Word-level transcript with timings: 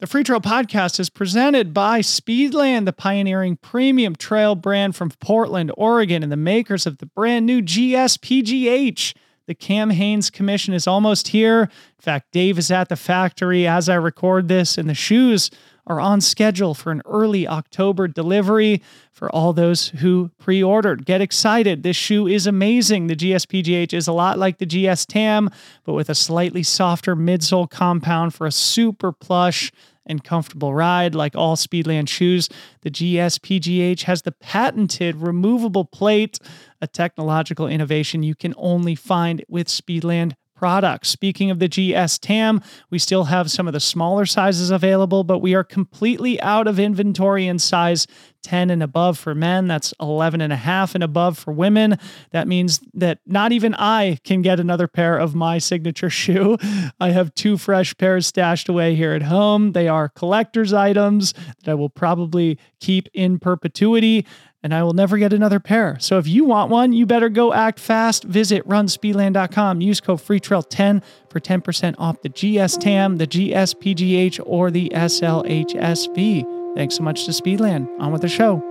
The 0.00 0.06
Freetrail 0.06 0.40
Podcast 0.40 1.00
is 1.00 1.10
presented 1.10 1.74
by 1.74 2.02
Speedland, 2.02 2.84
the 2.84 2.92
pioneering 2.92 3.56
premium 3.56 4.14
trail 4.14 4.54
brand 4.54 4.94
from 4.94 5.10
Portland, 5.10 5.72
Oregon, 5.76 6.22
and 6.22 6.30
the 6.30 6.36
makers 6.36 6.86
of 6.86 6.98
the 6.98 7.06
brand 7.06 7.46
new 7.46 7.60
GSPGH. 7.60 9.16
The 9.46 9.54
Cam 9.56 9.90
Hanes 9.90 10.30
Commission 10.30 10.72
is 10.72 10.86
almost 10.86 11.26
here. 11.26 11.62
In 11.62 12.00
fact, 12.00 12.30
Dave 12.30 12.58
is 12.58 12.70
at 12.70 12.88
the 12.90 12.94
factory 12.94 13.66
as 13.66 13.88
I 13.88 13.96
record 13.96 14.46
this, 14.46 14.78
and 14.78 14.88
the 14.88 14.94
shoes 14.94 15.50
are 15.88 16.00
on 16.00 16.20
schedule 16.20 16.74
for 16.74 16.92
an 16.92 17.02
early 17.06 17.48
October 17.48 18.06
delivery 18.06 18.82
for 19.10 19.34
all 19.34 19.52
those 19.52 19.88
who 19.88 20.30
pre 20.38 20.62
ordered. 20.62 21.06
Get 21.06 21.20
excited. 21.20 21.82
This 21.82 21.96
shoe 21.96 22.28
is 22.28 22.46
amazing. 22.46 23.06
The 23.06 23.16
GSPGH 23.16 23.92
is 23.92 24.06
a 24.06 24.12
lot 24.12 24.38
like 24.38 24.58
the 24.58 24.66
GS 24.66 25.06
Tam, 25.06 25.50
but 25.84 25.94
with 25.94 26.10
a 26.10 26.14
slightly 26.14 26.62
softer 26.62 27.16
midsole 27.16 27.68
compound 27.68 28.34
for 28.34 28.46
a 28.46 28.52
super 28.52 29.10
plush 29.10 29.72
and 30.04 30.22
comfortable 30.22 30.74
ride. 30.74 31.14
Like 31.14 31.34
all 31.34 31.56
Speedland 31.56 32.08
shoes, 32.08 32.48
the 32.82 32.90
GSPGH 32.90 34.02
has 34.02 34.22
the 34.22 34.32
patented 34.32 35.16
removable 35.16 35.84
plate, 35.84 36.38
a 36.80 36.86
technological 36.86 37.66
innovation 37.66 38.22
you 38.22 38.34
can 38.34 38.54
only 38.56 38.94
find 38.94 39.44
with 39.48 39.68
Speedland 39.68 40.34
products. 40.58 41.08
Speaking 41.08 41.50
of 41.50 41.60
the 41.60 41.68
GS 41.68 42.18
TAM, 42.18 42.60
we 42.90 42.98
still 42.98 43.24
have 43.24 43.50
some 43.50 43.68
of 43.68 43.72
the 43.72 43.80
smaller 43.80 44.26
sizes 44.26 44.70
available, 44.70 45.22
but 45.22 45.38
we 45.38 45.54
are 45.54 45.62
completely 45.62 46.40
out 46.40 46.66
of 46.66 46.80
inventory 46.80 47.46
in 47.46 47.60
size 47.60 48.08
10 48.42 48.70
and 48.70 48.82
above 48.82 49.18
for 49.18 49.34
men. 49.34 49.68
That's 49.68 49.94
11 50.00 50.40
and 50.40 50.52
a 50.52 50.56
half 50.56 50.94
and 50.94 51.04
above 51.04 51.38
for 51.38 51.52
women. 51.52 51.98
That 52.30 52.48
means 52.48 52.80
that 52.94 53.20
not 53.26 53.52
even 53.52 53.74
I 53.74 54.18
can 54.24 54.42
get 54.42 54.58
another 54.60 54.88
pair 54.88 55.18
of 55.18 55.34
my 55.34 55.58
signature 55.58 56.10
shoe. 56.18 56.56
I 56.98 57.10
have 57.10 57.34
two 57.34 57.56
fresh 57.56 57.96
pairs 57.96 58.26
stashed 58.26 58.68
away 58.68 58.94
here 58.94 59.12
at 59.12 59.22
home. 59.22 59.72
They 59.72 59.88
are 59.88 60.08
collector's 60.08 60.72
items 60.72 61.34
that 61.64 61.70
I 61.70 61.74
will 61.74 61.90
probably 61.90 62.58
keep 62.80 63.08
in 63.12 63.38
perpetuity 63.38 64.26
and 64.62 64.74
I 64.74 64.82
will 64.82 64.92
never 64.92 65.18
get 65.18 65.32
another 65.32 65.60
pair. 65.60 65.96
So 66.00 66.18
if 66.18 66.26
you 66.26 66.44
want 66.44 66.70
one, 66.70 66.92
you 66.92 67.06
better 67.06 67.28
go 67.28 67.52
act 67.52 67.78
fast. 67.78 68.24
Visit 68.24 68.66
runspeedland.com. 68.66 69.80
Use 69.80 70.00
code 70.00 70.20
FreeTrail10 70.20 71.02
for 71.28 71.40
10% 71.40 71.94
off 71.98 72.22
the 72.22 72.28
GS 72.28 72.76
TAM, 72.76 73.16
the 73.16 73.26
GSPGH, 73.26 74.40
or 74.44 74.70
the 74.70 74.90
SLHSV. 74.94 76.74
Thanks 76.76 76.96
so 76.96 77.02
much 77.02 77.24
to 77.26 77.30
Speedland. 77.30 77.88
On 78.00 78.12
with 78.12 78.22
the 78.22 78.28
show. 78.28 78.64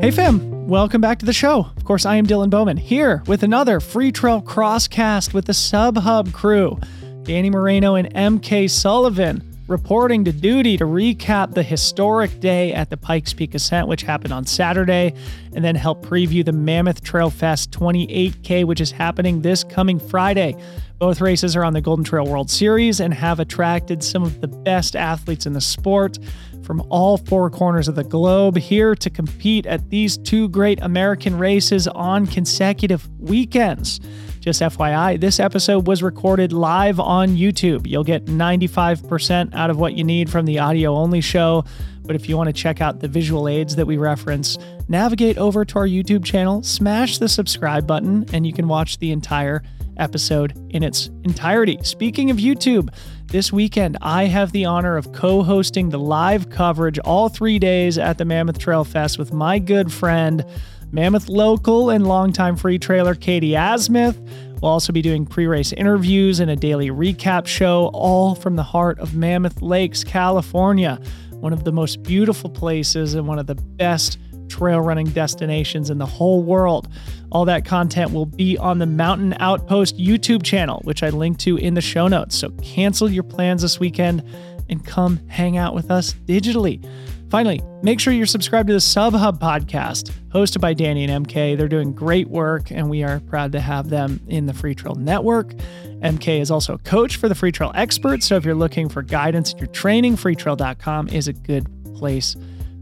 Hey, 0.00 0.10
fam. 0.10 0.53
Welcome 0.68 1.02
back 1.02 1.18
to 1.18 1.26
the 1.26 1.34
show. 1.34 1.66
Of 1.76 1.84
course, 1.84 2.06
I 2.06 2.16
am 2.16 2.26
Dylan 2.26 2.48
Bowman 2.48 2.78
here 2.78 3.22
with 3.26 3.42
another 3.42 3.80
Freetrail 3.80 4.42
Crosscast 4.42 5.34
with 5.34 5.44
the 5.44 5.52
Sub 5.52 5.98
Hub 5.98 6.32
crew. 6.32 6.78
Dani 7.22 7.50
Moreno 7.50 7.96
and 7.96 8.12
EmKay 8.14 8.70
Sullivan 8.70 9.53
reporting 9.66 10.24
to 10.24 10.32
duty 10.32 10.76
to 10.76 10.84
recap 10.84 11.54
the 11.54 11.62
historic 11.62 12.38
day 12.40 12.72
at 12.74 12.90
the 12.90 12.96
Pikes 12.96 13.32
Peak 13.32 13.54
Ascent, 13.54 13.88
which 13.88 14.02
happened 14.02 14.32
on 14.32 14.44
Saturday, 14.44 15.14
and 15.54 15.64
then 15.64 15.74
help 15.74 16.04
preview 16.04 16.44
the 16.44 16.52
Mammoth 16.52 17.02
Trail 17.02 17.30
Fest 17.30 17.70
28K, 17.70 18.64
which 18.64 18.80
is 18.80 18.90
happening 18.90 19.40
this 19.40 19.64
coming 19.64 19.98
Friday. 19.98 20.54
Both 20.98 21.20
races 21.20 21.56
are 21.56 21.64
on 21.64 21.72
the 21.72 21.80
Golden 21.80 22.04
Trail 22.04 22.26
World 22.26 22.50
Series 22.50 23.00
and 23.00 23.12
have 23.14 23.40
attracted 23.40 24.02
some 24.02 24.22
of 24.22 24.40
the 24.40 24.48
best 24.48 24.94
athletes 24.96 25.46
in 25.46 25.54
the 25.54 25.60
sport 25.60 26.18
from 26.62 26.82
all 26.88 27.18
four 27.18 27.50
corners 27.50 27.88
of 27.88 27.94
the 27.94 28.04
globe 28.04 28.56
here 28.56 28.94
to 28.94 29.10
compete 29.10 29.66
at 29.66 29.90
these 29.90 30.16
two 30.18 30.48
great 30.48 30.80
American 30.82 31.38
races 31.38 31.88
on 31.88 32.26
consecutive 32.26 33.08
weekends. 33.18 34.00
Just 34.44 34.60
FYI, 34.60 35.18
this 35.18 35.40
episode 35.40 35.86
was 35.86 36.02
recorded 36.02 36.52
live 36.52 37.00
on 37.00 37.30
YouTube. 37.30 37.86
You'll 37.86 38.04
get 38.04 38.26
95% 38.26 39.54
out 39.54 39.70
of 39.70 39.78
what 39.78 39.94
you 39.94 40.04
need 40.04 40.28
from 40.28 40.44
the 40.44 40.58
audio 40.58 40.94
only 40.94 41.22
show. 41.22 41.64
But 42.02 42.14
if 42.14 42.28
you 42.28 42.36
want 42.36 42.48
to 42.48 42.52
check 42.52 42.82
out 42.82 43.00
the 43.00 43.08
visual 43.08 43.48
aids 43.48 43.74
that 43.76 43.86
we 43.86 43.96
reference, 43.96 44.58
navigate 44.86 45.38
over 45.38 45.64
to 45.64 45.78
our 45.78 45.86
YouTube 45.86 46.26
channel, 46.26 46.62
smash 46.62 47.16
the 47.16 47.26
subscribe 47.26 47.86
button, 47.86 48.26
and 48.34 48.46
you 48.46 48.52
can 48.52 48.68
watch 48.68 48.98
the 48.98 49.12
entire 49.12 49.62
episode 49.96 50.52
in 50.74 50.82
its 50.82 51.06
entirety. 51.24 51.78
Speaking 51.82 52.30
of 52.30 52.36
YouTube, 52.36 52.90
this 53.28 53.50
weekend 53.50 53.96
I 54.02 54.24
have 54.24 54.52
the 54.52 54.66
honor 54.66 54.98
of 54.98 55.12
co 55.12 55.42
hosting 55.42 55.88
the 55.88 55.98
live 55.98 56.50
coverage 56.50 56.98
all 56.98 57.30
three 57.30 57.58
days 57.58 57.96
at 57.96 58.18
the 58.18 58.26
Mammoth 58.26 58.58
Trail 58.58 58.84
Fest 58.84 59.18
with 59.18 59.32
my 59.32 59.58
good 59.58 59.90
friend, 59.90 60.44
Mammoth 60.94 61.28
local 61.28 61.90
and 61.90 62.06
longtime 62.06 62.54
free 62.54 62.78
trailer 62.78 63.16
Katie 63.16 63.50
Asmuth. 63.50 64.16
We'll 64.62 64.70
also 64.70 64.92
be 64.92 65.02
doing 65.02 65.26
pre 65.26 65.48
race 65.48 65.72
interviews 65.72 66.38
and 66.38 66.48
a 66.48 66.54
daily 66.54 66.90
recap 66.90 67.48
show, 67.48 67.90
all 67.92 68.36
from 68.36 68.54
the 68.54 68.62
heart 68.62 69.00
of 69.00 69.12
Mammoth 69.12 69.60
Lakes, 69.60 70.04
California, 70.04 71.00
one 71.32 71.52
of 71.52 71.64
the 71.64 71.72
most 71.72 72.04
beautiful 72.04 72.48
places 72.48 73.14
and 73.14 73.26
one 73.26 73.40
of 73.40 73.48
the 73.48 73.56
best 73.56 74.18
trail 74.48 74.80
running 74.80 75.08
destinations 75.08 75.90
in 75.90 75.98
the 75.98 76.06
whole 76.06 76.44
world. 76.44 76.86
All 77.32 77.44
that 77.46 77.64
content 77.64 78.12
will 78.12 78.26
be 78.26 78.56
on 78.56 78.78
the 78.78 78.86
Mountain 78.86 79.34
Outpost 79.40 79.98
YouTube 79.98 80.44
channel, 80.44 80.80
which 80.84 81.02
I 81.02 81.10
link 81.10 81.38
to 81.38 81.56
in 81.56 81.74
the 81.74 81.80
show 81.80 82.06
notes. 82.06 82.38
So 82.38 82.50
cancel 82.62 83.10
your 83.10 83.24
plans 83.24 83.62
this 83.62 83.80
weekend 83.80 84.22
and 84.68 84.86
come 84.86 85.18
hang 85.26 85.56
out 85.56 85.74
with 85.74 85.90
us 85.90 86.14
digitally. 86.14 86.88
Finally, 87.34 87.60
make 87.82 87.98
sure 87.98 88.12
you're 88.12 88.26
subscribed 88.26 88.68
to 88.68 88.72
the 88.72 88.80
Sub 88.80 89.12
Hub 89.12 89.40
podcast, 89.40 90.12
hosted 90.28 90.60
by 90.60 90.72
Dani 90.72 91.08
and 91.08 91.26
EmKay. 91.26 91.58
They're 91.58 91.66
doing 91.66 91.92
great 91.92 92.28
work, 92.28 92.70
and 92.70 92.88
we 92.88 93.02
are 93.02 93.18
proud 93.18 93.50
to 93.50 93.60
have 93.60 93.90
them 93.90 94.20
in 94.28 94.46
the 94.46 94.52
Freetrail 94.52 94.94
Network. 94.94 95.52
EmKay 96.00 96.40
is 96.40 96.52
also 96.52 96.74
a 96.74 96.78
coach 96.78 97.16
for 97.16 97.28
the 97.28 97.34
Freetrail 97.34 97.72
Experts, 97.74 98.24
so 98.24 98.36
if 98.36 98.44
you're 98.44 98.54
looking 98.54 98.88
for 98.88 99.02
guidance 99.02 99.50
in 99.50 99.58
your 99.58 99.66
training, 99.66 100.14
freetrail.com 100.14 101.08
is 101.08 101.26
a 101.26 101.32
good 101.32 101.66
place 101.96 102.36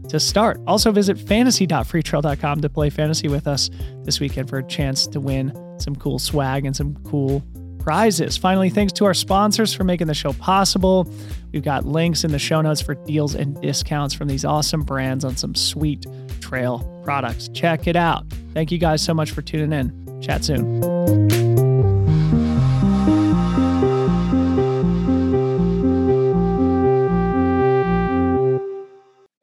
to 0.09 0.19
start. 0.19 0.61
Also, 0.67 0.91
visit 0.91 1.17
fantasy.freetrail.com 1.17 2.61
to 2.61 2.69
play 2.69 2.91
fantasy 2.91 3.29
with 3.29 3.47
us 3.47 3.71
this 4.03 4.19
weekend 4.19 4.49
for 4.49 4.59
a 4.59 4.63
chance 4.67 5.07
to 5.07 5.19
win 5.19 5.51
some 5.79 5.95
cool 5.95 6.19
swag 6.19 6.63
and 6.63 6.75
some 6.75 6.95
cool 7.05 7.43
prizes. 7.83 8.37
Finally, 8.37 8.69
thanks 8.69 8.93
to 8.93 9.05
our 9.05 9.13
sponsors 9.13 9.73
for 9.73 9.83
making 9.83 10.07
the 10.07 10.13
show 10.13 10.33
possible. 10.33 11.07
We've 11.51 11.63
got 11.63 11.85
links 11.85 12.23
in 12.23 12.31
the 12.31 12.39
show 12.39 12.61
notes 12.61 12.81
for 12.81 12.95
deals 12.95 13.35
and 13.35 13.61
discounts 13.61 14.15
from 14.15 14.29
these 14.29 14.45
awesome 14.45 14.81
brands 14.81 15.25
on 15.25 15.35
some 15.35 15.53
sweet 15.53 16.05
trail 16.39 16.79
products. 17.03 17.49
Check 17.49 17.85
it 17.85 17.95
out. 17.95 18.25
Thank 18.53 18.71
you 18.71 18.77
guys 18.77 19.01
so 19.03 19.13
much 19.13 19.31
for 19.31 19.41
tuning 19.41 19.73
in. 19.73 20.21
Chat 20.21 20.45
soon. 20.45 20.81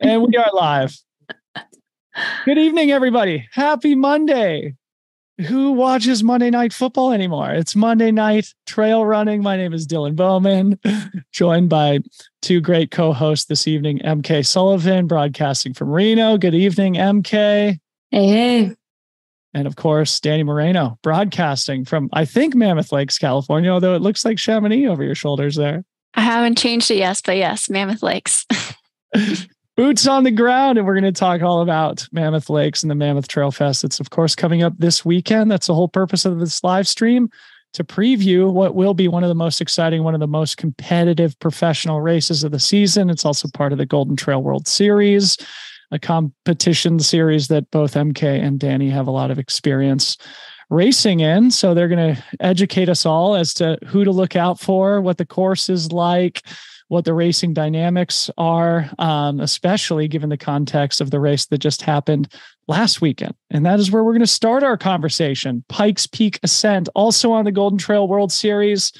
And 0.00 0.22
we 0.26 0.36
are 0.36 0.50
live. 0.54 0.96
Good 2.46 2.58
evening, 2.58 2.90
everybody. 2.90 3.46
Happy 3.52 3.94
Monday. 3.94 4.74
Who 5.46 5.72
watches 5.72 6.22
Monday 6.22 6.50
Night 6.50 6.72
Football 6.72 7.12
anymore? 7.12 7.50
It's 7.52 7.74
Monday 7.74 8.10
night 8.10 8.52
trail 8.66 9.06
running. 9.06 9.42
My 9.42 9.56
name 9.56 9.72
is 9.72 9.86
Dylan 9.86 10.14
Bowman, 10.14 10.78
joined 11.32 11.70
by 11.70 12.00
two 12.42 12.60
great 12.60 12.90
co 12.90 13.12
hosts 13.14 13.46
this 13.46 13.66
evening 13.66 14.00
EmKay 14.00 14.44
Sullivan, 14.44 15.06
broadcasting 15.06 15.72
from 15.72 15.88
Reno. 15.88 16.36
Good 16.36 16.54
evening, 16.54 16.94
EmKay. 16.94 17.78
Hey, 18.10 18.26
hey. 18.26 18.72
And 19.54 19.66
of 19.66 19.76
course, 19.76 20.20
Dani 20.20 20.44
Moreno, 20.44 20.98
broadcasting 21.02 21.86
from, 21.86 22.10
I 22.12 22.26
think, 22.26 22.54
Mammoth 22.54 22.92
Lakes, 22.92 23.16
California, 23.16 23.70
although 23.70 23.94
it 23.94 24.02
looks 24.02 24.24
like 24.24 24.38
Chamonix 24.38 24.86
over 24.86 25.02
your 25.02 25.14
shoulders 25.14 25.56
there. 25.56 25.84
I 26.14 26.20
haven't 26.20 26.58
changed 26.58 26.90
it 26.90 26.98
yet, 26.98 27.22
but 27.24 27.36
yes, 27.36 27.70
Mammoth 27.70 28.02
Lakes. 28.02 28.46
boots 29.80 30.06
on 30.06 30.24
the 30.24 30.30
ground. 30.30 30.76
And 30.76 30.86
we're 30.86 31.00
going 31.00 31.10
to 31.10 31.18
talk 31.18 31.40
all 31.40 31.62
about 31.62 32.06
Mammoth 32.12 32.50
Lakes 32.50 32.82
and 32.82 32.90
the 32.90 32.94
Mammoth 32.94 33.28
Trail 33.28 33.50
Fest. 33.50 33.82
It's, 33.82 33.98
of 33.98 34.10
course, 34.10 34.34
coming 34.34 34.62
up 34.62 34.74
this 34.76 35.06
weekend. 35.06 35.50
That's 35.50 35.68
the 35.68 35.74
whole 35.74 35.88
purpose 35.88 36.26
of 36.26 36.38
this 36.38 36.62
live 36.62 36.86
stream 36.86 37.30
to 37.72 37.82
preview 37.82 38.52
what 38.52 38.74
will 38.74 38.92
be 38.92 39.08
one 39.08 39.24
of 39.24 39.30
the 39.30 39.34
most 39.34 39.58
exciting, 39.58 40.04
one 40.04 40.12
of 40.12 40.20
the 40.20 40.26
most 40.26 40.58
competitive 40.58 41.38
professional 41.38 42.02
races 42.02 42.44
of 42.44 42.52
the 42.52 42.60
season. 42.60 43.08
It's 43.08 43.24
also 43.24 43.48
part 43.54 43.72
of 43.72 43.78
the 43.78 43.86
Golden 43.86 44.16
Trail 44.16 44.42
World 44.42 44.68
Series, 44.68 45.38
a 45.90 45.98
competition 45.98 46.98
series 46.98 47.48
that 47.48 47.70
both 47.70 47.94
EmKay 47.94 48.38
and 48.38 48.60
Dani 48.60 48.90
have 48.90 49.06
a 49.06 49.12
lot 49.12 49.30
of 49.30 49.38
experience 49.38 50.18
racing 50.68 51.20
in. 51.20 51.50
So 51.50 51.72
they're 51.72 51.88
going 51.88 52.16
to 52.16 52.22
educate 52.38 52.90
us 52.90 53.06
all 53.06 53.34
as 53.34 53.54
to 53.54 53.78
who 53.86 54.04
to 54.04 54.10
look 54.10 54.36
out 54.36 54.60
for, 54.60 55.00
what 55.00 55.16
the 55.16 55.24
course 55.24 55.70
is 55.70 55.90
like, 55.90 56.42
what 56.90 57.04
the 57.04 57.14
racing 57.14 57.54
dynamics 57.54 58.28
are, 58.36 58.90
um, 58.98 59.38
especially 59.38 60.08
given 60.08 60.28
the 60.28 60.36
context 60.36 61.00
of 61.00 61.12
the 61.12 61.20
race 61.20 61.46
that 61.46 61.58
just 61.58 61.82
happened 61.82 62.26
last 62.66 63.00
weekend. 63.00 63.32
And 63.48 63.64
that 63.64 63.78
is 63.78 63.92
where 63.92 64.02
we're 64.02 64.10
going 64.10 64.20
to 64.20 64.26
start 64.26 64.64
our 64.64 64.76
conversation. 64.76 65.64
Pikes 65.68 66.08
Peak 66.08 66.40
Ascent, 66.42 66.88
also 66.96 67.30
on 67.30 67.44
the 67.44 67.52
Golden 67.52 67.78
Trail 67.78 68.08
World 68.08 68.32
Series. 68.32 68.92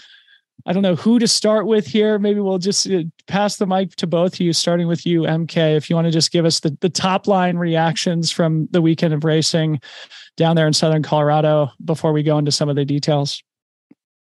I 0.66 0.72
don't 0.72 0.84
know 0.84 0.94
who 0.94 1.18
to 1.18 1.26
start 1.26 1.66
with 1.66 1.84
here. 1.84 2.16
Maybe 2.20 2.38
we'll 2.38 2.58
just 2.58 2.88
uh, 2.88 3.02
pass 3.26 3.56
the 3.56 3.66
mic 3.66 3.96
to 3.96 4.06
both 4.06 4.34
of 4.34 4.40
you, 4.40 4.52
starting 4.52 4.86
with 4.86 5.04
you, 5.04 5.22
EmKay. 5.22 5.76
If 5.76 5.90
you 5.90 5.96
want 5.96 6.06
to 6.06 6.12
just 6.12 6.30
give 6.30 6.44
us 6.44 6.60
the, 6.60 6.76
the 6.80 6.90
top 6.90 7.26
line 7.26 7.56
reactions 7.56 8.30
from 8.30 8.68
the 8.70 8.80
weekend 8.80 9.14
of 9.14 9.24
racing, 9.24 9.80
down 10.36 10.54
there 10.54 10.68
in 10.68 10.72
Southern 10.72 11.02
Colorado 11.02 11.70
before 11.84 12.12
we 12.12 12.22
go 12.22 12.38
into 12.38 12.52
some 12.52 12.68
of 12.68 12.76
the 12.76 12.84
details. 12.84 13.42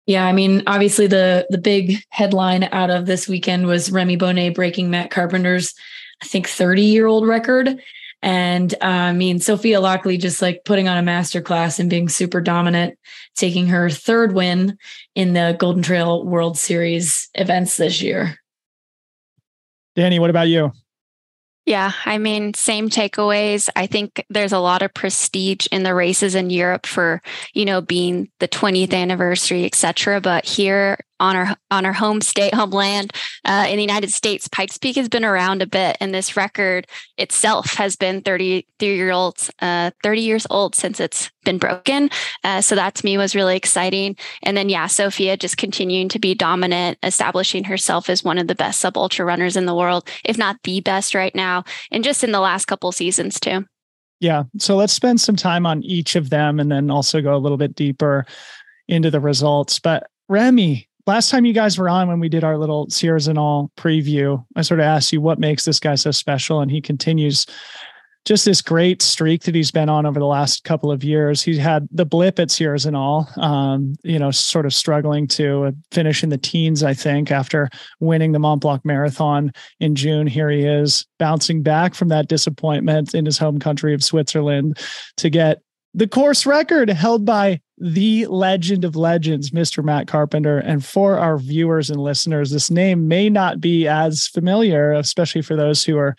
Yeah, 0.06 0.26
I 0.26 0.32
mean, 0.32 0.62
obviously 0.66 1.06
the 1.06 1.46
the 1.50 1.58
big 1.58 2.02
headline 2.10 2.64
out 2.64 2.90
of 2.90 3.06
this 3.06 3.28
weekend 3.28 3.66
was 3.66 3.90
Rémi 3.90 4.18
Bonnet 4.18 4.54
breaking 4.54 4.90
Matt 4.90 5.10
Carpenter's, 5.10 5.74
I 6.22 6.26
think, 6.26 6.48
30 6.48 6.82
year 6.82 7.06
old 7.06 7.26
record. 7.26 7.80
And 8.22 8.72
uh, 8.74 8.86
I 8.86 9.12
mean, 9.12 9.40
Sophia 9.40 9.80
Laukli 9.80 10.18
just 10.18 10.40
like 10.40 10.64
putting 10.64 10.88
on 10.88 10.96
a 10.96 11.08
masterclass 11.08 11.80
and 11.80 11.90
being 11.90 12.08
super 12.08 12.40
dominant, 12.40 12.96
taking 13.36 13.66
her 13.68 13.90
third 13.90 14.32
win 14.32 14.78
in 15.14 15.32
the 15.32 15.56
Golden 15.58 15.82
Trail 15.82 16.24
World 16.24 16.56
Series 16.56 17.28
events 17.34 17.76
this 17.76 18.00
year. 18.00 18.38
Dani, 19.96 20.20
what 20.20 20.30
about 20.30 20.48
you? 20.48 20.72
Yeah, 21.64 21.92
I 22.04 22.18
mean, 22.18 22.54
same 22.54 22.88
takeaways. 22.90 23.68
I 23.76 23.86
think 23.86 24.24
there's 24.28 24.52
a 24.52 24.58
lot 24.58 24.82
of 24.82 24.92
prestige 24.94 25.68
in 25.70 25.84
the 25.84 25.94
races 25.94 26.34
in 26.34 26.50
Europe 26.50 26.86
for, 26.86 27.22
you 27.54 27.64
know, 27.64 27.80
being 27.80 28.30
the 28.40 28.48
20th 28.48 28.92
anniversary, 28.92 29.64
et 29.64 29.76
cetera. 29.76 30.20
But 30.20 30.44
here 30.44 30.98
on 31.22 31.36
our 31.36 31.56
on 31.70 31.86
our 31.86 31.92
home 31.92 32.20
state 32.20 32.52
homeland 32.52 33.12
uh, 33.44 33.64
in 33.68 33.76
the 33.76 33.82
United 33.82 34.12
States. 34.12 34.48
Pikes 34.48 34.76
Peak 34.76 34.96
has 34.96 35.08
been 35.08 35.24
around 35.24 35.62
a 35.62 35.66
bit, 35.66 35.96
and 36.00 36.12
this 36.12 36.36
record 36.36 36.86
itself 37.16 37.74
has 37.74 37.96
been 37.96 38.20
33 38.20 38.94
year 38.94 39.12
olds, 39.12 39.50
uh, 39.60 39.92
30 40.02 40.20
years 40.20 40.46
old 40.50 40.74
since 40.74 41.00
it's 41.00 41.30
been 41.44 41.58
broken. 41.58 42.10
Uh, 42.44 42.60
so 42.60 42.74
that 42.74 42.96
to 42.96 43.04
me 43.04 43.16
was 43.16 43.34
really 43.34 43.56
exciting. 43.56 44.16
And 44.42 44.56
then 44.56 44.68
yeah, 44.68 44.88
Sophia 44.88 45.36
just 45.36 45.56
continuing 45.56 46.08
to 46.10 46.18
be 46.18 46.34
dominant, 46.34 46.98
establishing 47.02 47.64
herself 47.64 48.10
as 48.10 48.24
one 48.24 48.38
of 48.38 48.48
the 48.48 48.54
best 48.54 48.80
sub 48.80 48.98
ultra 48.98 49.24
runners 49.24 49.56
in 49.56 49.66
the 49.66 49.74
world, 49.74 50.08
if 50.24 50.36
not 50.36 50.56
the 50.64 50.80
best 50.80 51.14
right 51.14 51.34
now, 51.34 51.64
and 51.90 52.04
just 52.04 52.24
in 52.24 52.32
the 52.32 52.40
last 52.40 52.66
couple 52.66 52.90
seasons 52.90 53.38
too. 53.38 53.64
Yeah. 54.18 54.44
So 54.58 54.76
let's 54.76 54.92
spend 54.92 55.20
some 55.20 55.36
time 55.36 55.66
on 55.66 55.82
each 55.82 56.14
of 56.14 56.30
them 56.30 56.60
and 56.60 56.70
then 56.70 56.90
also 56.90 57.20
go 57.20 57.34
a 57.34 57.38
little 57.38 57.58
bit 57.58 57.74
deeper 57.74 58.24
into 58.88 59.10
the 59.10 59.20
results. 59.20 59.80
But 59.80 60.06
Rémi, 60.30 60.86
last 61.06 61.30
time 61.30 61.44
you 61.44 61.52
guys 61.52 61.78
were 61.78 61.88
on 61.88 62.08
when 62.08 62.20
we 62.20 62.28
did 62.28 62.44
our 62.44 62.58
little 62.58 62.88
Sierre-Zinal 62.90 63.70
preview, 63.76 64.44
I 64.56 64.62
sort 64.62 64.80
of 64.80 64.84
asked 64.84 65.12
you 65.12 65.20
what 65.20 65.38
makes 65.38 65.64
this 65.64 65.80
guy 65.80 65.94
so 65.94 66.10
special, 66.10 66.60
and 66.60 66.70
he 66.70 66.80
continues 66.80 67.46
just 68.24 68.44
this 68.44 68.62
great 68.62 69.02
streak 69.02 69.42
that 69.42 69.54
he's 69.54 69.72
been 69.72 69.88
on 69.88 70.06
over 70.06 70.20
the 70.20 70.26
last 70.26 70.62
couple 70.62 70.92
of 70.92 71.02
years. 71.02 71.42
He 71.42 71.58
had 71.58 71.88
the 71.90 72.06
blip 72.06 72.38
at 72.38 72.52
Sierre-Zinal, 72.52 73.36
um, 73.38 73.96
you 74.04 74.16
know, 74.16 74.30
sort 74.30 74.64
of 74.64 74.72
struggling 74.72 75.26
to 75.28 75.72
finish 75.90 76.22
in 76.22 76.28
the 76.28 76.38
teens, 76.38 76.84
I 76.84 76.94
think, 76.94 77.32
after 77.32 77.68
winning 77.98 78.30
the 78.30 78.38
Mont 78.38 78.60
Blanc 78.60 78.84
Marathon 78.84 79.52
in 79.80 79.96
June. 79.96 80.28
Here 80.28 80.50
he 80.50 80.64
is 80.64 81.04
bouncing 81.18 81.64
back 81.64 81.96
from 81.96 82.08
that 82.08 82.28
disappointment 82.28 83.12
in 83.12 83.26
his 83.26 83.38
home 83.38 83.58
country 83.58 83.92
of 83.92 84.04
Switzerland 84.04 84.78
to 85.16 85.28
get 85.28 85.60
the 85.94 86.06
course 86.06 86.46
record 86.46 86.88
held 86.90 87.24
by 87.24 87.60
the 87.84 88.26
legend 88.26 88.84
of 88.84 88.94
legends, 88.94 89.50
Mr. 89.50 89.82
Matt 89.82 90.06
Carpenter. 90.06 90.58
And 90.58 90.84
for 90.84 91.18
our 91.18 91.36
viewers 91.36 91.90
and 91.90 92.00
listeners, 92.00 92.52
this 92.52 92.70
name 92.70 93.08
may 93.08 93.28
not 93.28 93.60
be 93.60 93.88
as 93.88 94.28
familiar, 94.28 94.92
especially 94.92 95.42
for 95.42 95.56
those 95.56 95.84
who 95.84 95.98
are 95.98 96.16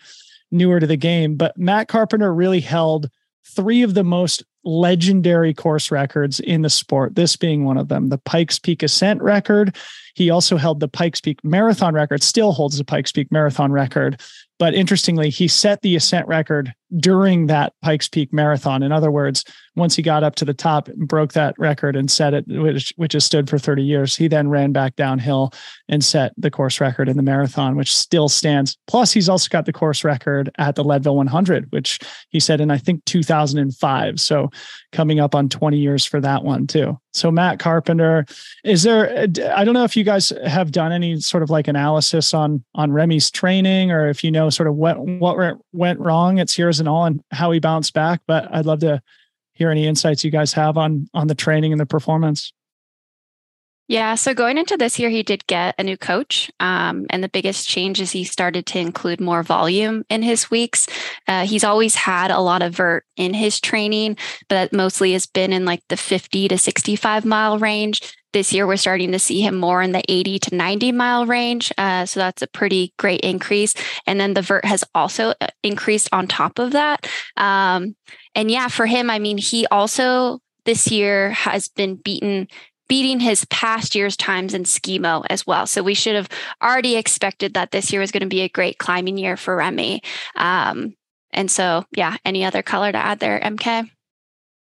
newer 0.50 0.78
to 0.78 0.86
the 0.86 0.98
game, 0.98 1.36
but 1.36 1.56
Matt 1.56 1.88
Carpenter 1.88 2.34
really 2.34 2.60
held 2.60 3.08
three 3.46 3.82
of 3.82 3.94
the 3.94 4.04
most 4.04 4.42
legendary 4.64 5.54
course 5.54 5.90
records 5.90 6.38
in 6.40 6.62
the 6.62 6.70
sport, 6.70 7.14
this 7.14 7.34
being 7.36 7.64
one 7.64 7.78
of 7.78 7.88
them 7.88 8.08
the 8.08 8.18
Pikes 8.18 8.58
Peak 8.58 8.82
Ascent 8.82 9.22
record. 9.22 9.74
He 10.14 10.30
also 10.30 10.56
held 10.56 10.80
the 10.80 10.88
Pikes 10.88 11.20
Peak 11.20 11.42
Marathon 11.44 11.94
record, 11.94 12.22
still 12.22 12.52
holds 12.52 12.76
the 12.76 12.84
Pikes 12.84 13.10
Peak 13.10 13.32
Marathon 13.32 13.72
record. 13.72 14.20
But 14.58 14.74
interestingly, 14.74 15.30
he 15.30 15.48
set 15.48 15.82
the 15.82 15.96
ascent 15.96 16.28
record 16.28 16.72
during 16.98 17.46
that 17.46 17.72
Pikes 17.82 18.08
Peak 18.08 18.32
Marathon. 18.32 18.82
In 18.82 18.92
other 18.92 19.10
words, 19.10 19.44
once 19.76 19.96
he 19.96 20.02
got 20.02 20.22
up 20.22 20.36
to 20.36 20.44
the 20.44 20.54
top 20.54 20.88
broke 20.94 21.32
that 21.32 21.54
record 21.58 21.96
and 21.96 22.10
set 22.10 22.34
it, 22.34 22.44
which, 22.46 22.92
which 22.96 23.12
has 23.14 23.24
stood 23.24 23.50
for 23.50 23.58
30 23.58 23.82
years, 23.82 24.14
he 24.14 24.28
then 24.28 24.48
ran 24.48 24.72
back 24.72 24.94
downhill 24.96 25.52
and 25.88 26.04
set 26.04 26.32
the 26.36 26.50
course 26.50 26.80
record 26.80 27.08
in 27.08 27.16
the 27.16 27.22
marathon, 27.22 27.76
which 27.76 27.94
still 27.94 28.28
stands. 28.28 28.76
Plus, 28.86 29.12
he's 29.12 29.28
also 29.28 29.48
got 29.48 29.66
the 29.66 29.72
course 29.72 30.04
record 30.04 30.50
at 30.58 30.76
the 30.76 30.84
Leadville 30.84 31.16
100, 31.16 31.72
which 31.72 31.98
he 32.30 32.38
said 32.38 32.60
in, 32.60 32.70
I 32.70 32.78
think, 32.78 33.04
2005. 33.04 34.20
So 34.20 34.50
coming 34.92 35.18
up 35.18 35.34
on 35.34 35.48
20 35.48 35.78
years 35.78 36.04
for 36.04 36.20
that 36.20 36.44
one, 36.44 36.66
too. 36.66 36.98
So, 37.12 37.30
Matt 37.30 37.60
Carpenter, 37.60 38.26
is 38.64 38.82
there, 38.82 39.28
I 39.54 39.64
don't 39.64 39.74
know 39.74 39.84
if 39.84 39.96
you 39.96 40.02
guys 40.02 40.32
have 40.44 40.72
done 40.72 40.90
any 40.90 41.20
sort 41.20 41.44
of 41.44 41.50
like 41.50 41.68
analysis 41.68 42.34
on, 42.34 42.64
on 42.74 42.90
Rémi's 42.90 43.30
training 43.30 43.92
or 43.92 44.08
if 44.08 44.24
you 44.24 44.32
know 44.32 44.50
sort 44.50 44.68
of 44.68 44.74
what, 44.74 44.98
what 44.98 45.58
went 45.72 46.00
wrong 46.00 46.40
at 46.40 46.50
Sierras 46.50 46.80
and 46.84 46.88
all 46.88 47.06
and 47.06 47.22
how 47.30 47.50
he 47.50 47.58
bounced 47.58 47.94
back, 47.94 48.20
but 48.26 48.46
I'd 48.54 48.66
love 48.66 48.80
to 48.80 49.02
hear 49.54 49.70
any 49.70 49.86
insights 49.86 50.22
you 50.22 50.30
guys 50.30 50.52
have 50.52 50.76
on 50.76 51.08
on 51.14 51.26
the 51.26 51.34
training 51.34 51.72
and 51.72 51.80
the 51.80 51.86
performance. 51.86 52.52
Yeah, 53.86 54.14
so 54.14 54.32
going 54.32 54.56
into 54.56 54.78
this 54.78 54.98
year, 54.98 55.10
he 55.10 55.22
did 55.22 55.46
get 55.46 55.74
a 55.78 55.82
new 55.82 55.98
coach. 55.98 56.50
Um, 56.58 57.04
and 57.10 57.22
the 57.22 57.28
biggest 57.28 57.68
change 57.68 58.00
is 58.00 58.12
he 58.12 58.24
started 58.24 58.64
to 58.66 58.78
include 58.78 59.20
more 59.20 59.42
volume 59.42 60.04
in 60.08 60.22
his 60.22 60.50
weeks. 60.50 60.86
Uh, 61.28 61.44
he's 61.44 61.64
always 61.64 61.94
had 61.94 62.30
a 62.30 62.40
lot 62.40 62.62
of 62.62 62.74
vert 62.74 63.04
in 63.18 63.34
his 63.34 63.60
training, 63.60 64.16
but 64.48 64.72
mostly 64.72 65.12
has 65.12 65.26
been 65.26 65.52
in 65.52 65.66
like 65.66 65.82
the 65.88 65.98
50 65.98 66.48
to 66.48 66.56
65 66.56 67.26
mile 67.26 67.58
range. 67.58 68.00
This 68.32 68.54
year, 68.54 68.66
we're 68.66 68.76
starting 68.76 69.12
to 69.12 69.18
see 69.18 69.42
him 69.42 69.56
more 69.56 69.82
in 69.82 69.92
the 69.92 70.02
80 70.08 70.38
to 70.40 70.56
90 70.56 70.92
mile 70.92 71.26
range. 71.26 71.70
Uh, 71.76 72.06
so 72.06 72.20
that's 72.20 72.42
a 72.42 72.48
pretty 72.48 72.94
great 72.98 73.20
increase. 73.20 73.74
And 74.06 74.18
then 74.18 74.32
the 74.32 74.42
vert 74.42 74.64
has 74.64 74.82
also 74.94 75.34
uh, 75.42 75.48
increased 75.62 76.08
on 76.10 76.26
top 76.26 76.58
of 76.58 76.72
that. 76.72 77.06
Um, 77.36 77.96
and 78.34 78.50
yeah, 78.50 78.68
for 78.68 78.86
him, 78.86 79.10
I 79.10 79.18
mean, 79.18 79.36
he 79.36 79.66
also 79.66 80.40
this 80.64 80.90
year 80.90 81.30
has 81.30 81.68
been 81.68 81.96
beaten 81.96 82.48
beating 82.94 83.18
his 83.18 83.44
past 83.46 83.96
year's 83.96 84.16
times 84.16 84.54
in 84.54 84.62
skimo 84.62 85.26
as 85.28 85.44
well. 85.44 85.66
So 85.66 85.82
we 85.82 85.94
should 85.94 86.14
have 86.14 86.28
already 86.62 86.94
expected 86.94 87.54
that 87.54 87.72
this 87.72 87.90
year 87.90 88.00
was 88.00 88.12
going 88.12 88.20
to 88.20 88.28
be 88.28 88.42
a 88.42 88.48
great 88.48 88.78
climbing 88.78 89.18
year 89.18 89.36
for 89.36 89.56
Rémi. 89.56 89.98
Um, 90.36 90.94
and 91.32 91.50
so, 91.50 91.84
yeah, 91.96 92.16
any 92.24 92.44
other 92.44 92.62
color 92.62 92.92
to 92.92 92.96
add 92.96 93.18
there, 93.18 93.40
EmKay? 93.40 93.90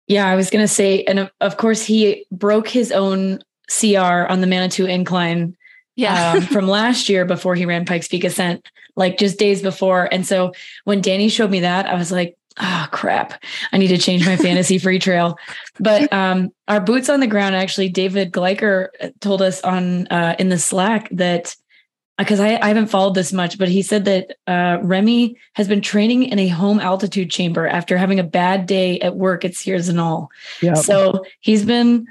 Yeah, 0.05 0.27
I 0.27 0.35
was 0.35 0.51
going 0.51 0.63
to 0.63 0.67
say, 0.67 1.03
and 1.05 1.31
of 1.41 1.57
course, 1.57 1.83
he 1.83 2.27
broke 2.31 2.67
his 2.67 2.91
own 2.91 3.39
CR 3.75 4.27
on 4.29 4.39
the 4.39 4.47
Manitou 4.47 4.85
incline 4.85 5.57
yeah. 5.95 6.33
um, 6.33 6.41
from 6.53 6.67
last 6.67 7.09
year 7.09 7.25
before 7.25 7.55
he 7.55 7.65
ran 7.65 7.85
Pikes 7.85 8.07
Peak 8.07 8.23
Ascent, 8.23 8.69
like 8.95 9.17
just 9.17 9.39
days 9.39 9.63
before. 9.63 10.07
And 10.11 10.27
so 10.27 10.51
when 10.83 11.01
Dani 11.01 11.31
showed 11.31 11.49
me 11.49 11.61
that, 11.61 11.87
I 11.87 11.95
was 11.95 12.11
like, 12.11 12.37
oh 12.59 12.87
crap. 12.91 13.41
I 13.71 13.77
need 13.77 13.87
to 13.89 13.97
change 13.97 14.25
my 14.25 14.35
fantasy 14.35 14.77
free 14.77 14.99
trail. 14.99 15.37
But 15.79 16.11
um 16.11 16.49
our 16.67 16.81
boots 16.81 17.09
on 17.09 17.19
the 17.19 17.27
ground 17.27 17.55
actually 17.55 17.89
david 17.89 18.31
gleicher 18.31 18.89
told 19.19 19.41
us 19.41 19.61
on 19.61 20.07
uh 20.07 20.35
in 20.39 20.49
the 20.49 20.59
slack 20.59 21.09
that 21.11 21.55
because 22.17 22.39
I, 22.39 22.57
I 22.57 22.67
haven't 22.67 22.87
followed 22.87 23.15
this 23.15 23.33
much 23.33 23.57
but 23.57 23.67
he 23.67 23.81
said 23.81 24.05
that 24.05 24.37
uh 24.47 24.77
remy 24.81 25.37
has 25.53 25.67
been 25.67 25.81
training 25.81 26.23
in 26.23 26.39
a 26.39 26.47
home 26.47 26.79
altitude 26.79 27.31
chamber 27.31 27.67
after 27.67 27.97
having 27.97 28.19
a 28.19 28.23
bad 28.23 28.65
day 28.65 28.99
at 28.99 29.15
work 29.15 29.45
at 29.45 29.55
Sierre-Zinal. 29.55 30.27
Yeah. 30.61 30.73
So 30.73 31.23
he's 31.39 31.65
been 31.65 32.07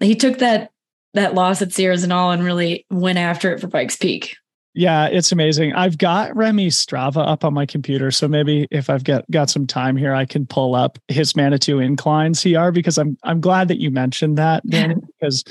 he 0.00 0.14
took 0.14 0.38
that 0.38 0.72
that 1.14 1.34
loss 1.34 1.62
at 1.62 1.72
Sierre-Zinal 1.72 2.32
and 2.32 2.44
really 2.44 2.86
went 2.90 3.18
after 3.18 3.52
it 3.52 3.60
for 3.60 3.68
pikes 3.68 3.96
peak 3.96 4.36
yeah, 4.72 5.06
it's 5.06 5.32
amazing. 5.32 5.72
I've 5.72 5.98
got 5.98 6.30
Rémi 6.30 6.68
Strava 6.68 7.26
up 7.26 7.44
on 7.44 7.52
my 7.52 7.66
computer, 7.66 8.12
so 8.12 8.28
maybe 8.28 8.68
if 8.70 8.88
I've 8.88 9.02
got 9.02 9.28
got 9.28 9.50
some 9.50 9.66
time 9.66 9.96
here, 9.96 10.14
I 10.14 10.24
can 10.24 10.46
pull 10.46 10.76
up 10.76 10.96
his 11.08 11.34
Manitou 11.34 11.80
Incline 11.80 12.34
CR 12.34 12.70
because 12.70 12.96
I'm 12.96 13.18
I'm 13.24 13.40
glad 13.40 13.66
that 13.66 13.80
you 13.80 13.90
mentioned 13.90 14.38
that, 14.38 14.64
Dani. 14.68 15.00
because 15.18 15.42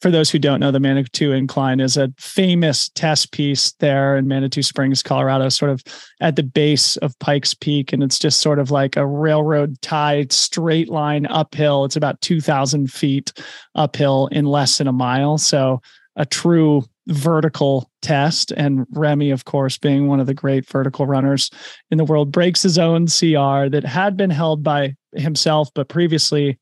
for 0.00 0.10
those 0.10 0.30
who 0.30 0.38
don't 0.38 0.58
know, 0.58 0.70
the 0.70 0.80
Manitou 0.80 1.32
Incline 1.32 1.80
is 1.80 1.98
a 1.98 2.10
famous 2.18 2.88
test 2.88 3.32
piece 3.32 3.72
there 3.72 4.16
in 4.16 4.26
Manitou 4.26 4.62
Springs, 4.62 5.02
Colorado, 5.02 5.50
sort 5.50 5.70
of 5.70 5.82
at 6.22 6.36
the 6.36 6.42
base 6.42 6.96
of 6.98 7.18
Pikes 7.18 7.52
Peak, 7.52 7.92
and 7.92 8.02
it's 8.02 8.18
just 8.18 8.40
sort 8.40 8.58
of 8.58 8.70
like 8.70 8.96
a 8.96 9.06
railroad 9.06 9.82
tied 9.82 10.32
straight 10.32 10.88
line 10.88 11.26
uphill. 11.26 11.84
It's 11.84 11.96
about 11.96 12.22
two 12.22 12.40
thousand 12.40 12.90
feet 12.90 13.34
uphill 13.74 14.28
in 14.32 14.46
less 14.46 14.78
than 14.78 14.88
a 14.88 14.92
mile, 14.92 15.36
so 15.36 15.82
a 16.16 16.24
true 16.24 16.84
vertical 17.08 17.90
test. 18.02 18.52
And 18.52 18.86
Rémi, 18.88 19.32
of 19.32 19.44
course, 19.44 19.78
being 19.78 20.06
one 20.06 20.20
of 20.20 20.26
the 20.26 20.34
great 20.34 20.68
vertical 20.68 21.06
runners 21.06 21.50
in 21.90 21.98
the 21.98 22.04
world, 22.04 22.32
breaks 22.32 22.62
his 22.62 22.78
own 22.78 23.06
CR 23.06 23.68
that 23.68 23.84
had 23.84 24.16
been 24.16 24.30
held 24.30 24.62
by 24.62 24.94
himself, 25.14 25.70
but 25.74 25.88
previously 25.88 26.58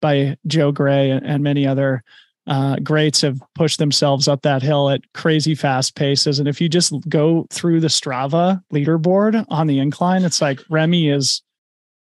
by 0.00 0.36
Joe 0.46 0.72
Gray 0.72 1.10
and 1.10 1.42
many 1.42 1.66
other 1.66 2.02
uh, 2.46 2.76
greats 2.76 3.22
have 3.22 3.40
pushed 3.54 3.78
themselves 3.78 4.28
up 4.28 4.42
that 4.42 4.62
hill 4.62 4.90
at 4.90 5.00
crazy 5.14 5.54
fast 5.54 5.94
paces. 5.94 6.38
And 6.38 6.46
if 6.46 6.60
you 6.60 6.68
just 6.68 6.92
go 7.08 7.46
through 7.50 7.80
the 7.80 7.88
Strava 7.88 8.62
leaderboard 8.72 9.44
on 9.48 9.66
the 9.66 9.78
incline, 9.78 10.24
it's 10.24 10.42
like 10.42 10.60
Rémi 10.70 11.14
is 11.14 11.42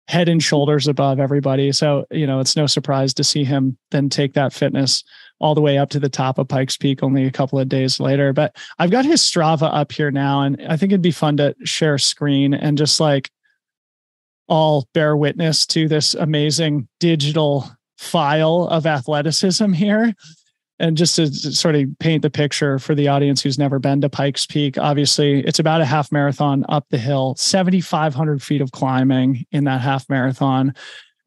head 0.07 0.29
and 0.29 0.41
shoulders 0.41 0.88
above 0.88 1.19
everybody. 1.19 1.71
So, 1.71 2.05
you 2.11 2.25
know, 2.25 2.39
it's 2.39 2.55
no 2.55 2.65
surprise 2.65 3.13
to 3.15 3.23
see 3.23 3.43
him 3.43 3.77
then 3.91 4.09
take 4.09 4.33
that 4.33 4.53
fitness 4.53 5.03
all 5.41 5.55
the 5.55 5.62
way 5.62 5.77
up 5.77 5.89
to 5.89 6.00
the 6.00 6.10
top 6.10 6.38
of 6.38 6.48
Pikes 6.48 6.77
Peak 6.77 7.03
only 7.03 7.25
a 7.25 7.31
couple 7.31 7.60
of 7.60 7.67
days 7.67 8.00
later. 8.00 8.31
But 8.31 8.55
I've 8.79 8.91
got 8.91 9.05
his 9.05 9.21
Strava 9.21 9.69
up 9.74 9.91
here 9.91 10.12
now, 10.12 10.41
and 10.41 10.62
I 10.69 10.77
think 10.77 10.91
it'd 10.91 11.01
be 11.01 11.12
fun 11.12 11.38
to 11.38 11.55
share 11.63 11.98
screen 11.98 12.53
and 12.53 12.77
just 12.77 13.00
like 13.00 13.29
all 14.48 14.88
bear 14.93 15.17
witness 15.17 15.65
to 15.65 15.88
this 15.88 16.13
amazing 16.13 16.88
digital 17.00 17.69
file 17.98 18.67
of 18.69 18.86
athleticism 18.86 19.74
here. 19.74 20.13
And 20.79 20.98
just 20.98 21.15
to 21.17 21.31
sort 21.31 21.75
of 21.75 21.88
paint 22.00 22.24
the 22.24 22.29
picture 22.31 22.79
for 22.79 22.95
the 22.95 23.07
audience 23.07 23.41
who's 23.41 23.60
never 23.60 23.77
been 23.77 24.01
to 24.01 24.10
Pikes 24.10 24.48
Peak, 24.48 24.79
obviously 24.79 25.41
it's 25.41 25.60
about 25.60 25.81
a 25.81 25.86
half 25.86 26.12
marathon 26.12 26.65
up 26.69 26.86
the 26.89 26.98
hill, 26.98 27.36
7,500 27.38 28.41
feet 28.41 28.62
of 28.62 28.71
climbing 28.71 29.45
in 29.51 29.65
that 29.65 29.81
half 29.81 30.10
marathon. 30.10 30.74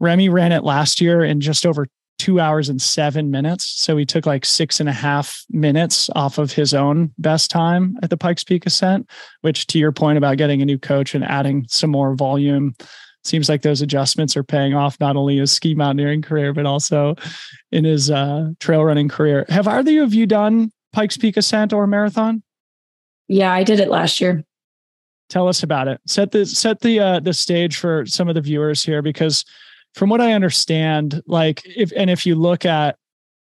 Rémi 0.03 0.31
ran 0.31 0.51
it 0.51 0.65
last 0.65 1.01
year 1.01 1.23
in 1.23 1.41
just 1.41 1.65
over 1.65 1.87
two 2.19 2.41
hours 2.41 2.69
and 2.69 2.81
seven 2.81 3.31
minutes. 3.31 3.65
So 3.65 3.97
he 3.97 4.05
took 4.05 4.27
like 4.27 4.45
six 4.45 4.81
and 4.81 4.89
a 4.89 4.93
half 4.93 5.45
minutes 5.51 6.09
off 6.15 6.39
of 6.39 6.53
his 6.53 6.73
own 6.73 7.13
best 7.19 7.51
time 7.51 7.97
at 8.03 8.11
the 8.11 8.17
Pikes 8.17 8.45
Peak 8.45 8.67
ascent, 8.67 9.09
which 9.41 9.67
to 9.69 9.79
your 9.79 9.93
point 9.93 10.19
about 10.19 10.37
getting 10.37 10.63
a 10.63 10.65
new 10.65 10.79
coach 10.79 11.15
and 11.15 11.25
adding 11.25 11.67
some 11.69 11.91
more 11.91 12.15
volume 12.15 12.75
seems 13.25 13.49
like 13.49 13.63
those 13.63 13.83
adjustments 13.83 14.37
are 14.37 14.45
paying 14.45 14.75
off 14.75 15.01
not 15.01 15.17
only 15.17 15.39
his 15.39 15.51
ski 15.51 15.75
mountaineering 15.75 16.23
career 16.23 16.53
but 16.53 16.67
also 16.67 17.15
in 17.73 17.85
his 17.85 18.11
uh, 18.11 18.51
trail 18.61 18.85
running 18.85 19.09
career. 19.09 19.47
Have 19.49 19.67
either 19.67 20.03
of 20.03 20.15
you 20.15 20.27
done 20.27 20.71
Pikes 20.93 21.17
Peak 21.17 21.37
ascent 21.37 21.73
or 21.73 21.87
marathon? 21.87 22.43
Yeah, 23.29 23.53
I 23.53 23.65
did 23.65 23.81
it 23.81 23.89
last 23.89 24.21
year. 24.21 24.45
Tell 25.31 25.49
us 25.49 25.63
about 25.63 25.89
it. 25.89 26.01
Set 26.07 26.33
the 26.33 26.45
set 26.45 26.81
the 26.81 27.01
uh, 27.01 27.21
the 27.21 27.33
stage 27.33 27.79
for 27.79 28.05
some 28.05 28.29
of 28.29 28.35
the 28.35 28.43
viewers 28.43 28.85
here 28.85 29.01
because 29.01 29.45
from 29.95 30.11
what 30.11 30.21
I 30.21 30.33
understand, 30.33 31.23
like 31.27 31.63
if 31.65 31.93
and 31.97 32.11
if 32.11 32.27
you 32.27 32.35
look 32.35 32.65
at 32.65 32.97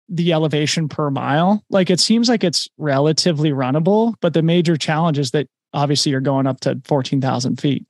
the 0.08 0.32
elevation 0.32 0.88
per 0.88 1.10
mile, 1.10 1.64
like 1.68 1.90
it 1.90 2.00
seems 2.00 2.28
like 2.28 2.44
it's 2.44 2.68
relatively 2.78 3.50
runnable, 3.50 4.14
but 4.20 4.34
the 4.34 4.42
major 4.42 4.76
challenge 4.76 5.18
is 5.18 5.32
that 5.32 5.48
obviously 5.74 6.12
you're 6.12 6.20
going 6.20 6.46
up 6.46 6.60
to 6.60 6.80
14,000 6.84 7.60
feet. 7.60 7.84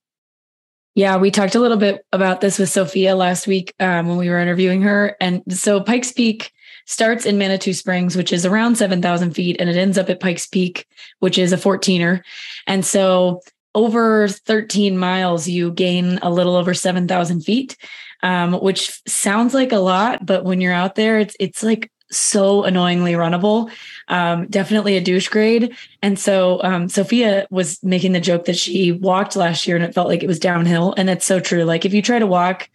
Yeah, 0.94 1.18
we 1.18 1.30
talked 1.30 1.54
a 1.54 1.60
little 1.60 1.76
bit 1.76 2.06
about 2.12 2.40
this 2.40 2.58
with 2.58 2.70
Sophia 2.70 3.14
last 3.14 3.46
week 3.46 3.74
um, 3.80 4.08
when 4.08 4.16
we 4.16 4.30
were 4.30 4.38
interviewing 4.38 4.80
her. 4.80 5.14
And 5.20 5.42
so 5.50 5.78
Pikes 5.78 6.10
Peak 6.10 6.52
starts 6.86 7.26
in 7.26 7.36
Manitou 7.36 7.74
Springs, 7.74 8.16
which 8.16 8.32
is 8.32 8.46
around 8.46 8.76
7,000 8.76 9.32
feet, 9.32 9.58
and 9.60 9.68
it 9.68 9.76
ends 9.76 9.98
up 9.98 10.08
at 10.08 10.20
Pikes 10.20 10.46
Peak, 10.46 10.86
which 11.18 11.36
is 11.36 11.52
a 11.52 11.58
14er. 11.58 12.22
And 12.66 12.82
so 12.82 13.42
over 13.74 14.26
13 14.26 14.96
miles, 14.96 15.46
you 15.46 15.70
gain 15.70 16.18
a 16.22 16.30
little 16.30 16.56
over 16.56 16.72
7,000 16.72 17.42
feet, 17.42 17.76
um, 18.22 18.54
which 18.54 19.00
sounds 19.06 19.54
like 19.54 19.72
a 19.72 19.78
lot, 19.78 20.24
but 20.24 20.44
when 20.44 20.60
you're 20.60 20.72
out 20.72 20.94
there, 20.94 21.18
it's 21.18 21.36
it's 21.38 21.62
like 21.62 21.90
so 22.10 22.64
annoyingly 22.64 23.12
runnable. 23.12 23.70
Um, 24.08 24.46
definitely 24.46 24.96
a 24.96 25.00
douche 25.00 25.28
grade. 25.28 25.74
And 26.02 26.18
so 26.18 26.62
um, 26.62 26.88
Sophia 26.88 27.46
was 27.50 27.82
making 27.82 28.12
the 28.12 28.20
joke 28.20 28.44
that 28.44 28.56
she 28.56 28.92
walked 28.92 29.34
last 29.34 29.66
year 29.66 29.76
and 29.76 29.84
it 29.84 29.94
felt 29.94 30.08
like 30.08 30.22
it 30.22 30.28
was 30.28 30.38
downhill. 30.38 30.94
And 30.96 31.08
that's 31.08 31.26
so 31.26 31.40
true. 31.40 31.64
Like 31.64 31.84
if 31.84 31.92
you 31.92 32.02
try 32.02 32.18
to 32.18 32.26
walk, 32.26 32.68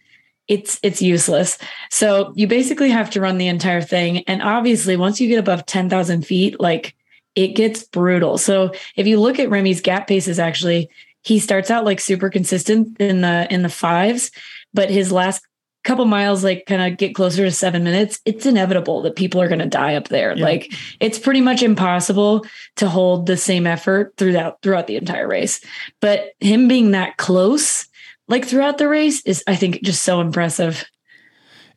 it's 0.48 0.78
it's 0.82 1.00
useless. 1.00 1.56
So 1.90 2.32
you 2.36 2.46
basically 2.46 2.90
have 2.90 3.10
to 3.10 3.20
run 3.20 3.38
the 3.38 3.48
entire 3.48 3.80
thing. 3.80 4.24
And 4.24 4.42
obviously, 4.42 4.96
once 4.96 5.20
you 5.20 5.28
get 5.28 5.38
above 5.38 5.66
ten 5.66 5.88
thousand 5.88 6.26
feet, 6.26 6.60
like 6.60 6.94
it 7.34 7.48
gets 7.48 7.84
brutal. 7.84 8.38
So 8.38 8.72
if 8.96 9.06
you 9.06 9.18
look 9.18 9.38
at 9.38 9.48
Rémi's 9.48 9.80
gap 9.80 10.06
paces, 10.06 10.38
actually, 10.38 10.90
he 11.22 11.38
starts 11.38 11.70
out 11.70 11.84
like 11.84 12.00
super 12.00 12.28
consistent 12.28 13.00
in 13.00 13.20
the 13.22 13.46
in 13.50 13.62
the 13.62 13.68
fives, 13.68 14.30
but 14.74 14.90
his 14.90 15.12
last 15.12 15.42
couple 15.84 16.04
miles 16.04 16.44
like 16.44 16.64
kind 16.66 16.92
of 16.92 16.96
get 16.96 17.14
closer 17.14 17.44
to 17.44 17.50
seven 17.50 17.82
minutes 17.82 18.20
it's 18.24 18.46
inevitable 18.46 19.02
that 19.02 19.16
people 19.16 19.40
are 19.40 19.48
going 19.48 19.58
to 19.58 19.66
die 19.66 19.96
up 19.96 20.08
there. 20.08 20.36
Yeah. 20.36 20.44
like 20.44 20.72
it's 21.00 21.18
pretty 21.18 21.40
much 21.40 21.62
impossible 21.62 22.46
to 22.76 22.88
hold 22.88 23.26
the 23.26 23.36
same 23.36 23.66
effort 23.66 24.14
throughout 24.16 24.62
throughout 24.62 24.86
the 24.86 24.96
entire 24.96 25.26
race. 25.26 25.60
But 26.00 26.30
him 26.40 26.68
being 26.68 26.92
that 26.92 27.16
close 27.16 27.86
like 28.28 28.46
throughout 28.46 28.78
the 28.78 28.88
race 28.88 29.20
is 29.26 29.42
i 29.46 29.56
think 29.56 29.82
just 29.82 30.02
so 30.02 30.20
impressive 30.20 30.84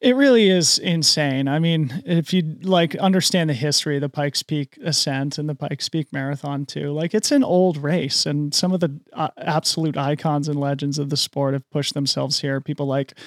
it 0.01 0.15
really 0.15 0.49
is 0.49 0.77
insane. 0.77 1.47
I 1.47 1.59
mean, 1.59 2.03
if 2.05 2.33
you 2.33 2.57
like 2.61 2.95
understand 2.95 3.49
the 3.49 3.53
history 3.53 3.95
of 3.95 4.01
the 4.01 4.09
Pikes 4.09 4.43
Peak 4.43 4.77
ascent 4.83 5.37
and 5.37 5.47
the 5.47 5.55
Pikes 5.55 5.89
Peak 5.89 6.11
marathon 6.11 6.65
too, 6.65 6.91
like 6.91 7.13
it's 7.13 7.31
an 7.31 7.43
old 7.43 7.77
race 7.77 8.25
and 8.25 8.53
some 8.53 8.71
of 8.71 8.79
the 8.79 8.99
uh, 9.13 9.29
absolute 9.37 9.97
icons 9.97 10.47
and 10.47 10.59
legends 10.59 10.99
of 10.99 11.09
the 11.09 11.17
sport 11.17 11.53
have 11.53 11.69
pushed 11.69 11.93
themselves 11.93 12.41
here. 12.41 12.61
People 12.61 12.85
like 12.85 13.17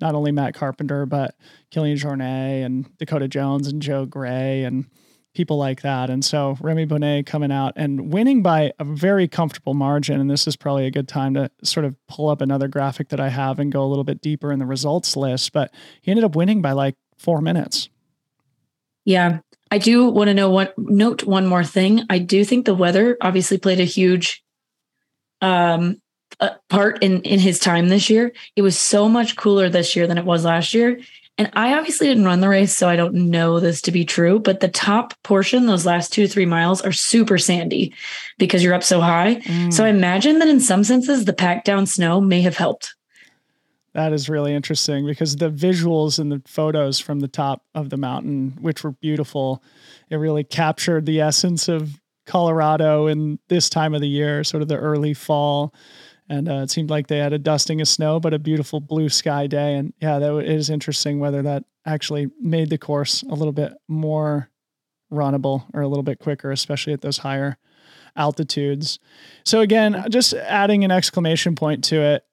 not 0.00 0.14
only 0.14 0.32
Matt 0.32 0.54
Carpenter, 0.54 1.06
but 1.06 1.34
Kilian 1.70 1.98
Jornet 1.98 2.64
and 2.64 2.96
Dakota 2.98 3.28
Jones 3.28 3.68
and 3.68 3.82
Joe 3.82 4.06
Gray 4.06 4.64
and 4.64 4.86
people 5.38 5.56
like 5.56 5.82
that. 5.82 6.10
And 6.10 6.24
so 6.24 6.56
Rémi 6.60 6.88
Bonnet 6.88 7.24
coming 7.24 7.52
out 7.52 7.72
and 7.76 8.12
winning 8.12 8.42
by 8.42 8.72
a 8.80 8.84
very 8.84 9.28
comfortable 9.28 9.72
margin. 9.72 10.20
And 10.20 10.28
this 10.28 10.48
is 10.48 10.56
probably 10.56 10.84
a 10.84 10.90
good 10.90 11.06
time 11.06 11.34
to 11.34 11.48
sort 11.62 11.86
of 11.86 11.94
pull 12.08 12.28
up 12.28 12.40
another 12.40 12.66
graphic 12.66 13.10
that 13.10 13.20
I 13.20 13.28
have 13.28 13.60
and 13.60 13.70
go 13.70 13.84
a 13.84 13.86
little 13.86 14.02
bit 14.02 14.20
deeper 14.20 14.50
in 14.50 14.58
the 14.58 14.66
results 14.66 15.16
list. 15.16 15.52
But 15.52 15.72
he 16.02 16.10
ended 16.10 16.24
up 16.24 16.34
winning 16.34 16.60
by 16.60 16.72
like 16.72 16.96
four 17.18 17.40
minutes. 17.40 17.88
Yeah. 19.04 19.38
I 19.70 19.78
do 19.78 20.08
want 20.08 20.26
to 20.26 20.34
know 20.34 20.50
what 20.50 20.76
note 20.76 21.22
one 21.22 21.46
more 21.46 21.62
thing. 21.62 22.02
I 22.10 22.18
do 22.18 22.44
think 22.44 22.66
the 22.66 22.74
weather 22.74 23.16
obviously 23.20 23.58
played 23.58 23.78
a 23.78 23.84
huge 23.84 24.42
um 25.40 26.02
part 26.68 27.00
in 27.00 27.22
in 27.22 27.38
his 27.38 27.60
time 27.60 27.90
this 27.90 28.10
year. 28.10 28.32
It 28.56 28.62
was 28.62 28.76
so 28.76 29.08
much 29.08 29.36
cooler 29.36 29.68
this 29.68 29.94
year 29.94 30.08
than 30.08 30.18
it 30.18 30.24
was 30.24 30.44
last 30.44 30.74
year. 30.74 30.98
And 31.38 31.48
I 31.54 31.78
obviously 31.78 32.08
didn't 32.08 32.24
run 32.24 32.40
the 32.40 32.48
race, 32.48 32.76
so 32.76 32.88
I 32.88 32.96
don't 32.96 33.14
know 33.14 33.60
this 33.60 33.80
to 33.82 33.92
be 33.92 34.04
true. 34.04 34.40
But 34.40 34.58
the 34.58 34.68
top 34.68 35.14
portion, 35.22 35.66
those 35.66 35.86
last 35.86 36.12
two 36.12 36.26
to 36.26 36.28
three 36.28 36.46
miles, 36.46 36.82
are 36.82 36.90
super 36.90 37.38
sandy 37.38 37.94
because 38.38 38.62
you're 38.62 38.74
up 38.74 38.82
so 38.82 39.00
high. 39.00 39.36
Mm. 39.36 39.72
So 39.72 39.84
I 39.84 39.88
imagine 39.88 40.40
that 40.40 40.48
in 40.48 40.58
some 40.58 40.82
senses, 40.82 41.24
the 41.24 41.32
packed 41.32 41.64
down 41.64 41.86
snow 41.86 42.20
may 42.20 42.40
have 42.40 42.56
helped. 42.56 42.96
That 43.94 44.12
is 44.12 44.28
really 44.28 44.52
interesting 44.52 45.06
because 45.06 45.36
the 45.36 45.50
visuals 45.50 46.18
and 46.18 46.30
the 46.30 46.42
photos 46.44 46.98
from 46.98 47.20
the 47.20 47.28
top 47.28 47.62
of 47.74 47.90
the 47.90 47.96
mountain, 47.96 48.58
which 48.60 48.82
were 48.82 48.92
beautiful, 48.92 49.62
it 50.10 50.16
really 50.16 50.44
captured 50.44 51.06
the 51.06 51.20
essence 51.20 51.68
of 51.68 52.00
Colorado 52.26 53.06
in 53.06 53.38
this 53.48 53.70
time 53.70 53.94
of 53.94 54.00
the 54.00 54.08
year, 54.08 54.44
sort 54.44 54.62
of 54.62 54.68
the 54.68 54.76
early 54.76 55.14
fall 55.14 55.72
and 56.28 56.48
uh, 56.48 56.56
it 56.56 56.70
seemed 56.70 56.90
like 56.90 57.06
they 57.06 57.18
had 57.18 57.32
a 57.32 57.38
dusting 57.38 57.80
of 57.80 57.88
snow, 57.88 58.20
but 58.20 58.34
a 58.34 58.38
beautiful 58.38 58.80
blue 58.80 59.08
sky 59.08 59.46
day. 59.46 59.74
And 59.74 59.92
yeah, 60.00 60.18
that 60.18 60.36
it 60.36 60.48
is 60.48 60.70
interesting 60.70 61.18
whether 61.18 61.42
that 61.42 61.64
actually 61.86 62.30
made 62.40 62.70
the 62.70 62.78
course 62.78 63.22
a 63.22 63.34
little 63.34 63.52
bit 63.52 63.72
more 63.88 64.50
runnable 65.10 65.64
or 65.72 65.80
a 65.80 65.88
little 65.88 66.02
bit 66.02 66.18
quicker, 66.18 66.50
especially 66.50 66.92
at 66.92 67.00
those 67.00 67.18
higher 67.18 67.56
altitudes. 68.14 68.98
So 69.44 69.60
again, 69.60 70.04
just 70.10 70.34
adding 70.34 70.84
an 70.84 70.90
exclamation 70.90 71.54
point 71.54 71.84
to 71.84 72.00
it, 72.00 72.24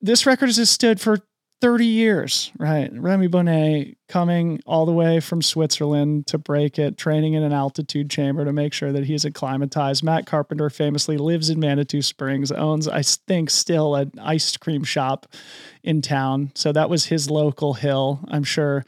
this 0.00 0.24
record 0.24 0.46
has 0.46 0.70
stood 0.70 1.00
for 1.00 1.18
30 1.60 1.86
years, 1.86 2.52
right? 2.58 2.92
Rémi 2.92 3.30
Bonnet 3.30 3.96
coming 4.08 4.60
all 4.66 4.84
the 4.84 4.92
way 4.92 5.20
from 5.20 5.40
Switzerland 5.40 6.26
to 6.26 6.38
break 6.38 6.78
it, 6.78 6.98
training 6.98 7.32
in 7.32 7.42
an 7.42 7.52
altitude 7.52 8.10
chamber 8.10 8.44
to 8.44 8.52
make 8.52 8.72
sure 8.72 8.92
that 8.92 9.04
he's 9.04 9.24
acclimatized. 9.24 10.04
Matt 10.04 10.26
Carpenter 10.26 10.68
famously 10.68 11.16
lives 11.16 11.48
in 11.48 11.58
Manitou 11.58 12.02
Springs, 12.02 12.52
owns, 12.52 12.86
I 12.86 13.02
think, 13.02 13.48
still 13.50 13.94
an 13.94 14.12
ice 14.20 14.56
cream 14.56 14.84
shop 14.84 15.26
in 15.82 16.02
town. 16.02 16.52
So 16.54 16.72
that 16.72 16.90
was 16.90 17.06
his 17.06 17.30
local 17.30 17.74
hill. 17.74 18.20
I'm 18.28 18.44
sure, 18.44 18.84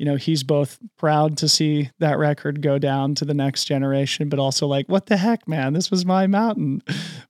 you 0.00 0.06
know, 0.06 0.16
he's 0.16 0.42
both 0.42 0.78
proud 0.96 1.36
to 1.36 1.46
see 1.46 1.90
that 1.98 2.16
record 2.16 2.62
go 2.62 2.78
down 2.78 3.14
to 3.16 3.26
the 3.26 3.34
next 3.34 3.66
generation, 3.66 4.30
but 4.30 4.38
also 4.38 4.66
like, 4.66 4.88
what 4.88 5.04
the 5.04 5.18
heck, 5.18 5.46
man? 5.46 5.74
This 5.74 5.90
was 5.90 6.06
my 6.06 6.26
mountain. 6.26 6.82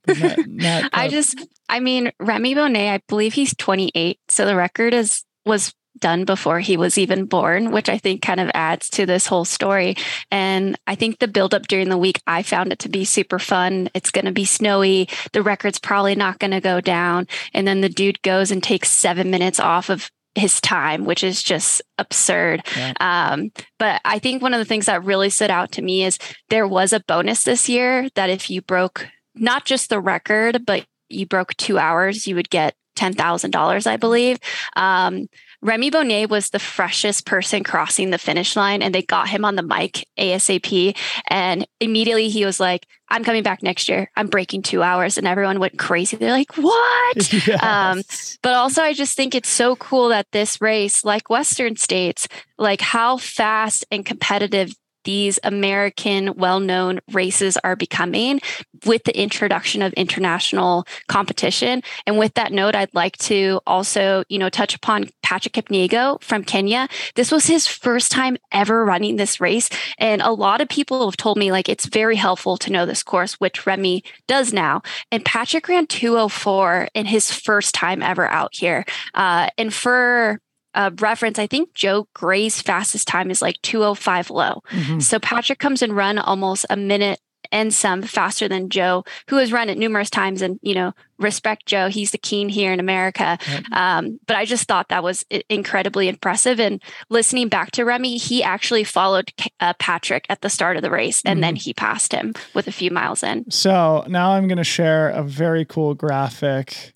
Matt, 0.47 0.89
I 0.93 1.09
just, 1.09 1.45
I 1.67 1.81
mean, 1.81 2.13
Rémi 2.21 2.55
Bonnet, 2.55 2.89
I 2.89 3.01
believe 3.09 3.33
he's 3.33 3.53
28. 3.57 4.19
So 4.29 4.45
the 4.45 4.55
record 4.55 4.93
is 4.93 5.25
was 5.45 5.73
done 5.99 6.23
before 6.23 6.61
he 6.61 6.77
was 6.77 6.97
even 6.97 7.25
born, 7.25 7.71
which 7.71 7.89
I 7.89 7.97
think 7.97 8.21
kind 8.21 8.39
of 8.39 8.49
adds 8.53 8.89
to 8.91 9.05
this 9.05 9.27
whole 9.27 9.43
story. 9.43 9.97
And 10.31 10.79
I 10.87 10.95
think 10.95 11.19
the 11.19 11.27
buildup 11.27 11.67
during 11.67 11.89
the 11.89 11.97
week, 11.97 12.21
I 12.25 12.41
found 12.41 12.71
it 12.71 12.79
to 12.79 12.89
be 12.89 13.03
super 13.03 13.37
fun. 13.37 13.89
It's 13.93 14.11
going 14.11 14.25
to 14.25 14.31
be 14.31 14.45
snowy. 14.45 15.09
The 15.33 15.43
record's 15.43 15.77
probably 15.77 16.15
not 16.15 16.39
going 16.39 16.51
to 16.51 16.61
go 16.61 16.79
down. 16.79 17.27
And 17.53 17.67
then 17.67 17.81
the 17.81 17.89
dude 17.89 18.21
goes 18.21 18.49
and 18.49 18.63
takes 18.63 18.89
seven 18.89 19.29
minutes 19.29 19.59
off 19.59 19.89
of 19.89 20.09
his 20.35 20.61
time, 20.61 21.05
which 21.05 21.23
is 21.23 21.43
just 21.43 21.81
absurd. 21.97 22.63
Yeah. 22.75 22.93
Um, 22.99 23.51
but 23.77 24.01
I 24.05 24.19
think 24.19 24.41
one 24.41 24.53
of 24.53 24.59
the 24.59 24.65
things 24.65 24.85
that 24.85 25.03
really 25.03 25.29
stood 25.29 25.51
out 25.51 25.73
to 25.73 25.81
me 25.81 26.03
is 26.03 26.17
there 26.49 26.67
was 26.67 26.93
a 26.93 27.01
bonus 27.01 27.43
this 27.43 27.67
year 27.67 28.09
that 28.15 28.29
if 28.29 28.49
you 28.49 28.61
broke 28.61 29.07
not 29.35 29.65
just 29.65 29.89
the 29.89 29.99
record, 29.99 30.65
but 30.65 30.85
you 31.09 31.25
broke 31.25 31.55
two 31.57 31.77
hours, 31.77 32.27
you 32.27 32.35
would 32.35 32.49
get 32.49 32.75
$10,000, 32.95 33.87
I 33.87 33.97
believe. 33.97 34.39
Um, 34.75 35.27
Rémi 35.63 35.91
Bonnet 35.91 36.29
was 36.29 36.49
the 36.49 36.59
freshest 36.59 37.25
person 37.25 37.63
crossing 37.63 38.09
the 38.09 38.17
finish 38.17 38.55
line, 38.55 38.81
and 38.81 38.95
they 38.95 39.03
got 39.03 39.29
him 39.29 39.45
on 39.45 39.55
the 39.55 39.61
mic 39.61 40.07
ASAP. 40.17 40.97
And 41.27 41.67
immediately 41.79 42.29
he 42.29 42.45
was 42.45 42.59
like, 42.59 42.87
I'm 43.09 43.23
coming 43.23 43.43
back 43.43 43.61
next 43.61 43.89
year. 43.89 44.09
I'm 44.15 44.27
breaking 44.27 44.63
two 44.63 44.81
hours. 44.81 45.17
And 45.17 45.27
everyone 45.27 45.59
went 45.59 45.77
crazy. 45.77 46.15
They're 46.17 46.31
like, 46.31 46.55
what? 46.57 47.33
Yes. 47.51 47.63
Um, 47.63 48.01
but 48.43 48.53
also, 48.53 48.81
I 48.81 48.93
just 48.93 49.17
think 49.17 49.35
it's 49.35 49.49
so 49.49 49.75
cool 49.75 50.09
that 50.09 50.27
this 50.31 50.61
race, 50.61 51.03
like 51.03 51.29
Western 51.29 51.75
states, 51.75 52.27
like 52.57 52.81
how 52.81 53.17
fast 53.17 53.85
and 53.91 54.05
competitive 54.05 54.73
these 55.03 55.39
American 55.43 56.35
well 56.35 56.59
known 56.59 56.99
races 57.11 57.57
are 57.63 57.75
becoming 57.75 58.41
with 58.85 59.03
the 59.03 59.17
introduction 59.17 59.81
of 59.81 59.93
international 59.93 60.85
competition. 61.07 61.83
And 62.05 62.17
with 62.17 62.33
that 62.35 62.51
note, 62.51 62.75
I'd 62.75 62.93
like 62.93 63.17
to 63.17 63.61
also, 63.67 64.23
you 64.29 64.39
know, 64.39 64.49
touch 64.49 64.75
upon 64.75 65.09
Patrick 65.23 65.53
Kipngeno 65.53 66.21
from 66.21 66.43
Kenya. 66.43 66.87
This 67.15 67.31
was 67.31 67.45
his 67.45 67.67
first 67.67 68.11
time 68.11 68.37
ever 68.51 68.83
running 68.83 69.15
this 69.15 69.39
race. 69.39 69.69
And 69.97 70.21
a 70.21 70.31
lot 70.31 70.61
of 70.61 70.69
people 70.69 71.05
have 71.05 71.17
told 71.17 71.37
me 71.37 71.51
like 71.51 71.69
it's 71.69 71.85
very 71.85 72.15
helpful 72.15 72.57
to 72.57 72.71
know 72.71 72.85
this 72.85 73.03
course, 73.03 73.35
which 73.35 73.63
Rémi 73.63 74.03
does 74.27 74.53
now. 74.53 74.81
And 75.11 75.23
Patrick 75.23 75.67
ran 75.67 75.87
204 75.87 76.89
in 76.93 77.05
his 77.05 77.31
first 77.31 77.73
time 77.73 78.01
ever 78.01 78.27
out 78.27 78.55
here. 78.55 78.85
Uh, 79.13 79.49
and 79.57 79.73
for 79.73 80.39
uh, 80.73 80.91
reference, 80.99 81.39
I 81.39 81.47
think 81.47 81.73
Joe 81.73 82.07
Gray's 82.13 82.61
fastest 82.61 83.07
time 83.07 83.31
is 83.31 83.41
like 83.41 83.61
205 83.61 84.29
low. 84.29 84.61
Mm-hmm. 84.69 84.99
So 84.99 85.19
Patrick 85.19 85.59
comes 85.59 85.81
and 85.81 85.95
run 85.95 86.17
almost 86.17 86.65
a 86.69 86.77
minute 86.77 87.19
and 87.51 87.73
some 87.73 88.01
faster 88.01 88.47
than 88.47 88.69
Joe, 88.69 89.03
who 89.29 89.37
has 89.37 89.51
run 89.51 89.69
it 89.69 89.77
numerous 89.77 90.09
times. 90.09 90.41
And, 90.41 90.59
you 90.61 90.73
know, 90.73 90.93
respect 91.17 91.65
Joe. 91.65 91.87
He's 91.87 92.11
the 92.11 92.17
keen 92.17 92.49
here 92.49 92.71
in 92.71 92.79
America. 92.79 93.37
Um, 93.71 94.19
but 94.27 94.37
I 94.37 94.45
just 94.45 94.67
thought 94.67 94.89
that 94.89 95.03
was 95.03 95.25
incredibly 95.49 96.07
impressive. 96.07 96.59
And 96.59 96.81
listening 97.09 97.49
back 97.49 97.71
to 97.71 97.83
Rémi, 97.83 98.21
he 98.21 98.43
actually 98.43 98.83
followed 98.83 99.31
uh, 99.59 99.73
Patrick 99.79 100.25
at 100.29 100.41
the 100.41 100.49
start 100.49 100.77
of 100.77 100.83
the 100.83 100.91
race 100.91 101.21
and 101.25 101.37
mm-hmm. 101.37 101.41
then 101.41 101.55
he 101.55 101.73
passed 101.73 102.13
him 102.13 102.33
with 102.53 102.67
a 102.67 102.71
few 102.71 102.91
miles 102.91 103.23
in. 103.23 103.49
So 103.51 104.05
now 104.07 104.31
I'm 104.31 104.47
going 104.47 104.57
to 104.57 104.63
share 104.63 105.09
a 105.09 105.23
very 105.23 105.65
cool 105.65 105.93
graphic 105.93 106.93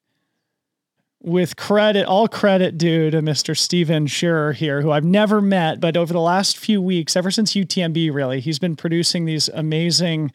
with 1.25 1.55
credit, 1.55 2.05
all 2.05 2.27
credit 2.27 2.77
due 2.77 3.09
to 3.09 3.19
Mr. 3.19 3.57
Steven 3.57 4.05
Shearer 4.05 4.53
here, 4.53 4.83
who 4.83 4.91
I've 4.91 5.03
never 5.03 5.41
met, 5.41 5.79
but 5.79 5.97
over 5.97 6.13
the 6.13 6.21
last 6.21 6.55
few 6.55 6.79
weeks, 6.79 7.15
ever 7.15 7.31
since 7.31 7.53
UTMB, 7.53 8.13
really, 8.13 8.39
he's 8.39 8.59
been 8.59 8.75
producing 8.75 9.25
these 9.25 9.49
amazing 9.49 10.31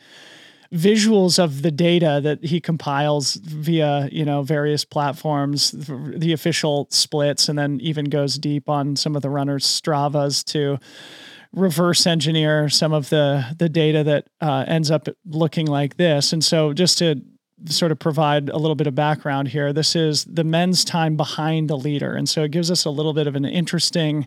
visuals 0.73 1.39
of 1.39 1.63
the 1.63 1.71
data 1.71 2.21
that 2.23 2.45
he 2.45 2.61
compiles 2.61 3.35
via 3.35 4.09
you 4.13 4.25
know 4.25 4.43
various 4.43 4.85
platforms 4.85 5.73
the 5.73 6.33
official 6.33 6.87
splits 6.91 7.49
and 7.49 7.59
then 7.59 7.81
even 7.81 8.05
goes 8.05 8.39
deep 8.39 8.69
on 8.69 8.95
some 8.95 9.17
of 9.17 9.23
the 9.23 9.29
runners 9.29 9.67
stravas 9.67 10.45
to 10.45 10.79
reverse 11.53 12.07
engineer 12.07 12.69
some 12.69 12.93
of 12.93 13.09
the 13.09 13.45
the 13.59 13.69
data 13.69 14.05
that 14.05 14.29
uh, 14.41 14.65
ends 14.69 14.93
up 14.93 15.09
looking 15.27 15.67
like 15.67 15.97
this 15.97 16.33
and 16.33 16.45
so 16.45 16.73
just 16.73 16.99
to 16.99 17.21
sort 17.67 17.93
of 17.93 17.99
provide 17.99 18.49
a 18.49 18.57
little 18.57 18.75
bit 18.75 18.87
of 18.87 18.95
background 18.95 19.49
here. 19.49 19.73
This 19.73 19.95
is 19.95 20.25
the 20.25 20.45
men's 20.45 20.85
time 20.85 21.17
behind 21.17 21.69
the 21.69 21.77
leader. 21.77 22.15
And 22.15 22.29
so 22.29 22.43
it 22.43 22.51
gives 22.51 22.71
us 22.71 22.85
a 22.85 22.91
little 22.91 23.13
bit 23.13 23.27
of 23.27 23.37
an 23.37 23.45
interesting 23.45 24.27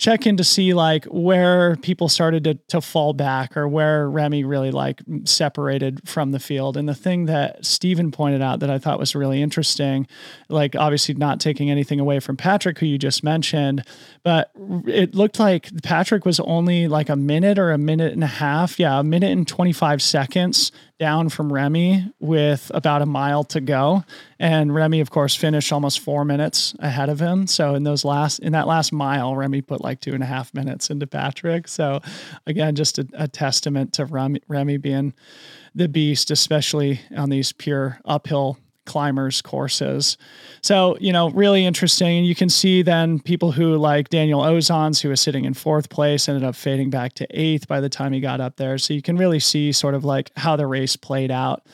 check 0.00 0.26
in 0.26 0.38
to 0.38 0.42
see 0.42 0.72
like 0.72 1.04
where 1.04 1.76
people 1.76 2.08
started 2.08 2.42
to, 2.42 2.54
to 2.68 2.80
fall 2.80 3.12
back 3.12 3.54
or 3.54 3.68
where 3.68 4.08
Rémi 4.08 4.48
really 4.48 4.70
like 4.70 5.02
separated 5.24 6.08
from 6.08 6.32
the 6.32 6.40
field. 6.40 6.78
And 6.78 6.88
the 6.88 6.94
thing 6.94 7.26
that 7.26 7.66
Steven 7.66 8.10
pointed 8.10 8.40
out 8.40 8.60
that 8.60 8.70
I 8.70 8.78
thought 8.78 8.98
was 8.98 9.14
really 9.14 9.42
interesting, 9.42 10.06
like 10.48 10.74
obviously 10.74 11.14
not 11.16 11.38
taking 11.38 11.70
anything 11.70 12.00
away 12.00 12.18
from 12.18 12.38
Patrick, 12.38 12.78
who 12.78 12.86
you 12.86 12.96
just 12.96 13.22
mentioned, 13.22 13.84
but 14.22 14.50
it 14.86 15.14
looked 15.14 15.38
like 15.38 15.68
Patrick 15.82 16.24
was 16.24 16.40
only 16.40 16.88
like 16.88 17.10
a 17.10 17.16
minute 17.16 17.58
or 17.58 17.70
a 17.70 17.78
minute 17.78 18.14
and 18.14 18.24
a 18.24 18.26
half. 18.26 18.80
Yeah, 18.80 19.00
a 19.00 19.04
minute 19.04 19.32
and 19.32 19.46
25 19.46 20.00
seconds 20.00 20.72
down 20.98 21.28
from 21.28 21.50
Rémi 21.50 22.10
with 22.20 22.70
about 22.72 23.02
a 23.02 23.06
mile 23.06 23.44
to 23.44 23.60
go. 23.60 24.04
And 24.40 24.70
Rémi, 24.70 25.02
of 25.02 25.10
course, 25.10 25.34
finished 25.34 25.70
almost 25.70 26.00
four 26.00 26.24
minutes 26.24 26.74
ahead 26.78 27.10
of 27.10 27.20
him. 27.20 27.46
So 27.46 27.74
in 27.74 27.84
those 27.84 28.06
last 28.06 28.38
in 28.38 28.52
that 28.52 28.66
last 28.66 28.90
mile, 28.90 29.34
Rémi 29.34 29.64
put 29.64 29.82
like 29.82 30.00
two 30.00 30.14
and 30.14 30.22
a 30.22 30.26
half 30.26 30.54
minutes 30.54 30.88
into 30.88 31.06
Patrick. 31.06 31.68
So 31.68 32.00
again, 32.46 32.74
just 32.74 32.98
a, 32.98 33.06
a 33.12 33.28
testament 33.28 33.92
to 33.92 34.06
Rémi, 34.06 34.40
Rémi 34.48 34.80
being 34.80 35.12
the 35.74 35.88
beast, 35.88 36.30
especially 36.30 37.00
on 37.14 37.28
these 37.28 37.52
pure 37.52 38.00
uphill 38.06 38.56
climbers 38.86 39.42
courses. 39.42 40.16
So, 40.62 40.96
you 41.00 41.12
know, 41.12 41.30
really 41.30 41.64
interesting. 41.64 42.18
And 42.18 42.26
you 42.26 42.34
can 42.34 42.48
see 42.48 42.80
then 42.82 43.20
people 43.20 43.52
who 43.52 43.76
like 43.76 44.08
Daniel 44.08 44.40
Osanz, 44.40 45.02
who 45.02 45.10
was 45.10 45.20
sitting 45.20 45.44
in 45.44 45.52
fourth 45.52 45.90
place, 45.90 46.28
ended 46.28 46.44
up 46.44 46.56
fading 46.56 46.88
back 46.88 47.12
to 47.14 47.26
eighth 47.30 47.68
by 47.68 47.80
the 47.80 47.90
time 47.90 48.12
he 48.12 48.20
got 48.20 48.40
up 48.40 48.56
there. 48.56 48.78
So 48.78 48.94
you 48.94 49.02
can 49.02 49.16
really 49.16 49.38
see 49.38 49.70
sort 49.70 49.94
of 49.94 50.04
like 50.04 50.32
how 50.36 50.56
the 50.56 50.66
race 50.66 50.96
played 50.96 51.30
out 51.30 51.64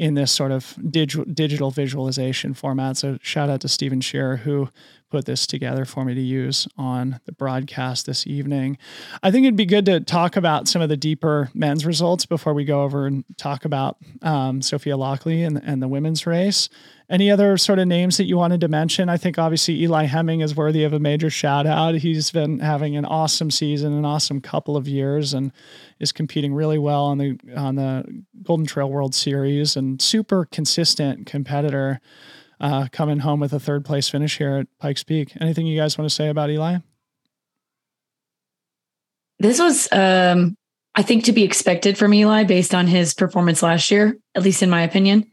in 0.00 0.14
this 0.14 0.32
sort 0.32 0.50
of 0.50 0.74
digital 0.90 1.26
digital 1.26 1.70
visualization 1.70 2.54
format. 2.54 2.96
So 2.96 3.18
shout 3.20 3.50
out 3.50 3.60
to 3.60 3.68
Stephen 3.68 4.00
Shearer 4.00 4.38
who 4.38 4.70
put 5.10 5.26
this 5.26 5.46
together 5.46 5.84
for 5.84 6.06
me 6.06 6.14
to 6.14 6.20
use 6.20 6.66
on 6.78 7.20
the 7.26 7.32
broadcast 7.32 8.06
this 8.06 8.26
evening. 8.26 8.78
I 9.22 9.30
think 9.30 9.44
it'd 9.44 9.56
be 9.56 9.66
good 9.66 9.84
to 9.86 10.00
talk 10.00 10.36
about 10.36 10.68
some 10.68 10.80
of 10.80 10.88
the 10.88 10.96
deeper 10.96 11.50
men's 11.52 11.84
results 11.84 12.24
before 12.24 12.54
we 12.54 12.64
go 12.64 12.82
over 12.82 13.06
and 13.06 13.24
talk 13.36 13.66
about 13.66 13.98
um, 14.22 14.62
Sophia 14.62 14.94
Laukli 14.94 15.46
and, 15.46 15.60
and 15.62 15.82
the 15.82 15.88
women's 15.88 16.26
race. 16.26 16.70
Any 17.10 17.28
other 17.28 17.56
sort 17.56 17.80
of 17.80 17.88
names 17.88 18.18
that 18.18 18.26
you 18.26 18.36
wanted 18.36 18.60
to 18.60 18.68
mention? 18.68 19.08
I 19.08 19.16
think 19.16 19.36
obviously 19.36 19.82
Eli 19.82 20.04
Hemming 20.04 20.42
is 20.42 20.54
worthy 20.54 20.84
of 20.84 20.92
a 20.92 21.00
major 21.00 21.28
shout 21.28 21.66
out. 21.66 21.96
He's 21.96 22.30
been 22.30 22.60
having 22.60 22.96
an 22.96 23.04
awesome 23.04 23.50
season, 23.50 23.92
an 23.92 24.04
awesome 24.04 24.40
couple 24.40 24.76
of 24.76 24.86
years, 24.86 25.34
and 25.34 25.50
is 25.98 26.12
competing 26.12 26.54
really 26.54 26.78
well 26.78 27.06
on 27.06 27.18
the 27.18 27.36
on 27.56 27.74
the 27.74 28.22
Golden 28.44 28.64
Trail 28.64 28.88
World 28.88 29.12
Series 29.12 29.76
and 29.76 30.00
super 30.00 30.44
consistent 30.52 31.26
competitor 31.26 32.00
uh, 32.60 32.86
coming 32.92 33.18
home 33.18 33.40
with 33.40 33.52
a 33.52 33.58
third 33.58 33.84
place 33.84 34.08
finish 34.08 34.38
here 34.38 34.58
at 34.58 34.78
Pikes 34.78 35.02
Peak. 35.02 35.32
Anything 35.40 35.66
you 35.66 35.76
guys 35.76 35.98
want 35.98 36.08
to 36.08 36.14
say 36.14 36.28
about 36.28 36.48
Eli? 36.48 36.78
This 39.40 39.58
was, 39.58 39.88
um, 39.90 40.54
I 40.94 41.02
think, 41.02 41.24
to 41.24 41.32
be 41.32 41.42
expected 41.42 41.98
from 41.98 42.14
Eli 42.14 42.44
based 42.44 42.72
on 42.74 42.86
his 42.86 43.14
performance 43.14 43.62
last 43.64 43.90
year, 43.90 44.16
at 44.36 44.42
least 44.42 44.62
in 44.62 44.70
my 44.70 44.82
opinion. 44.82 45.26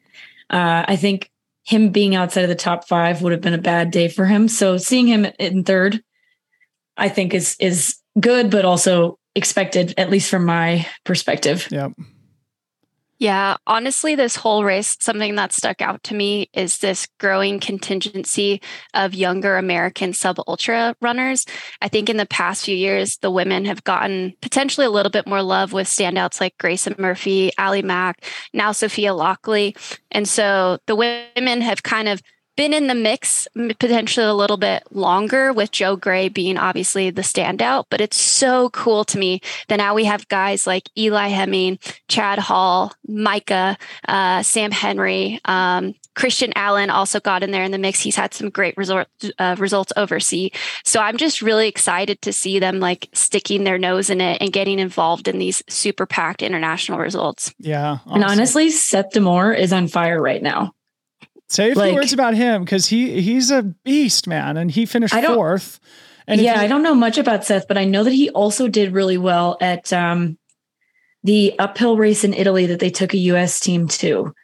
Uh, 0.49 0.85
I 0.87 0.95
think 0.95 1.29
him 1.67 1.89
being 1.89 2.15
outside 2.15 2.43
of 2.43 2.49
the 2.49 2.55
top 2.55 2.87
five 2.87 3.21
would 3.21 3.33
have 3.33 3.41
been 3.41 3.53
a 3.53 3.59
bad 3.59 3.91
day 3.91 4.07
for 4.07 4.25
him. 4.25 4.47
So 4.47 4.77
seeing 4.77 5.05
him 5.05 5.27
in 5.37 5.65
third, 5.65 6.01
I 6.95 7.09
think 7.09 7.33
is 7.33 7.57
is 7.59 7.97
good, 8.19 8.49
but 8.49 8.63
also 8.63 9.19
expected, 9.35 9.93
at 9.97 10.09
least 10.09 10.29
from 10.29 10.45
my 10.45 10.87
perspective. 11.03 11.67
Yep. 11.69 11.91
Honestly, 13.19 14.15
this 14.15 14.35
whole 14.35 14.63
race, 14.63 14.95
something 14.99 15.35
that 15.35 15.51
stuck 15.51 15.81
out 15.81 16.03
to 16.03 16.13
me 16.13 16.49
is 16.53 16.77
this 16.77 17.07
growing 17.19 17.59
contingency 17.59 18.61
of 18.93 19.15
younger 19.15 19.57
American 19.57 20.13
sub 20.13 20.37
ultra 20.47 20.95
runners. 21.01 21.45
I 21.81 21.87
think 21.87 22.09
in 22.09 22.17
the 22.17 22.25
past 22.27 22.65
few 22.65 22.75
years, 22.75 23.17
the 23.17 23.31
women 23.31 23.65
have 23.65 23.83
gotten 23.83 24.33
potentially 24.41 24.85
a 24.85 24.91
little 24.91 25.09
bit 25.09 25.27
more 25.27 25.41
love 25.41 25.73
with 25.73 25.87
standouts 25.87 26.39
like 26.39 26.57
Grayson 26.57 26.95
Murphy, 26.97 27.51
Ali 27.57 27.81
Mack, 27.81 28.23
now 28.53 28.71
Sophia 28.71 29.11
Laukli. 29.11 29.75
And 30.11 30.27
so 30.27 30.77
the 30.85 30.95
women 30.95 31.61
have 31.61 31.83
kind 31.83 32.07
of 32.07 32.21
been 32.57 32.73
in 32.73 32.87
the 32.87 32.95
mix 32.95 33.47
potentially 33.79 34.25
a 34.25 34.33
little 34.33 34.57
bit 34.57 34.83
longer 34.91 35.53
with 35.53 35.71
Joe 35.71 35.95
Gray 35.95 36.27
being 36.27 36.57
obviously 36.57 37.09
the 37.09 37.21
standout, 37.21 37.85
but 37.89 38.01
it's 38.01 38.17
so 38.17 38.69
cool 38.71 39.05
to 39.05 39.17
me 39.17 39.39
that 39.69 39.77
now 39.77 39.93
we 39.93 40.03
have 40.05 40.27
guys 40.27 40.67
like 40.67 40.89
Eli 40.97 41.27
Hemming, 41.27 41.79
Chad 42.09 42.39
Hall, 42.39 42.91
Micah, 43.07 43.77
uh, 44.07 44.43
Sam 44.43 44.71
Henry, 44.71 45.39
um, 45.45 45.93
Christian 46.17 46.51
Allen 46.55 46.89
also 46.89 47.19
got 47.19 47.43
in 47.43 47.51
there 47.51 47.63
in 47.63 47.69
the 47.69 47.77
mix. 47.77 47.99
He's 47.99 48.15
had 48.15 48.33
some 48.33 48.49
great 48.49 48.75
resort, 48.75 49.07
uh, 49.37 49.55
results 49.59 49.93
overseas. 49.95 50.49
So 50.83 50.99
I'm 50.99 51.15
just 51.15 51.43
really 51.43 51.67
excited 51.67 52.23
to 52.23 52.33
see 52.33 52.57
them 52.57 52.79
like 52.79 53.07
sticking 53.13 53.63
their 53.63 53.77
nose 53.77 54.09
in 54.09 54.19
it 54.19 54.41
and 54.41 54.51
getting 54.51 54.79
involved 54.79 55.27
in 55.27 55.37
these 55.37 55.63
super 55.69 56.07
packed 56.07 56.41
international 56.41 56.97
results. 56.97 57.53
Yeah. 57.59 57.99
Awesome. 58.07 58.13
And 58.13 58.23
honestly, 58.23 58.71
Seth 58.71 59.11
DeMoor 59.13 59.55
is 59.55 59.71
on 59.71 59.87
fire 59.87 60.19
right 60.19 60.41
now. 60.41 60.73
Say 61.49 61.71
a 61.71 61.73
few 61.73 61.81
like, 61.81 61.95
words 61.95 62.13
about 62.13 62.35
him 62.35 62.63
because 62.63 62.87
he 62.87 63.21
he's 63.21 63.51
a 63.51 63.63
beast, 63.63 64.27
man, 64.27 64.57
and 64.57 64.69
he 64.69 64.85
finished 64.85 65.13
fourth. 65.13 65.79
And 66.27 66.41
yeah, 66.41 66.59
I 66.59 66.67
don't 66.67 66.83
know 66.83 66.93
much 66.93 67.17
about 67.17 67.45
Seth, 67.45 67.69
but 67.69 67.77
I 67.77 67.85
know 67.85 68.03
that 68.03 68.11
he 68.11 68.29
also 68.31 68.67
did 68.67 68.91
really 68.91 69.17
well 69.17 69.57
at 69.61 69.93
um, 69.93 70.37
the 71.23 71.57
uphill 71.57 71.95
race 71.95 72.25
in 72.25 72.33
Italy 72.33 72.65
that 72.65 72.79
they 72.79 72.89
took 72.89 73.13
a 73.13 73.17
U.S. 73.17 73.61
team 73.61 73.87
to. 73.87 74.35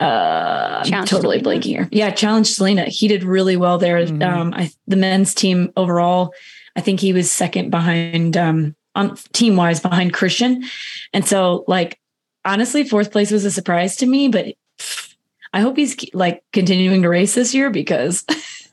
Uh, 0.00 0.82
I'm 0.92 1.04
totally 1.04 1.40
blanking 1.40 1.64
here. 1.64 1.88
Yeah, 1.92 2.10
Challenge 2.10 2.48
Stellina. 2.48 2.86
He 2.86 3.06
did 3.06 3.22
really 3.22 3.56
well 3.56 3.78
there. 3.78 4.04
Mm-hmm. 4.04 4.22
Um, 4.22 4.54
I, 4.54 4.72
the 4.88 4.96
men's 4.96 5.34
team 5.34 5.72
overall, 5.76 6.34
I 6.74 6.80
think 6.80 6.98
he 6.98 7.12
was 7.12 7.30
second 7.30 7.70
behind 7.70 8.36
um, 8.36 8.74
on 8.96 9.14
team 9.32 9.54
wise 9.54 9.78
behind 9.78 10.14
Christian, 10.14 10.64
and 11.12 11.24
so 11.24 11.64
like 11.68 12.00
honestly, 12.44 12.82
fourth 12.82 13.12
place 13.12 13.30
was 13.30 13.44
a 13.44 13.50
surprise 13.50 13.96
to 13.96 14.06
me, 14.06 14.28
but 14.28 14.54
I 15.52 15.60
hope 15.60 15.76
he's 15.76 15.96
like 16.14 16.44
continuing 16.52 17.02
to 17.02 17.08
race 17.08 17.34
this 17.34 17.54
year 17.54 17.70
because 17.70 18.24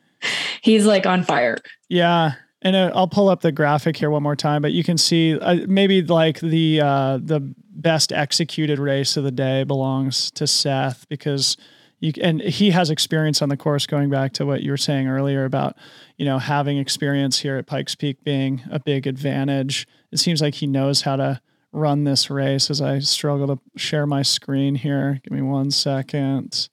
he's 0.62 0.86
like 0.86 1.06
on 1.06 1.24
fire. 1.24 1.58
Yeah. 1.90 2.34
And 2.62 2.76
uh, 2.76 2.92
I'll 2.94 3.08
pull 3.08 3.30
up 3.30 3.42
the 3.42 3.52
graphic 3.52 3.98
here 3.98 4.10
one 4.10 4.24
more 4.24 4.36
time, 4.36 4.62
but 4.62 4.72
you 4.72 4.84
can 4.84 4.98
see 4.98 5.40
uh, 5.40 5.60
maybe 5.68 6.02
like 6.02 6.40
the 6.40 6.82
uh, 6.82 7.20
the 7.22 7.40
best 7.72 8.12
executed 8.12 8.80
race 8.80 9.16
of 9.18 9.24
the 9.24 9.32
day 9.32 9.64
belongs 9.64 10.32
to 10.32 10.48
Seth 10.48 11.08
because 11.10 11.56
you 12.00 12.12
and 12.22 12.42
he 12.42 12.72
has 12.72 12.90
experience 12.90 13.42
on 13.42 13.50
the 13.50 13.58
course 13.58 13.86
going 13.86 14.10
back 14.10 14.34
to 14.34 14.46
what 14.46 14.62
you 14.62 14.72
were 14.72 14.78
saying 14.78 15.08
earlier 15.08 15.46
about 15.46 15.76
you 16.18 16.26
know 16.26 16.40
having 16.40 16.78
experience 16.78 17.40
here 17.40 17.58
at 17.58 17.68
Pikes 17.68 17.96
Peak 17.96 18.24
being 18.24 18.62
a 18.72 18.80
big 18.80 19.06
advantage. 19.08 19.88
It 20.12 20.18
seems 20.18 20.42
like 20.42 20.56
he 20.56 20.68
knows 20.68 21.02
how 21.02 21.16
to 21.16 21.42
run 21.78 22.04
this 22.04 22.30
race 22.30 22.70
as 22.70 22.82
I 22.82 23.00
struggle 23.00 23.48
to 23.48 23.60
share 23.76 24.06
my 24.06 24.22
screen 24.22 24.76
here. 24.76 25.20
Give 25.24 25.32
me 25.32 25.42
one 25.42 25.72
second. 25.72 26.70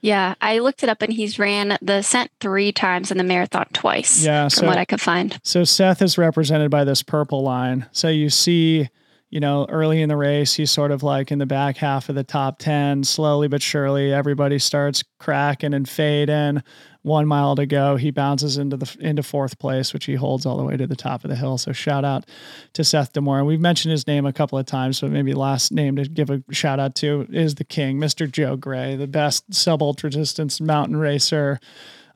Yeah, 0.00 0.34
I 0.40 0.58
looked 0.58 0.82
it 0.82 0.88
up 0.88 1.02
and 1.02 1.12
he's 1.12 1.38
ran 1.38 1.78
the 1.82 1.94
ascent 1.94 2.30
three 2.40 2.70
times 2.70 3.10
and 3.10 3.18
the 3.18 3.24
marathon 3.24 3.66
twice. 3.72 4.24
Yeah, 4.24 4.48
from 4.48 4.66
what 4.66 4.78
I 4.78 4.84
could 4.84 5.00
find. 5.00 5.38
So 5.42 5.64
Seth 5.64 6.02
is 6.02 6.18
represented 6.18 6.70
by 6.70 6.84
this 6.84 7.02
purple 7.02 7.42
line. 7.42 7.86
So 7.92 8.08
you 8.08 8.30
see 8.30 8.88
you 9.30 9.40
know, 9.40 9.66
early 9.68 10.00
in 10.02 10.08
the 10.08 10.16
race, 10.16 10.54
he's 10.54 10.70
sort 10.70 10.92
of 10.92 11.02
like 11.02 11.32
in 11.32 11.38
the 11.38 11.46
back 11.46 11.76
half 11.76 12.08
of 12.08 12.14
the 12.14 12.24
top 12.24 12.58
10. 12.58 13.04
Slowly 13.04 13.48
but 13.48 13.60
surely, 13.60 14.12
everybody 14.12 14.58
starts 14.58 15.02
cracking 15.18 15.74
and 15.74 15.88
fading. 15.88 16.62
One 17.06 17.28
mile 17.28 17.54
to 17.54 17.66
go, 17.66 17.94
he 17.94 18.10
bounces 18.10 18.58
into 18.58 18.76
the 18.76 18.96
into 18.98 19.22
fourth 19.22 19.60
place, 19.60 19.94
which 19.94 20.06
he 20.06 20.16
holds 20.16 20.44
all 20.44 20.56
the 20.56 20.64
way 20.64 20.76
to 20.76 20.88
the 20.88 20.96
top 20.96 21.22
of 21.22 21.30
the 21.30 21.36
hill. 21.36 21.56
So 21.56 21.70
shout 21.70 22.04
out 22.04 22.28
to 22.72 22.82
Seth 22.82 23.12
DeMoor. 23.12 23.46
We've 23.46 23.60
mentioned 23.60 23.92
his 23.92 24.08
name 24.08 24.26
a 24.26 24.32
couple 24.32 24.58
of 24.58 24.66
times, 24.66 25.00
but 25.00 25.12
maybe 25.12 25.32
last 25.32 25.70
name 25.70 25.94
to 25.94 26.08
give 26.08 26.30
a 26.30 26.42
shout 26.50 26.80
out 26.80 26.96
to 26.96 27.24
is 27.30 27.54
the 27.54 27.64
king, 27.64 27.98
Mr. 27.98 28.28
Joe 28.28 28.56
Gray, 28.56 28.96
the 28.96 29.06
best 29.06 29.54
sub 29.54 29.82
ultra 29.82 30.10
distance 30.10 30.60
mountain 30.60 30.96
racer 30.96 31.60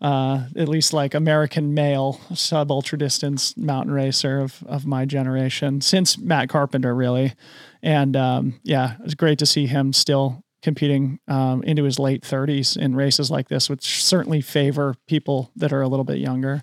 uh, 0.00 0.46
at 0.57 0.68
least 0.68 0.92
like 0.92 1.14
American 1.14 1.74
male 1.74 2.20
sub 2.35 2.72
ultra 2.72 2.98
distance 2.98 3.57
mountain 3.57 3.92
racer 3.92 4.40
of 4.40 4.62
of 4.66 4.87
my 4.87 5.05
generation 5.05 5.81
since 5.81 6.18
Matt 6.18 6.48
Carpenter 6.48 6.94
really, 6.94 7.35
and 7.81 8.16
um, 8.16 8.59
yeah, 8.64 8.96
it's 9.05 9.14
great 9.14 9.38
to 9.38 9.46
see 9.46 9.66
him 9.66 9.92
still 9.92 10.42
competing 10.62 11.18
um, 11.28 11.62
into 11.62 11.84
his 11.84 11.98
late 11.98 12.22
30s 12.22 12.76
in 12.76 12.94
races 12.94 13.30
like 13.30 13.48
this, 13.48 13.70
which 13.70 14.02
certainly 14.02 14.40
favor 14.40 14.94
people 15.06 15.50
that 15.56 15.72
are 15.72 15.82
a 15.82 15.88
little 15.88 16.04
bit 16.04 16.18
younger. 16.18 16.62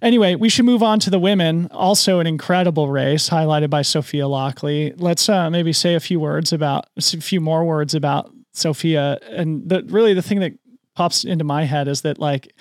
Anyway, 0.00 0.34
we 0.34 0.48
should 0.48 0.64
move 0.64 0.82
on 0.82 1.00
to 1.00 1.10
the 1.10 1.18
women. 1.18 1.68
Also, 1.72 2.20
an 2.20 2.26
incredible 2.26 2.88
race 2.88 3.28
highlighted 3.28 3.70
by 3.70 3.82
Sophia 3.82 4.24
Laukli. 4.24 4.94
Let's 4.96 5.28
uh, 5.28 5.50
maybe 5.50 5.72
say 5.72 5.94
a 5.94 6.00
few 6.00 6.20
words 6.20 6.52
about 6.52 6.86
a 6.96 7.02
few 7.02 7.40
more 7.40 7.64
words 7.64 7.94
about 7.94 8.32
Sophia 8.52 9.18
and 9.30 9.68
the 9.68 9.82
really 9.84 10.14
the 10.14 10.22
thing 10.22 10.40
that 10.40 10.52
pops 10.94 11.24
into 11.24 11.44
my 11.44 11.64
head 11.64 11.88
is 11.88 12.00
that 12.02 12.18
like 12.18 12.54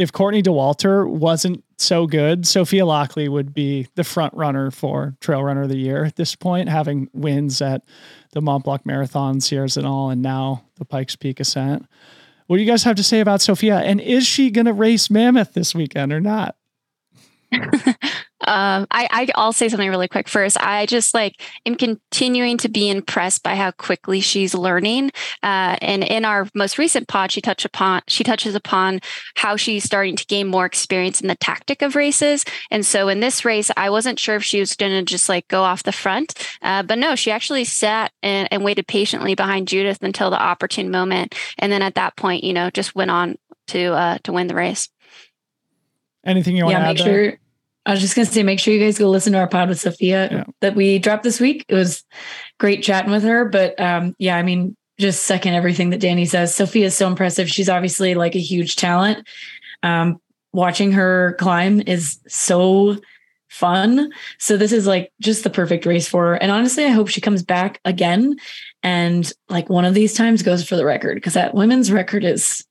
if 0.00 0.12
Courtney 0.12 0.42
Dauwalter 0.42 1.06
wasn't 1.06 1.62
so 1.76 2.06
good, 2.06 2.46
Sophia 2.46 2.84
Laukli 2.84 3.28
would 3.28 3.52
be 3.52 3.86
the 3.96 4.02
front 4.02 4.32
runner 4.32 4.70
for 4.70 5.14
Trail 5.20 5.44
Runner 5.44 5.64
of 5.64 5.68
the 5.68 5.76
Year 5.76 6.04
at 6.04 6.16
this 6.16 6.34
point, 6.34 6.70
having 6.70 7.10
wins 7.12 7.60
at 7.60 7.82
the 8.32 8.40
Mont 8.40 8.64
Blanc 8.64 8.86
Marathon, 8.86 9.42
Sierre-Zinal, 9.42 10.10
and 10.10 10.22
now 10.22 10.64
the 10.76 10.86
Pikes 10.86 11.16
Peak 11.16 11.38
Ascent. 11.38 11.84
What 12.46 12.56
do 12.56 12.62
you 12.62 12.68
guys 12.68 12.82
have 12.84 12.96
to 12.96 13.02
say 13.02 13.20
about 13.20 13.42
Sophia? 13.42 13.76
And 13.80 14.00
is 14.00 14.26
she 14.26 14.50
going 14.50 14.64
to 14.64 14.72
race 14.72 15.10
Mammoth 15.10 15.52
this 15.52 15.74
weekend 15.74 16.14
or 16.14 16.20
not? 16.20 16.56
Um, 18.46 18.86
I, 18.90 19.28
I 19.36 19.42
will 19.44 19.52
say 19.52 19.68
something 19.68 19.88
really 19.88 20.08
quick 20.08 20.28
first. 20.28 20.58
I 20.60 20.86
just 20.86 21.12
like 21.12 21.42
am 21.66 21.74
continuing 21.74 22.56
to 22.58 22.68
be 22.68 22.88
impressed 22.88 23.42
by 23.42 23.54
how 23.54 23.70
quickly 23.72 24.20
she's 24.20 24.54
learning. 24.54 25.10
Uh, 25.42 25.76
and 25.82 26.02
in 26.02 26.24
our 26.24 26.48
most 26.54 26.78
recent 26.78 27.06
pod, 27.06 27.30
she 27.30 27.42
touched 27.42 27.66
upon 27.66 28.00
she 28.08 28.24
touches 28.24 28.54
upon 28.54 29.00
how 29.34 29.56
she's 29.56 29.84
starting 29.84 30.16
to 30.16 30.24
gain 30.26 30.46
more 30.46 30.64
experience 30.64 31.20
in 31.20 31.28
the 31.28 31.34
tactic 31.36 31.82
of 31.82 31.94
races. 31.94 32.44
And 32.70 32.84
so 32.84 33.08
in 33.08 33.20
this 33.20 33.44
race, 33.44 33.70
I 33.76 33.90
wasn't 33.90 34.18
sure 34.18 34.36
if 34.36 34.44
she 34.44 34.60
was 34.60 34.74
going 34.74 34.92
to 34.92 35.02
just 35.02 35.28
like 35.28 35.46
go 35.48 35.62
off 35.62 35.82
the 35.82 35.92
front, 35.92 36.34
uh, 36.62 36.82
but 36.82 36.98
no, 36.98 37.14
she 37.14 37.30
actually 37.30 37.64
sat 37.64 38.10
and, 38.22 38.48
and 38.50 38.64
waited 38.64 38.86
patiently 38.86 39.34
behind 39.34 39.68
Judith 39.68 40.02
until 40.02 40.30
the 40.30 40.40
opportune 40.40 40.90
moment, 40.90 41.34
and 41.58 41.70
then 41.70 41.82
at 41.82 41.94
that 41.96 42.16
point, 42.16 42.42
you 42.42 42.54
know, 42.54 42.70
just 42.70 42.94
went 42.94 43.10
on 43.10 43.36
to 43.68 43.92
uh, 43.92 44.18
to 44.24 44.32
win 44.32 44.46
the 44.46 44.54
race. 44.54 44.88
Anything 46.24 46.56
you 46.56 46.64
want 46.64 46.74
yeah, 46.74 46.78
to 46.80 46.84
add? 46.84 46.94
Make 46.94 47.04
there? 47.04 47.30
sure 47.30 47.38
I 47.86 47.92
was 47.92 48.00
just 48.00 48.14
going 48.14 48.26
to 48.26 48.32
say, 48.32 48.42
make 48.42 48.60
sure 48.60 48.74
you 48.74 48.80
guys 48.80 48.98
go 48.98 49.08
listen 49.08 49.32
to 49.32 49.38
our 49.38 49.48
pod 49.48 49.68
with 49.68 49.80
Sophia 49.80 50.28
yeah. 50.30 50.44
that 50.60 50.76
we 50.76 50.98
dropped 50.98 51.22
this 51.22 51.40
week. 51.40 51.64
It 51.68 51.74
was 51.74 52.04
great 52.58 52.82
chatting 52.82 53.10
with 53.10 53.22
her. 53.22 53.46
But 53.46 53.80
um, 53.80 54.14
yeah, 54.18 54.36
I 54.36 54.42
mean, 54.42 54.76
just 54.98 55.22
second 55.22 55.54
everything 55.54 55.90
that 55.90 56.00
Dani 56.00 56.28
says. 56.28 56.54
Sophia 56.54 56.86
is 56.86 56.96
so 56.96 57.06
impressive. 57.06 57.50
She's 57.50 57.70
obviously 57.70 58.14
like 58.14 58.34
a 58.34 58.40
huge 58.40 58.76
talent. 58.76 59.26
Um, 59.82 60.20
watching 60.52 60.92
her 60.92 61.36
climb 61.38 61.80
is 61.80 62.20
so 62.28 62.98
fun. 63.48 64.12
So 64.38 64.56
this 64.56 64.72
is 64.72 64.86
like 64.86 65.10
just 65.20 65.42
the 65.42 65.50
perfect 65.50 65.86
race 65.86 66.06
for 66.06 66.26
her. 66.26 66.34
And 66.34 66.52
honestly, 66.52 66.84
I 66.84 66.90
hope 66.90 67.08
she 67.08 67.20
comes 67.20 67.42
back 67.42 67.80
again 67.84 68.36
and 68.82 69.32
like 69.48 69.68
one 69.68 69.84
of 69.84 69.94
these 69.94 70.14
times 70.14 70.42
goes 70.42 70.66
for 70.68 70.76
the 70.76 70.84
record 70.84 71.16
because 71.16 71.34
that 71.34 71.54
women's 71.54 71.90
record 71.90 72.24
is 72.24 72.64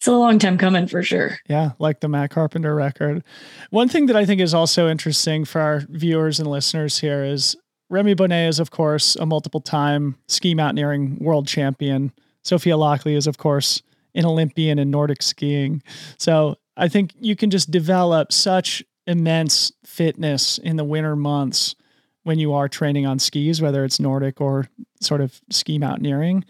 it's 0.00 0.08
a 0.08 0.12
long 0.12 0.38
time 0.38 0.56
coming 0.56 0.86
for 0.86 1.02
sure. 1.02 1.36
Yeah, 1.46 1.72
like 1.78 2.00
the 2.00 2.08
Matt 2.08 2.30
Carpenter 2.30 2.74
record. 2.74 3.22
One 3.68 3.86
thing 3.86 4.06
that 4.06 4.16
I 4.16 4.24
think 4.24 4.40
is 4.40 4.54
also 4.54 4.88
interesting 4.88 5.44
for 5.44 5.60
our 5.60 5.82
viewers 5.90 6.40
and 6.40 6.48
listeners 6.48 7.00
here 7.00 7.22
is 7.22 7.54
Rémi 7.92 8.16
Bonnet 8.16 8.48
is, 8.48 8.58
of 8.58 8.70
course, 8.70 9.14
a 9.16 9.26
multiple 9.26 9.60
time 9.60 10.16
ski 10.26 10.54
mountaineering 10.54 11.18
world 11.20 11.46
champion. 11.46 12.12
Sophia 12.42 12.76
Laukli 12.76 13.14
is, 13.14 13.26
of 13.26 13.36
course, 13.36 13.82
an 14.14 14.24
Olympian 14.24 14.78
in 14.78 14.90
Nordic 14.90 15.20
skiing. 15.20 15.82
So 16.16 16.56
I 16.78 16.88
think 16.88 17.12
you 17.20 17.36
can 17.36 17.50
just 17.50 17.70
develop 17.70 18.32
such 18.32 18.82
immense 19.06 19.70
fitness 19.84 20.56
in 20.56 20.76
the 20.76 20.84
winter 20.84 21.14
months 21.14 21.74
when 22.22 22.38
you 22.38 22.54
are 22.54 22.68
training 22.68 23.04
on 23.04 23.18
skis, 23.18 23.60
whether 23.60 23.84
it's 23.84 24.00
Nordic 24.00 24.40
or 24.40 24.66
sort 25.02 25.20
of 25.20 25.42
ski 25.50 25.78
mountaineering 25.78 26.42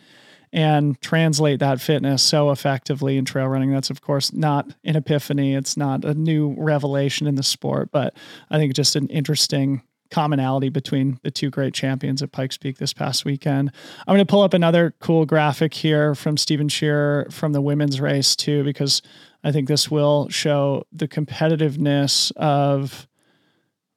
and 0.52 1.00
translate 1.00 1.60
that 1.60 1.80
fitness 1.80 2.22
so 2.22 2.50
effectively 2.50 3.16
in 3.16 3.24
trail 3.24 3.46
running. 3.46 3.70
That's, 3.70 3.90
of 3.90 4.00
course, 4.00 4.32
not 4.32 4.68
an 4.84 4.96
epiphany. 4.96 5.54
It's 5.54 5.76
not 5.76 6.04
a 6.04 6.14
new 6.14 6.54
revelation 6.58 7.26
in 7.26 7.36
the 7.36 7.42
sport, 7.42 7.90
but 7.92 8.14
I 8.50 8.58
think 8.58 8.74
just 8.74 8.96
an 8.96 9.06
interesting 9.08 9.82
commonality 10.10 10.68
between 10.68 11.20
the 11.22 11.30
two 11.30 11.50
great 11.50 11.72
champions 11.72 12.20
at 12.20 12.32
Pikes 12.32 12.58
Peak 12.58 12.78
this 12.78 12.92
past 12.92 13.24
weekend. 13.24 13.70
I'm 14.00 14.16
going 14.16 14.26
to 14.26 14.30
pull 14.30 14.42
up 14.42 14.54
another 14.54 14.92
cool 14.98 15.24
graphic 15.24 15.72
here 15.72 16.16
from 16.16 16.36
Stephen 16.36 16.68
Shearer 16.68 17.28
from 17.30 17.52
the 17.52 17.60
women's 17.60 18.00
race, 18.00 18.34
too, 18.34 18.64
because 18.64 19.02
I 19.44 19.52
think 19.52 19.68
this 19.68 19.88
will 19.88 20.28
show 20.28 20.84
the 20.92 21.06
competitiveness 21.06 22.32
of, 22.32 23.06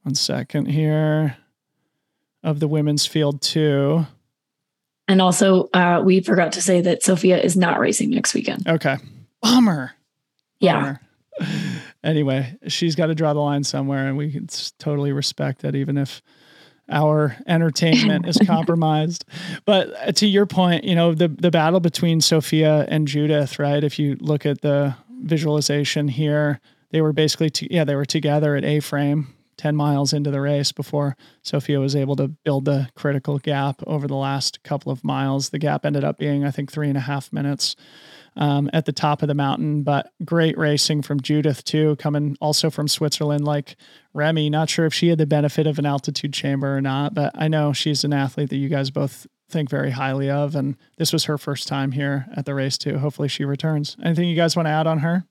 one 0.04 0.14
second 0.14 0.68
here, 0.68 1.38
of 2.44 2.60
the 2.60 2.68
women's 2.68 3.08
field, 3.08 3.42
too. 3.42 4.06
And 5.08 5.22
also, 5.22 5.70
uh, 5.74 6.02
we 6.04 6.22
forgot 6.22 6.54
to 6.54 6.62
say 6.62 6.82
that 6.82 7.04
Sophia 7.04 7.40
is 7.42 7.58
not 7.58 7.80
racing 7.80 8.12
next 8.12 8.34
weekend. 8.34 8.68
Okay. 8.68 8.98
Bummer. 9.42 9.92
Yeah. 10.60 10.98
Anyway, 12.06 12.58
she's 12.68 12.96
got 12.96 13.06
to 13.06 13.16
draw 13.16 13.34
the 13.34 13.40
line 13.40 13.64
somewhere, 13.64 14.10
and 14.10 14.18
we 14.18 14.30
can 14.30 14.46
totally 14.78 15.14
respect 15.14 15.62
that, 15.62 15.74
even 15.74 15.98
if 15.98 16.22
our 16.90 17.38
entertainment 17.48 18.28
is 18.28 18.38
compromised. 18.46 19.24
But 19.64 19.94
uh, 19.96 20.12
to 20.12 20.28
your 20.28 20.46
point, 20.46 20.84
you 20.84 20.96
know, 20.96 21.14
the 21.14 21.30
the 21.30 21.50
battle 21.50 21.80
between 21.80 22.20
Sophia 22.20 22.86
and 22.90 23.08
Judith, 23.08 23.58
right? 23.58 23.86
If 23.86 24.00
you 24.00 24.18
look 24.20 24.46
at 24.46 24.60
the 24.60 24.98
visualization 25.22 26.10
here, 26.10 26.60
they 26.92 27.02
were 27.02 27.14
basically, 27.14 27.50
t- 27.50 27.70
yeah, 27.72 27.86
they 27.86 27.96
were 27.96 28.04
together 28.04 28.58
at 28.58 28.66
A 28.66 28.82
frame 28.82 29.34
10 29.58 29.76
miles 29.76 30.14
into 30.14 30.32
the 30.32 30.42
race 30.42 30.72
before 30.72 31.16
Sophia 31.42 31.80
was 31.80 31.96
able 31.96 32.16
to 32.16 32.28
build 32.28 32.66
the 32.66 32.90
critical 32.96 33.40
gap 33.40 33.82
over 33.88 34.08
the 34.08 34.16
last 34.16 34.64
couple 34.64 34.92
of 34.92 35.04
miles. 35.04 35.50
The 35.50 35.60
gap 35.60 35.86
ended 35.86 36.04
up 36.04 36.18
being, 36.18 36.44
I 36.44 36.52
think, 36.52 36.72
three 36.72 36.90
and 36.90 36.98
a 36.98 37.02
half 37.02 37.32
minutes 37.32 37.76
um, 38.36 38.70
at 38.74 38.86
the 38.86 38.92
top 38.92 39.22
of 39.22 39.28
the 39.28 39.36
mountain, 39.36 39.84
but 39.84 40.12
great 40.26 40.58
racing 40.58 41.04
from 41.04 41.22
Judith, 41.22 41.64
too, 41.64 41.96
coming 41.98 42.36
also 42.42 42.70
from 42.70 42.88
Switzerland, 42.88 43.46
like 43.46 43.76
Rémi. 44.16 44.50
Not 44.50 44.70
sure 44.70 44.86
if 44.86 44.94
she 44.94 45.10
had 45.10 45.20
the 45.20 45.26
benefit 45.26 45.68
of 45.68 45.80
an 45.80 45.86
altitude 45.86 46.34
chamber 46.34 46.76
or 46.76 46.82
not, 46.82 47.14
but 47.14 47.32
I 47.36 47.48
know 47.48 47.74
she's 47.74 48.04
an 48.04 48.14
athlete 48.14 48.50
that 48.50 48.58
you 48.58 48.70
guys 48.70 48.90
both 48.90 49.28
think 49.50 49.70
very 49.70 49.92
highly 49.92 50.30
of. 50.30 50.56
And 50.56 50.76
this 50.98 51.14
was 51.14 51.26
her 51.26 51.38
first 51.38 51.68
time 51.68 51.92
here 51.92 52.26
at 52.36 52.46
the 52.46 52.56
race, 52.56 52.78
too. 52.78 52.98
Hopefully 52.98 53.28
she 53.28 53.46
returns. 53.46 53.96
Anything 54.04 54.28
you 54.28 54.36
guys 54.36 54.56
want 54.56 54.66
to 54.68 54.72
add 54.72 54.88
on 54.88 55.00
her? 55.00 55.26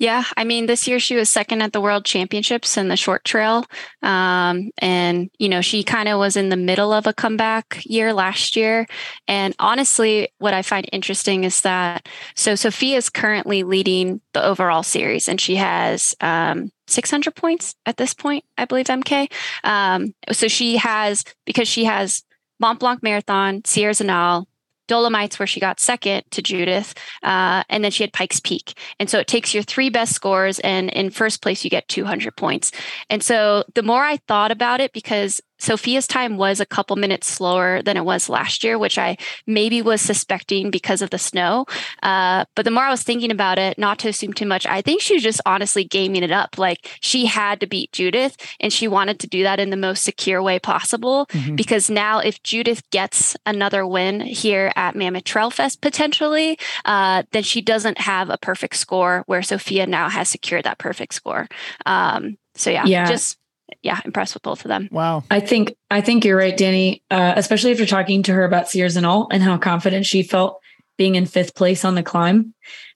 Yeah, 0.00 0.24
I 0.34 0.44
mean, 0.44 0.64
this 0.64 0.88
year 0.88 0.98
she 0.98 1.14
was 1.14 1.28
second 1.28 1.60
at 1.60 1.74
the 1.74 1.80
World 1.80 2.06
Championships 2.06 2.78
in 2.78 2.88
the 2.88 2.96
short 2.96 3.22
trail. 3.22 3.66
Um, 4.02 4.70
and, 4.78 5.28
you 5.38 5.46
know, 5.46 5.60
she 5.60 5.84
kind 5.84 6.08
of 6.08 6.18
was 6.18 6.36
in 6.38 6.48
the 6.48 6.56
middle 6.56 6.90
of 6.90 7.06
a 7.06 7.12
comeback 7.12 7.82
year 7.84 8.14
last 8.14 8.56
year. 8.56 8.86
And 9.28 9.54
honestly, 9.58 10.30
what 10.38 10.54
I 10.54 10.62
find 10.62 10.88
interesting 10.90 11.44
is 11.44 11.60
that 11.60 12.08
so 12.34 12.54
Sophia 12.54 12.96
is 12.96 13.10
currently 13.10 13.62
leading 13.62 14.22
the 14.32 14.42
overall 14.42 14.82
series 14.82 15.28
and 15.28 15.38
she 15.38 15.56
has 15.56 16.14
um, 16.22 16.72
600 16.86 17.34
points 17.34 17.74
at 17.84 17.98
this 17.98 18.14
point, 18.14 18.46
I 18.56 18.64
believe, 18.64 18.86
EmKay. 18.86 19.30
Um, 19.64 20.14
so 20.32 20.48
she 20.48 20.78
has, 20.78 21.24
because 21.44 21.68
she 21.68 21.84
has 21.84 22.24
Mont 22.58 22.80
Blanc 22.80 23.02
Marathon, 23.02 23.60
Sierre-Zinal, 23.66 24.46
Dolomites, 24.90 25.38
where 25.38 25.46
she 25.46 25.60
got 25.60 25.78
second 25.78 26.24
to 26.32 26.42
Judith, 26.42 26.94
uh, 27.22 27.62
and 27.68 27.84
then 27.84 27.92
she 27.92 28.02
had 28.02 28.12
Pikes 28.12 28.40
Peak. 28.40 28.74
And 28.98 29.08
so 29.08 29.20
it 29.20 29.28
takes 29.28 29.54
your 29.54 29.62
three 29.62 29.88
best 29.88 30.12
scores, 30.12 30.58
and 30.58 30.90
in 30.90 31.10
first 31.10 31.42
place, 31.42 31.62
you 31.62 31.70
get 31.70 31.86
200 31.86 32.34
points. 32.34 32.72
And 33.08 33.22
so 33.22 33.64
the 33.74 33.84
more 33.84 34.02
I 34.02 34.16
thought 34.16 34.50
about 34.50 34.80
it, 34.80 34.92
because 34.92 35.40
Sophia's 35.60 36.06
time 36.06 36.36
was 36.36 36.58
a 36.58 36.66
couple 36.66 36.96
minutes 36.96 37.26
slower 37.26 37.82
than 37.82 37.96
it 37.96 38.04
was 38.04 38.28
last 38.28 38.64
year, 38.64 38.78
which 38.78 38.98
I 38.98 39.16
maybe 39.46 39.82
was 39.82 40.00
suspecting 40.00 40.70
because 40.70 41.02
of 41.02 41.10
the 41.10 41.18
snow. 41.18 41.66
Uh, 42.02 42.44
but 42.56 42.64
the 42.64 42.70
more 42.70 42.84
I 42.84 42.90
was 42.90 43.02
thinking 43.02 43.30
about 43.30 43.58
it, 43.58 43.78
not 43.78 43.98
to 44.00 44.08
assume 44.08 44.32
too 44.32 44.46
much, 44.46 44.66
I 44.66 44.80
think 44.82 45.00
she 45.00 45.14
was 45.14 45.22
just 45.22 45.40
honestly 45.46 45.84
gaming 45.84 46.22
it 46.22 46.32
up. 46.32 46.58
Like 46.58 46.98
she 47.00 47.26
had 47.26 47.60
to 47.60 47.66
beat 47.66 47.92
Judith 47.92 48.36
and 48.58 48.72
she 48.72 48.88
wanted 48.88 49.20
to 49.20 49.28
do 49.28 49.42
that 49.42 49.60
in 49.60 49.70
the 49.70 49.76
most 49.76 50.02
secure 50.02 50.42
way 50.42 50.58
possible. 50.58 51.26
Mm-hmm. 51.26 51.56
Because 51.56 51.90
now, 51.90 52.18
if 52.18 52.42
Judith 52.42 52.82
gets 52.90 53.36
another 53.46 53.86
win 53.86 54.20
here 54.20 54.72
at 54.76 54.96
Mammoth 54.96 55.24
Trail 55.24 55.50
Fest 55.50 55.80
potentially, 55.80 56.58
uh, 56.84 57.22
then 57.32 57.42
she 57.42 57.60
doesn't 57.60 57.98
have 57.98 58.30
a 58.30 58.38
perfect 58.38 58.76
score 58.76 59.22
where 59.26 59.42
Sophia 59.42 59.86
now 59.86 60.08
has 60.08 60.28
secured 60.28 60.64
that 60.64 60.78
perfect 60.78 61.14
score. 61.14 61.48
Um, 61.86 62.38
so 62.54 62.70
yeah, 62.70 62.84
yeah. 62.84 63.06
just 63.06 63.38
yeah, 63.82 64.00
impressed 64.04 64.34
with 64.34 64.42
both 64.42 64.64
of 64.64 64.68
them. 64.68 64.88
Wow. 64.90 65.24
I 65.30 65.40
think 65.40 65.76
I 65.90 66.00
think 66.00 66.24
you're 66.24 66.36
right, 66.36 66.56
Dani. 66.56 67.02
Uh, 67.10 67.34
especially 67.36 67.72
after 67.72 67.86
talking 67.86 68.22
to 68.24 68.32
her 68.32 68.44
about 68.44 68.68
Sierre-Zinal 68.68 69.28
and 69.30 69.42
how 69.42 69.56
confident 69.58 70.06
she 70.06 70.22
felt 70.22 70.60
being 70.98 71.14
in 71.14 71.26
fifth 71.26 71.54
place 71.54 71.84
on 71.84 71.94
the 71.94 72.02
climb. 72.02 72.54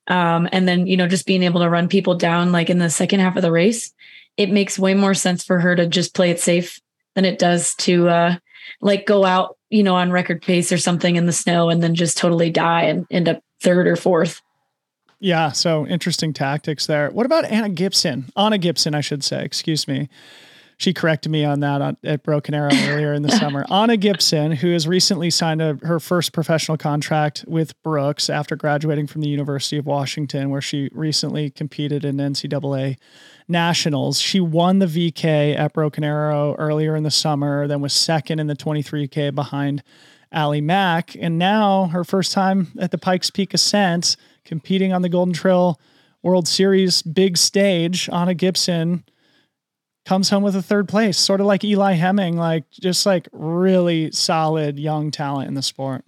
Um, 0.08 0.46
and 0.52 0.68
then, 0.68 0.86
you 0.86 0.98
know, 0.98 1.08
just 1.08 1.26
being 1.26 1.42
able 1.42 1.62
to 1.62 1.70
run 1.70 1.88
people 1.88 2.14
down 2.14 2.52
like 2.52 2.68
in 2.68 2.78
the 2.78 2.90
second 2.90 3.20
half 3.20 3.36
of 3.36 3.42
the 3.42 3.50
race, 3.50 3.94
it 4.36 4.50
makes 4.50 4.78
way 4.78 4.92
more 4.92 5.14
sense 5.14 5.42
for 5.42 5.58
her 5.60 5.74
to 5.74 5.86
just 5.86 6.14
play 6.14 6.30
it 6.30 6.40
safe 6.40 6.80
than 7.14 7.24
it 7.24 7.38
does 7.38 7.74
to 7.76 8.08
uh 8.08 8.36
like 8.80 9.06
go 9.06 9.24
out, 9.24 9.56
you 9.70 9.82
know, 9.82 9.94
on 9.94 10.10
record 10.10 10.42
pace 10.42 10.70
or 10.72 10.78
something 10.78 11.16
in 11.16 11.24
the 11.24 11.32
snow 11.32 11.70
and 11.70 11.82
then 11.82 11.94
just 11.94 12.18
totally 12.18 12.50
die 12.50 12.82
and 12.82 13.06
end 13.10 13.28
up 13.28 13.40
third 13.62 13.86
or 13.86 13.96
fourth. 13.96 14.42
Yeah, 15.20 15.52
so 15.52 15.86
interesting 15.86 16.34
tactics 16.34 16.86
there. 16.86 17.08
What 17.08 17.24
about 17.24 17.46
Anna 17.46 17.70
Gibson? 17.70 18.26
Anna 18.36 18.58
Gibson, 18.58 18.94
I 18.94 19.00
should 19.00 19.24
say, 19.24 19.42
excuse 19.42 19.88
me 19.88 20.10
she 20.76 20.92
corrected 20.92 21.30
me 21.30 21.44
on 21.44 21.60
that 21.60 21.80
on, 21.80 21.96
at 22.04 22.22
Broken 22.22 22.54
Arrow 22.54 22.70
earlier 22.88 23.12
in 23.12 23.22
the 23.22 23.30
summer. 23.30 23.64
Anna 23.70 23.96
Gibson, 23.96 24.52
who 24.52 24.72
has 24.72 24.86
recently 24.86 25.30
signed 25.30 25.62
a, 25.62 25.78
her 25.82 26.00
first 26.00 26.32
professional 26.32 26.76
contract 26.76 27.44
with 27.46 27.80
Brooks 27.82 28.28
after 28.28 28.56
graduating 28.56 29.06
from 29.06 29.20
the 29.20 29.28
University 29.28 29.76
of 29.76 29.86
Washington, 29.86 30.50
where 30.50 30.60
she 30.60 30.88
recently 30.92 31.50
competed 31.50 32.04
in 32.04 32.16
NCAA 32.16 32.96
nationals. 33.48 34.20
She 34.20 34.40
won 34.40 34.78
the 34.78 34.86
VK 34.86 35.56
at 35.56 35.72
Broken 35.72 36.04
Arrow 36.04 36.54
earlier 36.58 36.96
in 36.96 37.02
the 37.02 37.10
summer, 37.10 37.66
then 37.66 37.80
was 37.80 37.92
second 37.92 38.38
in 38.38 38.46
the 38.46 38.56
23K 38.56 39.34
behind 39.34 39.82
Allie 40.32 40.60
Mack. 40.60 41.14
And 41.18 41.38
now 41.38 41.86
her 41.86 42.04
first 42.04 42.32
time 42.32 42.72
at 42.78 42.90
the 42.90 42.98
Pikes 42.98 43.30
Peak 43.30 43.54
Ascent, 43.54 44.16
competing 44.44 44.92
on 44.92 45.02
the 45.02 45.08
Golden 45.08 45.32
Trail 45.34 45.80
World 46.22 46.48
Series 46.48 47.02
big 47.02 47.36
stage. 47.36 48.08
Anna 48.10 48.34
Gibson 48.34 49.04
comes 50.04 50.28
home 50.30 50.42
with 50.42 50.54
a 50.56 50.62
third 50.62 50.88
place, 50.88 51.16
sort 51.16 51.40
of 51.40 51.46
like 51.46 51.64
Eli 51.64 51.92
Hemming, 51.92 52.36
like 52.36 52.64
just 52.70 53.06
like 53.06 53.28
really 53.32 54.10
solid 54.12 54.78
young 54.78 55.10
talent 55.10 55.48
in 55.48 55.54
the 55.54 55.62
sport. 55.62 56.04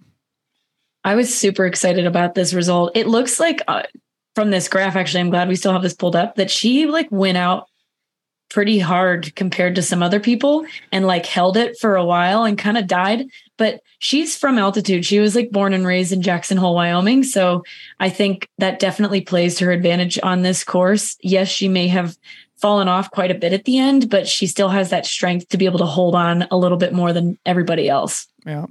I 1.03 1.15
was 1.15 1.35
super 1.35 1.65
excited 1.65 2.05
about 2.05 2.35
this 2.35 2.53
result. 2.53 2.91
It 2.95 3.07
looks 3.07 3.39
like 3.39 3.61
uh, 3.67 3.83
from 4.35 4.51
this 4.51 4.67
graph, 4.67 4.95
actually, 4.95 5.21
I'm 5.21 5.29
glad 5.29 5.47
we 5.47 5.55
still 5.55 5.71
have 5.71 5.81
this 5.81 5.95
pulled 5.95 6.15
up, 6.15 6.35
that 6.35 6.51
she 6.51 6.85
like 6.85 7.07
went 7.11 7.37
out 7.37 7.67
pretty 8.49 8.79
hard 8.79 9.35
compared 9.35 9.75
to 9.75 9.81
some 9.81 10.01
other 10.01 10.19
people 10.19 10.65
and 10.91 11.05
like 11.05 11.25
held 11.25 11.57
it 11.57 11.77
for 11.79 11.95
a 11.95 12.05
while 12.05 12.43
and 12.45 12.57
kind 12.57 12.77
of 12.77 12.87
died. 12.87 13.25
But 13.57 13.81
she's 13.99 14.37
from 14.37 14.57
altitude. 14.57 15.05
She 15.05 15.19
was 15.19 15.35
like 15.35 15.51
born 15.51 15.73
and 15.73 15.85
raised 15.85 16.13
in 16.13 16.21
Jackson 16.21 16.57
Hole, 16.57 16.75
Wyoming. 16.75 17.23
So 17.23 17.63
I 17.99 18.09
think 18.09 18.47
that 18.57 18.79
definitely 18.79 19.21
plays 19.21 19.55
to 19.55 19.65
her 19.65 19.71
advantage 19.71 20.19
on 20.23 20.43
this 20.43 20.63
course. 20.63 21.17
Yes, 21.21 21.49
she 21.49 21.67
may 21.67 21.87
have 21.87 22.17
fallen 22.57 22.87
off 22.87 23.11
quite 23.11 23.31
a 23.31 23.35
bit 23.35 23.53
at 23.53 23.65
the 23.65 23.77
end, 23.77 24.09
but 24.09 24.27
she 24.27 24.47
still 24.47 24.69
has 24.69 24.89
that 24.89 25.05
strength 25.05 25.49
to 25.49 25.57
be 25.57 25.65
able 25.65 25.79
to 25.79 25.85
hold 25.85 26.15
on 26.15 26.47
a 26.49 26.57
little 26.57 26.77
bit 26.77 26.93
more 26.93 27.13
than 27.13 27.37
everybody 27.45 27.87
else. 27.89 28.27
Yeah. 28.45 28.65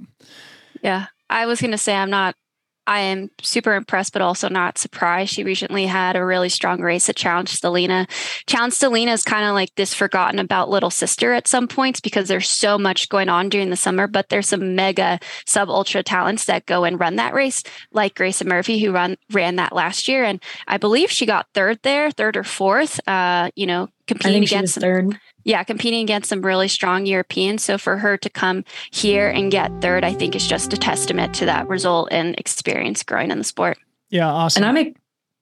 Yeah. 0.81 1.05
I 1.29 1.45
was 1.45 1.61
going 1.61 1.71
to 1.71 1.77
say, 1.77 1.95
I'm 1.95 2.09
not 2.09 2.35
I 2.87 3.01
am 3.01 3.29
super 3.41 3.75
impressed, 3.75 4.13
but 4.13 4.21
also 4.21 4.47
not 4.47 4.77
surprised. 4.77 5.33
She 5.33 5.43
recently 5.43 5.85
had 5.85 6.15
a 6.15 6.23
really 6.23 6.47
strong 6.47 6.81
race 6.81 7.09
at 7.09 7.17
Challenge 7.17 7.53
Stellina. 7.53 8.09
Challenge 8.47 8.73
Stellina 8.73 9.13
is 9.13 9.23
kind 9.23 9.45
of 9.45 9.53
like 9.53 9.75
this 9.75 9.93
forgotten 9.93 10.39
about 10.39 10.69
little 10.69 10.89
sister 10.89 11.33
at 11.33 11.49
some 11.49 11.67
points 11.67 11.99
because 11.99 12.29
there's 12.29 12.49
so 12.49 12.77
much 12.77 13.09
going 13.09 13.27
on 13.27 13.49
during 13.49 13.69
the 13.69 13.75
summer, 13.75 14.07
but 14.07 14.29
there's 14.29 14.47
some 14.47 14.73
mega 14.73 15.19
sub 15.45 15.69
ultra 15.69 16.01
talents 16.01 16.45
that 16.45 16.65
go 16.65 16.85
and 16.85 16.97
run 16.97 17.17
that 17.17 17.33
race, 17.33 17.61
like 17.91 18.15
Grayson 18.15 18.47
Murphy, 18.47 18.79
who 18.79 18.93
run 18.93 19.17
ran 19.31 19.57
that 19.57 19.73
last 19.73 20.07
year. 20.07 20.23
And 20.23 20.41
I 20.65 20.77
believe 20.77 21.11
she 21.11 21.25
got 21.25 21.47
third 21.53 21.79
there, 21.83 22.09
third 22.09 22.37
or 22.37 22.45
fourth, 22.45 23.05
uh, 23.05 23.51
you 23.55 23.65
know, 23.65 23.89
competing 24.07 24.43
against 24.43 24.79
third 24.79 25.19
yeah, 25.47 25.63
competing 25.63 26.01
against 26.01 26.27
some 26.27 26.41
really 26.41 26.67
strong 26.67 27.05
Europeans. 27.05 27.63
So 27.63 27.77
for 27.77 27.97
her 27.97 28.17
to 28.17 28.29
come 28.29 28.65
here 28.91 29.29
and 29.29 29.49
get 29.49 29.71
third, 29.79 30.03
I 30.03 30.13
think 30.13 30.35
is 30.35 30.45
just 30.45 30.73
a 30.73 30.77
testament 30.77 31.33
to 31.35 31.45
that 31.45 31.69
result 31.69 32.09
and 32.11 32.37
experience 32.37 33.01
growing 33.01 33.31
in 33.31 33.37
the 33.37 33.45
sport. 33.45 33.77
Yeah, 34.09 34.27
awesome. 34.27 34.63
And 34.63 34.77
I'm 34.77 34.93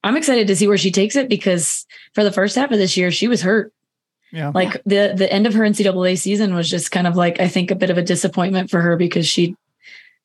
I'm 0.04 0.15
excited 0.15 0.46
to 0.46 0.56
see 0.56 0.68
where 0.68 0.78
she 0.78 0.91
takes 0.91 1.15
it 1.15 1.28
because 1.28 1.88
for 2.13 2.24
the 2.24 2.32
first 2.32 2.56
half 2.56 2.70
of 2.70 2.78
this 2.78 2.96
year, 2.96 3.10
she 3.10 3.28
was 3.28 3.41
hurt. 3.41 3.74
Yeah. 4.32 4.52
Like 4.54 4.74
the 4.86 5.15
the 5.18 5.32
end 5.34 5.48
of 5.48 5.56
her 5.56 5.63
NCAA 5.63 6.20
season 6.20 6.54
was 6.54 6.70
just 6.70 6.91
kind 6.91 7.08
of 7.08 7.15
like 7.15 7.39
I 7.39 7.48
think 7.48 7.72
a 7.72 7.76
bit 7.76 7.89
of 7.89 7.98
a 7.98 8.04
disappointment 8.04 8.70
for 8.70 8.82
her 8.82 8.98
because 8.98 9.28
she 9.28 9.56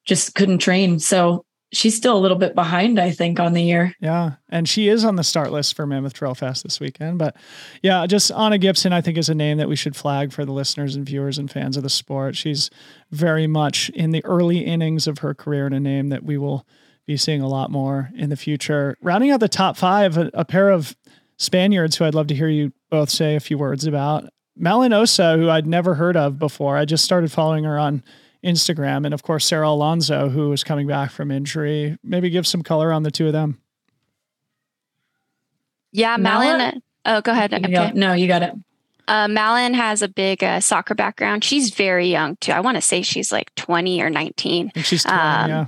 just 0.05 0.35
couldn't 0.35 0.59
train. 0.59 0.99
So 0.99 1.47
she's 1.73 1.97
still 1.97 2.17
a 2.17 2.19
little 2.19 2.37
bit 2.37 2.55
behind, 2.55 2.99
I 2.99 3.11
think, 3.11 3.39
on 3.39 3.53
the 3.53 3.63
year. 3.63 3.95
Yeah. 4.01 4.33
And 4.49 4.69
she 4.69 4.89
is 4.89 5.05
on 5.05 5.17
the 5.17 5.25
start 5.25 5.53
list 5.53 5.77
for 5.77 5.87
Mammoth 5.87 6.15
Trail 6.15 6.35
Fest 6.35 6.65
this 6.65 6.81
weekend. 6.81 7.19
But 7.19 7.37
yeah, 7.83 8.07
just 8.07 8.33
Anna 8.33 8.59
Gibson, 8.59 8.93
I 8.93 9.01
think, 9.01 9.17
is 9.17 9.29
a 9.29 9.35
name 9.35 9.59
that 9.59 9.69
we 9.69 9.77
should 9.77 9.97
flag 9.97 10.33
for 10.33 10.45
the 10.45 10.53
listeners 10.53 10.97
and 10.97 11.07
viewers 11.07 11.39
and 11.39 11.51
fans 11.51 11.77
of 11.77 11.83
the 11.83 11.91
sport. 11.91 12.37
She's 12.37 12.71
very 13.11 13.47
much 13.47 13.89
in 13.91 14.11
the 14.11 14.25
early 14.25 14.59
innings 14.59 15.07
of 15.07 15.19
her 15.19 15.35
career 15.35 15.67
and 15.67 15.75
a 15.75 15.81
name 15.81 16.09
that 16.09 16.25
we 16.25 16.37
will 16.37 16.67
be 17.07 17.17
seeing 17.17 17.41
a 17.41 17.49
lot 17.49 17.71
more 17.71 18.11
in 18.15 18.31
the 18.31 18.37
future. 18.37 18.97
Rounding 19.03 19.31
out 19.31 19.41
the 19.41 19.49
top 19.49 19.77
five, 19.77 20.17
a, 20.17 20.31
a 20.35 20.45
pair 20.45 20.71
of 20.71 20.97
Spaniards 21.39 21.97
who 21.97 22.05
I'd 22.05 22.15
love 22.15 22.27
to 22.29 22.35
hear 22.35 22.49
you 22.49 22.73
both 22.91 23.11
say 23.11 23.37
a 23.37 23.41
few 23.41 23.59
words 23.59 23.87
about. 23.87 24.29
Malen 24.61 24.93
Osa, 24.93 25.37
who 25.37 25.49
I'd 25.49 25.67
never 25.67 25.95
heard 25.95 26.17
of 26.17 26.39
before. 26.39 26.77
I 26.77 26.85
just 26.85 27.05
started 27.05 27.33
following 27.33 27.65
her 27.65 27.79
on 27.79 28.03
Instagram. 28.45 29.05
And 29.05 29.15
of 29.15 29.23
course, 29.23 29.47
Sara 29.47 29.69
Alonso, 29.69 30.29
who 30.29 30.53
is 30.53 30.65
coming 30.65 30.87
back 30.87 31.11
from 31.11 31.31
injury. 31.31 31.99
Maybe 32.03 32.31
give 32.31 32.47
some 32.47 32.63
color 32.63 32.93
on 32.93 33.03
the 33.03 33.11
two 33.11 33.27
of 33.27 33.33
them. 33.33 33.61
Yeah, 35.93 36.17
Malen. 36.17 36.83
Oh, 37.05 37.21
go 37.21 37.33
ahead. 37.33 37.53
Okay. 37.53 37.93
No, 37.95 38.13
you 38.13 38.29
got 38.29 38.43
it. 38.43 38.53
Uh, 39.09 39.27
Malen 39.27 39.75
has 39.75 40.03
a 40.03 40.09
big 40.09 40.45
uh, 40.45 40.61
soccer 40.61 40.95
background. 40.95 41.43
She's 41.43 41.71
very 41.71 42.07
young 42.09 42.37
too. 42.37 42.53
I 42.53 42.61
want 42.61 42.77
to 42.77 42.81
say 42.81 43.03
she's 43.03 43.33
like 43.33 43.53
20 43.57 44.01
or 44.01 44.09
19. 44.09 44.71
she's 44.77 45.03
20, 45.03 45.19
um, 45.19 45.51
yeah. 45.51 45.67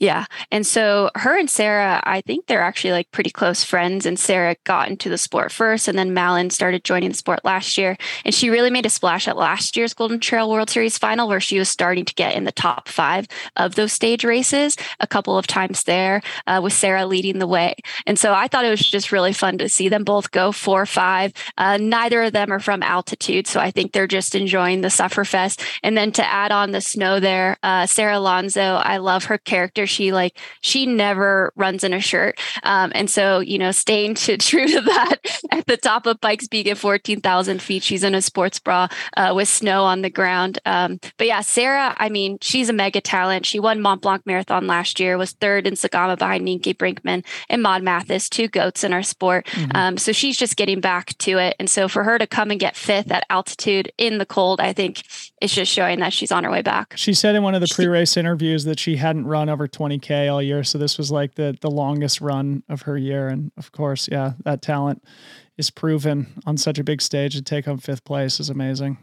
Yeah. 0.00 0.26
And 0.52 0.64
so 0.64 1.10
her 1.16 1.36
and 1.36 1.50
Sarah, 1.50 2.00
I 2.04 2.20
think 2.20 2.46
they're 2.46 2.62
actually 2.62 2.92
like 2.92 3.10
pretty 3.10 3.30
close 3.30 3.64
friends. 3.64 4.06
And 4.06 4.16
Sarah 4.16 4.54
got 4.62 4.88
into 4.88 5.08
the 5.08 5.18
sport 5.18 5.50
first, 5.50 5.88
and 5.88 5.98
then 5.98 6.14
Malen 6.14 6.52
started 6.52 6.84
joining 6.84 7.10
the 7.10 7.16
sport 7.16 7.44
last 7.44 7.76
year. 7.76 7.96
And 8.24 8.32
she 8.32 8.48
really 8.48 8.70
made 8.70 8.86
a 8.86 8.90
splash 8.90 9.26
at 9.26 9.36
last 9.36 9.76
year's 9.76 9.94
Golden 9.94 10.20
Trail 10.20 10.48
World 10.48 10.70
Series 10.70 10.98
final, 10.98 11.26
where 11.26 11.40
she 11.40 11.58
was 11.58 11.68
starting 11.68 12.04
to 12.04 12.14
get 12.14 12.36
in 12.36 12.44
the 12.44 12.52
top 12.52 12.86
five 12.86 13.26
of 13.56 13.74
those 13.74 13.92
stage 13.92 14.22
races 14.24 14.76
a 15.00 15.06
couple 15.08 15.36
of 15.36 15.48
times 15.48 15.82
there, 15.82 16.22
uh, 16.46 16.60
with 16.62 16.74
Sarah 16.74 17.04
leading 17.04 17.40
the 17.40 17.48
way. 17.48 17.74
And 18.06 18.16
so 18.16 18.32
I 18.32 18.46
thought 18.46 18.64
it 18.64 18.70
was 18.70 18.88
just 18.88 19.10
really 19.10 19.32
fun 19.32 19.58
to 19.58 19.68
see 19.68 19.88
them 19.88 20.04
both 20.04 20.30
go 20.30 20.52
four 20.52 20.86
five. 20.86 21.32
Uh, 21.56 21.76
neither 21.76 22.22
of 22.22 22.32
them 22.32 22.52
are 22.52 22.60
from 22.60 22.84
altitude. 22.84 23.48
So 23.48 23.58
I 23.58 23.72
think 23.72 23.92
they're 23.92 24.06
just 24.06 24.36
enjoying 24.36 24.82
the 24.82 24.88
Sufferfest. 24.88 25.60
And 25.82 25.96
then 25.96 26.12
to 26.12 26.24
add 26.24 26.52
on 26.52 26.70
the 26.70 26.80
snow 26.80 27.18
there, 27.18 27.56
uh, 27.64 27.86
Sara 27.86 28.18
Alonso, 28.18 28.60
I 28.76 28.98
love 28.98 29.24
her 29.24 29.38
character 29.38 29.87
she 29.88 30.12
like 30.12 30.38
she 30.60 30.86
never 30.86 31.52
runs 31.56 31.84
in 31.84 31.92
a 31.92 32.00
shirt. 32.00 32.38
Um, 32.62 32.92
and 32.94 33.10
so, 33.10 33.40
you 33.40 33.58
know, 33.58 33.70
staying 33.70 34.14
to, 34.14 34.36
true 34.38 34.66
to 34.66 34.80
that 34.80 35.16
at 35.50 35.66
the 35.66 35.76
top 35.76 36.06
of 36.06 36.20
Pikes 36.20 36.48
Peak 36.48 36.66
at 36.66 36.78
14,000 36.78 37.60
feet, 37.60 37.82
she's 37.82 38.04
in 38.04 38.14
a 38.14 38.22
sports 38.22 38.58
bra 38.58 38.88
uh, 39.16 39.32
with 39.34 39.48
snow 39.48 39.84
on 39.84 40.02
the 40.02 40.10
ground. 40.10 40.58
Um, 40.66 41.00
but 41.16 41.26
yeah, 41.26 41.40
Sarah, 41.40 41.94
I 41.98 42.08
mean, 42.08 42.38
she's 42.40 42.68
a 42.68 42.72
mega 42.72 43.00
talent. 43.00 43.46
She 43.46 43.60
won 43.60 43.80
Mont 43.80 44.02
Blanc 44.02 44.26
Marathon 44.26 44.66
last 44.66 45.00
year, 45.00 45.18
was 45.18 45.32
third 45.32 45.66
in 45.66 45.74
Zegama 45.74 46.18
behind 46.18 46.46
Nienke 46.46 46.76
Brinkman 46.76 47.24
and 47.48 47.62
Maude 47.62 47.82
Mathys, 47.82 48.28
two 48.28 48.48
goats 48.48 48.84
in 48.84 48.92
our 48.92 49.02
sport. 49.02 49.46
Mm-hmm. 49.46 49.70
Um, 49.74 49.98
so 49.98 50.12
she's 50.12 50.36
just 50.36 50.56
getting 50.56 50.80
back 50.80 51.16
to 51.18 51.38
it. 51.38 51.56
And 51.58 51.68
so 51.68 51.88
for 51.88 52.04
her 52.04 52.18
to 52.18 52.26
come 52.26 52.50
and 52.50 52.60
get 52.60 52.76
fifth 52.76 53.10
at 53.10 53.24
altitude 53.30 53.92
in 53.98 54.18
the 54.18 54.26
cold, 54.26 54.60
I 54.60 54.72
think 54.72 55.02
it's 55.40 55.54
just 55.54 55.72
showing 55.72 56.00
that 56.00 56.12
she's 56.12 56.32
on 56.32 56.44
her 56.44 56.50
way 56.50 56.62
back. 56.62 56.94
She 56.96 57.14
said 57.14 57.34
in 57.34 57.42
one 57.42 57.54
of 57.54 57.60
the 57.60 57.72
pre-race 57.72 58.16
interviews 58.16 58.64
that 58.64 58.78
she 58.78 58.96
hadn't 58.96 59.26
run 59.26 59.48
over 59.48 59.68
20k 59.78 60.32
all 60.32 60.42
year, 60.42 60.64
so 60.64 60.78
this 60.78 60.98
was 60.98 61.10
like 61.10 61.34
the 61.34 61.56
the 61.60 61.70
longest 61.70 62.20
run 62.20 62.62
of 62.68 62.82
her 62.82 62.98
year. 62.98 63.28
And 63.28 63.52
of 63.56 63.72
course, 63.72 64.08
yeah, 64.10 64.32
that 64.44 64.62
talent 64.62 65.02
is 65.56 65.70
proven 65.70 66.42
on 66.46 66.56
such 66.56 66.78
a 66.78 66.84
big 66.84 67.00
stage 67.00 67.34
to 67.34 67.42
take 67.42 67.66
home 67.66 67.78
fifth 67.78 68.04
place 68.04 68.40
is 68.40 68.50
amazing. 68.50 68.98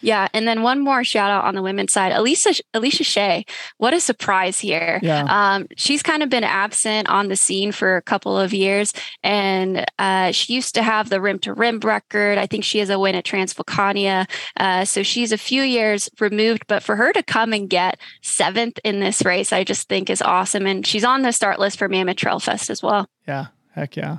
Yeah, 0.00 0.28
and 0.34 0.46
then 0.46 0.62
one 0.62 0.80
more 0.80 1.04
shout 1.04 1.30
out 1.30 1.44
on 1.44 1.54
the 1.54 1.62
women's 1.62 1.92
side, 1.92 2.12
Alicia 2.12 2.54
Alicia 2.74 3.04
Shay. 3.04 3.44
What 3.78 3.94
a 3.94 4.00
surprise 4.00 4.60
here! 4.60 5.00
Yeah. 5.02 5.24
Um, 5.28 5.66
she's 5.76 6.02
kind 6.02 6.22
of 6.22 6.28
been 6.28 6.44
absent 6.44 7.08
on 7.08 7.28
the 7.28 7.36
scene 7.36 7.72
for 7.72 7.96
a 7.96 8.02
couple 8.02 8.38
of 8.38 8.52
years, 8.52 8.92
and 9.22 9.84
uh, 9.98 10.32
she 10.32 10.54
used 10.54 10.74
to 10.74 10.82
have 10.82 11.08
the 11.08 11.20
rim 11.20 11.38
to 11.40 11.54
rim 11.54 11.80
record. 11.80 12.38
I 12.38 12.46
think 12.46 12.64
she 12.64 12.78
has 12.78 12.90
a 12.90 12.98
win 12.98 13.14
at 13.14 13.24
Transvolcania, 13.24 14.28
uh, 14.58 14.84
so 14.84 15.02
she's 15.02 15.32
a 15.32 15.38
few 15.38 15.62
years 15.62 16.10
removed. 16.20 16.64
But 16.66 16.82
for 16.82 16.96
her 16.96 17.12
to 17.12 17.22
come 17.22 17.52
and 17.52 17.68
get 17.68 17.98
seventh 18.22 18.78
in 18.84 19.00
this 19.00 19.24
race, 19.24 19.52
I 19.52 19.64
just 19.64 19.88
think 19.88 20.10
is 20.10 20.22
awesome, 20.22 20.66
and 20.66 20.86
she's 20.86 21.04
on 21.04 21.22
the 21.22 21.32
start 21.32 21.58
list 21.58 21.78
for 21.78 21.88
Mammoth 21.88 22.16
Trail 22.16 22.38
Fest 22.38 22.70
as 22.70 22.82
well. 22.82 23.06
Yeah, 23.26 23.46
heck 23.74 23.96
yeah. 23.96 24.18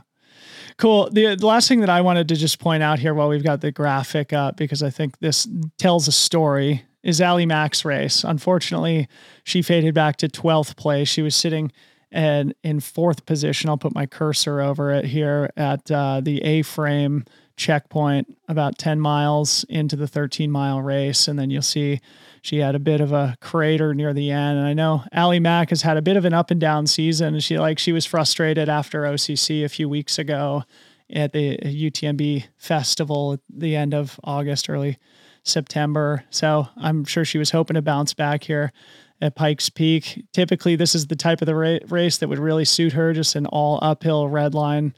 Cool. 0.77 1.09
The, 1.09 1.35
the, 1.35 1.45
last 1.45 1.67
thing 1.67 1.79
that 1.79 1.89
I 1.89 2.01
wanted 2.01 2.27
to 2.27 2.35
just 2.35 2.59
point 2.59 2.83
out 2.83 2.99
here 2.99 3.13
while 3.13 3.29
we've 3.29 3.43
got 3.43 3.61
the 3.61 3.71
graphic 3.71 4.31
up, 4.31 4.57
because 4.57 4.83
I 4.83 4.91
think 4.91 5.17
this 5.19 5.47
tells 5.77 6.07
a 6.07 6.11
story, 6.11 6.83
is 7.01 7.19
Ali 7.19 7.47
Mack's 7.47 7.83
race. 7.83 8.23
Unfortunately, 8.23 9.07
she 9.43 9.61
faded 9.61 9.95
back 9.95 10.17
to 10.17 10.27
12th 10.27 10.75
place. 10.75 11.07
She 11.07 11.21
was 11.23 11.35
sitting 11.35 11.71
and 12.11 12.53
in 12.63 12.79
fourth 12.79 13.25
position. 13.25 13.69
I'll 13.69 13.77
put 13.77 13.95
my 13.95 14.05
cursor 14.05 14.61
over 14.61 14.91
it 14.91 15.05
here 15.05 15.49
at 15.57 15.89
uh, 15.89 16.21
the 16.21 16.41
A 16.43 16.61
frame 16.61 17.25
checkpoint 17.57 18.37
about 18.47 18.77
10 18.77 18.99
miles 18.99 19.65
into 19.67 19.95
the 19.95 20.07
13 20.07 20.49
mile 20.49 20.81
race. 20.81 21.27
And 21.27 21.37
then 21.37 21.49
you'll 21.49 21.61
see 21.63 21.99
she 22.41 22.59
had 22.59 22.75
a 22.75 22.79
bit 22.79 23.01
of 23.01 23.11
a 23.11 23.35
crater 23.41 23.93
near 23.93 24.13
the 24.13 24.31
end. 24.31 24.59
And 24.59 24.67
I 24.67 24.73
know 24.73 25.03
Allie 25.11 25.39
Mack 25.39 25.71
has 25.71 25.81
had 25.81 25.97
a 25.97 26.01
bit 26.01 26.15
of 26.15 26.23
an 26.23 26.33
up 26.33 26.51
and 26.51 26.61
down 26.61 26.87
season. 26.87 27.39
She 27.39 27.59
like 27.59 27.79
she 27.79 27.91
was 27.91 28.05
frustrated 28.05 28.69
after 28.69 29.01
OCC 29.01 29.65
a 29.65 29.69
few 29.69 29.89
weeks 29.89 30.17
ago 30.17 30.63
at 31.09 31.33
the 31.33 31.57
UTMB 31.57 32.45
festival 32.57 33.33
at 33.33 33.39
the 33.49 33.75
end 33.75 33.93
of 33.93 34.19
August, 34.23 34.69
early 34.69 34.97
September. 35.43 36.23
So 36.29 36.67
I'm 36.77 37.05
sure 37.05 37.25
she 37.25 37.37
was 37.37 37.51
hoping 37.51 37.75
to 37.75 37.81
bounce 37.81 38.13
back 38.13 38.43
here 38.43 38.71
at 39.19 39.35
Pikes 39.35 39.69
Peak. 39.69 40.25
Typically, 40.31 40.75
this 40.75 40.93
is 40.93 41.07
the 41.07 41.15
type 41.15 41.41
of 41.41 41.47
the 41.47 41.55
ra- 41.55 41.79
race 41.87 42.17
that 42.17 42.27
would 42.27 42.39
really 42.39 42.65
suit 42.65 42.93
her, 42.93 43.13
just 43.13 43.35
an 43.35 43.47
all 43.47 43.79
uphill 43.81 44.27
red 44.29 44.53
line 44.53 44.93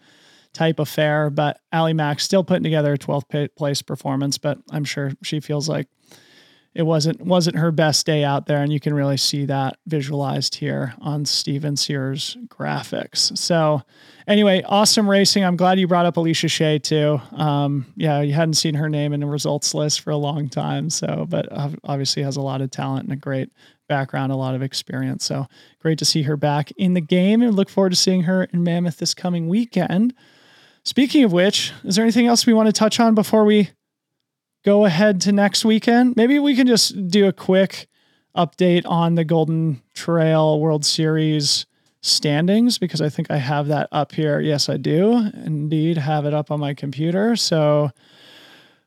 type 0.59 0.79
affair. 0.79 1.29
But 1.29 1.59
Allie 1.71 1.93
Mack 1.93 2.19
still 2.19 2.43
putting 2.43 2.63
together 2.63 2.93
a 2.93 2.97
12th 2.97 3.55
place 3.55 3.81
performance, 3.81 4.37
but 4.37 4.57
I'm 4.71 4.83
sure 4.83 5.13
she 5.23 5.39
feels 5.39 5.69
like 5.69 5.87
it 6.75 6.83
wasn't 6.83 7.21
wasn't 7.21 7.55
her 7.55 7.71
best 7.71 8.05
day 8.05 8.23
out 8.23 8.45
there, 8.45 8.61
and 8.61 8.71
you 8.71 8.79
can 8.79 8.93
really 8.93 9.17
see 9.17 9.45
that 9.45 9.77
visualized 9.87 10.55
here 10.55 10.93
on 11.01 11.25
Steven 11.25 11.75
Sears 11.75 12.37
graphics. 12.47 13.35
So, 13.37 13.81
anyway, 14.27 14.61
awesome 14.65 15.09
racing. 15.09 15.43
I'm 15.43 15.55
glad 15.55 15.79
you 15.79 15.87
brought 15.87 16.05
up 16.05 16.17
Alicia 16.17 16.47
Shay 16.47 16.77
too. 16.77 17.19
Um, 17.31 17.87
yeah, 17.95 18.21
you 18.21 18.33
hadn't 18.33 18.53
seen 18.53 18.75
her 18.75 18.87
name 18.87 19.13
in 19.13 19.21
the 19.21 19.25
results 19.25 19.73
list 19.73 20.01
for 20.01 20.11
a 20.11 20.17
long 20.17 20.47
time, 20.47 20.91
so 20.91 21.25
but 21.27 21.47
obviously 21.83 22.21
has 22.21 22.37
a 22.37 22.41
lot 22.41 22.61
of 22.61 22.69
talent 22.69 23.05
and 23.05 23.13
a 23.13 23.19
great 23.19 23.49
background, 23.87 24.31
a 24.31 24.35
lot 24.35 24.53
of 24.53 24.61
experience. 24.61 25.25
So 25.25 25.47
great 25.79 25.97
to 25.99 26.05
see 26.05 26.21
her 26.23 26.37
back 26.37 26.69
in 26.77 26.93
the 26.93 27.01
game, 27.01 27.41
and 27.41 27.55
look 27.55 27.69
forward 27.69 27.91
to 27.91 27.95
seeing 27.95 28.23
her 28.23 28.43
in 28.43 28.63
Mammoth 28.63 28.97
this 28.97 29.15
coming 29.15 29.47
weekend. 29.47 30.13
Speaking 30.89 31.23
of 31.23 31.31
which, 31.31 31.71
is 31.83 31.95
there 31.95 32.03
anything 32.03 32.25
else 32.25 32.47
we 32.47 32.53
want 32.53 32.65
to 32.65 32.73
touch 32.73 32.99
on 32.99 33.13
before 33.13 33.45
we 33.45 33.69
go 34.65 34.85
ahead 34.85 35.21
to 35.21 35.31
next 35.31 35.63
weekend, 35.63 36.15
maybe 36.15 36.39
we 36.39 36.55
can 36.55 36.65
just 36.65 37.09
do 37.09 37.27
a 37.27 37.31
quick 37.31 37.87
update 38.35 38.87
on 38.87 39.13
the 39.13 39.23
Golden 39.23 39.83
Trail 39.93 40.59
World 40.59 40.83
Series 40.83 41.67
standings 42.01 42.79
because 42.79 43.01
I 43.01 43.09
think 43.09 43.29
I 43.29 43.37
have 43.37 43.67
that 43.67 43.87
up 43.91 44.13
here. 44.13 44.39
Yes, 44.39 44.67
I 44.67 44.77
do 44.77 45.29
indeed 45.45 45.99
have 45.99 46.25
it 46.25 46.33
up 46.33 46.49
on 46.49 46.59
my 46.59 46.73
computer. 46.73 47.35
So 47.35 47.91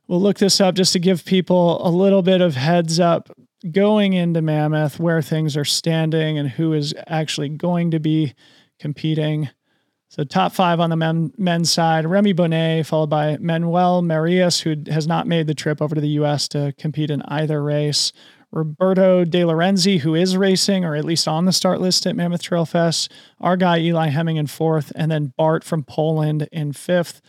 we'll 0.08 0.20
look 0.20 0.38
this 0.38 0.60
up 0.60 0.74
just 0.74 0.92
to 0.94 0.98
give 0.98 1.24
people 1.24 1.86
a 1.86 1.90
little 1.90 2.22
bit 2.22 2.40
of 2.40 2.56
heads 2.56 2.98
up 2.98 3.30
going 3.70 4.14
into 4.14 4.42
Mammoth 4.42 4.98
where 4.98 5.22
things 5.22 5.56
are 5.56 5.64
standing 5.64 6.36
and 6.36 6.48
who 6.48 6.72
is 6.72 6.94
actually 7.06 7.50
going 7.50 7.92
to 7.92 8.00
be 8.00 8.34
competing. 8.80 9.50
So 10.12 10.24
top 10.24 10.52
five 10.52 10.78
on 10.78 10.90
the 10.90 10.96
men, 10.96 11.32
men's 11.38 11.72
side, 11.72 12.04
Rémi 12.04 12.36
Bonnet, 12.36 12.84
followed 12.84 13.08
by 13.08 13.38
Manuel 13.38 14.02
Merillas, 14.02 14.60
who 14.60 14.76
has 14.92 15.06
not 15.06 15.26
made 15.26 15.46
the 15.46 15.54
trip 15.54 15.80
over 15.80 15.94
to 15.94 16.02
the 16.02 16.08
U.S. 16.08 16.48
to 16.48 16.74
compete 16.76 17.10
in 17.10 17.22
either 17.28 17.62
race. 17.62 18.12
Roberto 18.50 19.24
De 19.24 19.42
Lorenzi, 19.42 20.00
who 20.00 20.14
is 20.14 20.36
racing, 20.36 20.84
or 20.84 20.94
at 20.94 21.06
least 21.06 21.26
on 21.26 21.46
the 21.46 21.50
start 21.52 21.80
list 21.80 22.06
at 22.06 22.14
Mammoth 22.14 22.42
Trail 22.42 22.66
Fest. 22.66 23.10
Our 23.40 23.56
guy, 23.56 23.78
Eli 23.78 24.08
Hemming, 24.08 24.36
in 24.36 24.48
fourth. 24.48 24.92
And 24.94 25.10
then 25.10 25.32
Bart 25.38 25.64
from 25.64 25.82
Poland 25.82 26.46
in 26.52 26.74
fifth. 26.74 27.22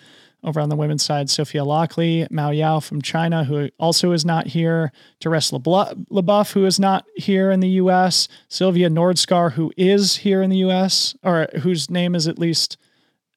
Over 0.43 0.59
on 0.59 0.69
the 0.69 0.75
women's 0.75 1.03
side, 1.03 1.29
Sophia 1.29 1.61
Laukli, 1.61 2.29
Miao 2.29 2.51
Yao 2.51 2.79
from 2.81 3.01
China, 3.01 3.45
who 3.45 3.69
also 3.79 4.11
is 4.11 4.25
not 4.25 4.47
here, 4.47 4.91
Therese 5.21 5.51
LeBoeuf, 5.51 6.51
who 6.51 6.65
is 6.65 6.79
not 6.79 7.05
here 7.15 7.49
in 7.49 7.61
the 7.61 7.69
U.S., 7.69 8.27
Sylvia 8.49 8.89
Nordskar, 8.89 9.53
who 9.53 9.71
is 9.77 10.17
here 10.17 10.41
in 10.41 10.49
the 10.49 10.57
U.S., 10.57 11.15
or 11.23 11.47
whose 11.61 11.89
name 11.89 12.13
is 12.13 12.27
at 12.27 12.37
least 12.37 12.77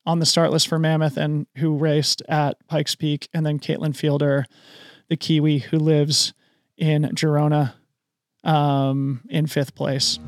on 0.05 0.19
the 0.19 0.27
start 0.27 0.51
list 0.51 0.67
for 0.67 0.79
Mammoth 0.79 1.17
and 1.17 1.47
who 1.59 1.77
raced 1.77 2.23
at 2.29 2.57
Pikes 2.67 2.97
Peak, 2.97 3.29
and 3.33 3.47
then 3.47 3.59
Caitlin 3.59 3.95
Fielder, 3.95 4.47
the 5.09 5.17
Kiwi, 5.17 5.59
who 5.59 5.79
lives 5.79 6.35
in 6.77 7.03
Girona 7.15 7.75
um, 8.43 9.21
in 9.29 9.47
fifth 9.47 9.75
place. 9.75 10.19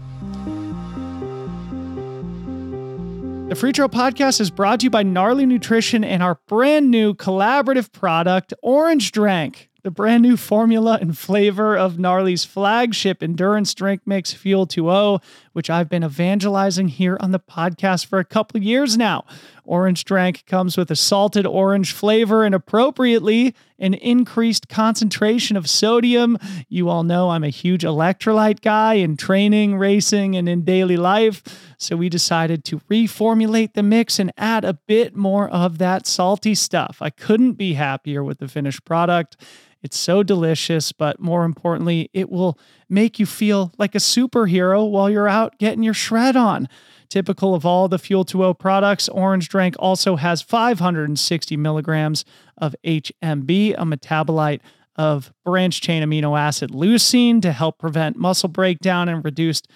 The 3.48 3.54
Freetrail 3.54 3.88
Podcast 3.88 4.42
is 4.42 4.50
brought 4.50 4.80
to 4.80 4.84
you 4.84 4.90
by 4.90 5.02
Gnarly 5.02 5.46
Nutrition 5.46 6.04
and 6.04 6.22
our 6.22 6.38
brand 6.48 6.90
new 6.90 7.14
collaborative 7.14 7.90
product, 7.92 8.52
Orange 8.62 9.10
Drank. 9.10 9.70
The 9.82 9.90
brand 9.90 10.22
new 10.22 10.36
formula 10.36 10.98
and 11.00 11.16
flavor 11.16 11.74
of 11.74 11.98
Gnarly's 11.98 12.44
flagship 12.44 13.22
endurance 13.22 13.72
drink 13.72 14.02
mix 14.04 14.34
Fuel2O, 14.34 15.22
which 15.58 15.68
I've 15.68 15.88
been 15.88 16.04
evangelizing 16.04 16.86
here 16.86 17.16
on 17.18 17.32
the 17.32 17.40
podcast 17.40 18.06
for 18.06 18.20
a 18.20 18.24
couple 18.24 18.62
years 18.62 18.96
now. 18.96 19.24
Orange 19.64 20.04
Drank 20.04 20.46
comes 20.46 20.76
with 20.76 20.88
a 20.88 20.94
salted 20.94 21.44
orange 21.46 21.90
flavor 21.90 22.44
and 22.44 22.54
appropriately 22.54 23.56
an 23.76 23.94
increased 23.94 24.68
concentration 24.68 25.56
of 25.56 25.68
sodium. 25.68 26.38
You 26.68 26.88
all 26.88 27.02
know 27.02 27.30
I'm 27.30 27.42
a 27.42 27.48
huge 27.48 27.82
electrolyte 27.82 28.60
guy 28.60 28.94
in 28.94 29.16
training, 29.16 29.78
racing, 29.78 30.36
and 30.36 30.48
in 30.48 30.62
daily 30.62 30.96
life. 30.96 31.42
So 31.76 31.96
we 31.96 32.08
decided 32.08 32.64
to 32.66 32.78
reformulate 32.88 33.74
the 33.74 33.82
mix 33.82 34.20
and 34.20 34.32
add 34.36 34.64
a 34.64 34.74
bit 34.74 35.16
more 35.16 35.48
of 35.48 35.78
that 35.78 36.06
salty 36.06 36.54
stuff. 36.54 36.98
I 37.00 37.10
couldn't 37.10 37.54
be 37.54 37.74
happier 37.74 38.22
with 38.22 38.38
the 38.38 38.46
finished 38.46 38.84
product. 38.84 39.36
It's 39.82 39.98
so 39.98 40.22
delicious, 40.22 40.92
but 40.92 41.20
more 41.20 41.44
importantly, 41.44 42.10
it 42.12 42.30
will 42.30 42.58
make 42.88 43.18
you 43.18 43.26
feel 43.26 43.72
like 43.78 43.94
a 43.94 43.98
superhero 43.98 44.88
while 44.90 45.08
you're 45.08 45.28
out 45.28 45.58
getting 45.58 45.82
your 45.82 45.94
shred 45.94 46.36
on. 46.36 46.68
Typical 47.08 47.54
of 47.54 47.64
all 47.64 47.88
the 47.88 47.98
Fuel 47.98 48.24
2O 48.24 48.58
products, 48.58 49.08
Orange 49.08 49.48
Drank 49.48 49.76
also 49.78 50.16
has 50.16 50.42
560 50.42 51.56
milligrams 51.56 52.24
of 52.58 52.74
HMB, 52.84 53.74
a 53.78 53.84
metabolite 53.84 54.60
of 54.96 55.32
branch 55.44 55.80
chain 55.80 56.02
amino 56.02 56.38
acid 56.38 56.70
leucine 56.72 57.40
to 57.40 57.52
help 57.52 57.78
prevent 57.78 58.16
muscle 58.16 58.48
breakdown 58.48 59.08
and 59.08 59.24
reduced 59.24 59.68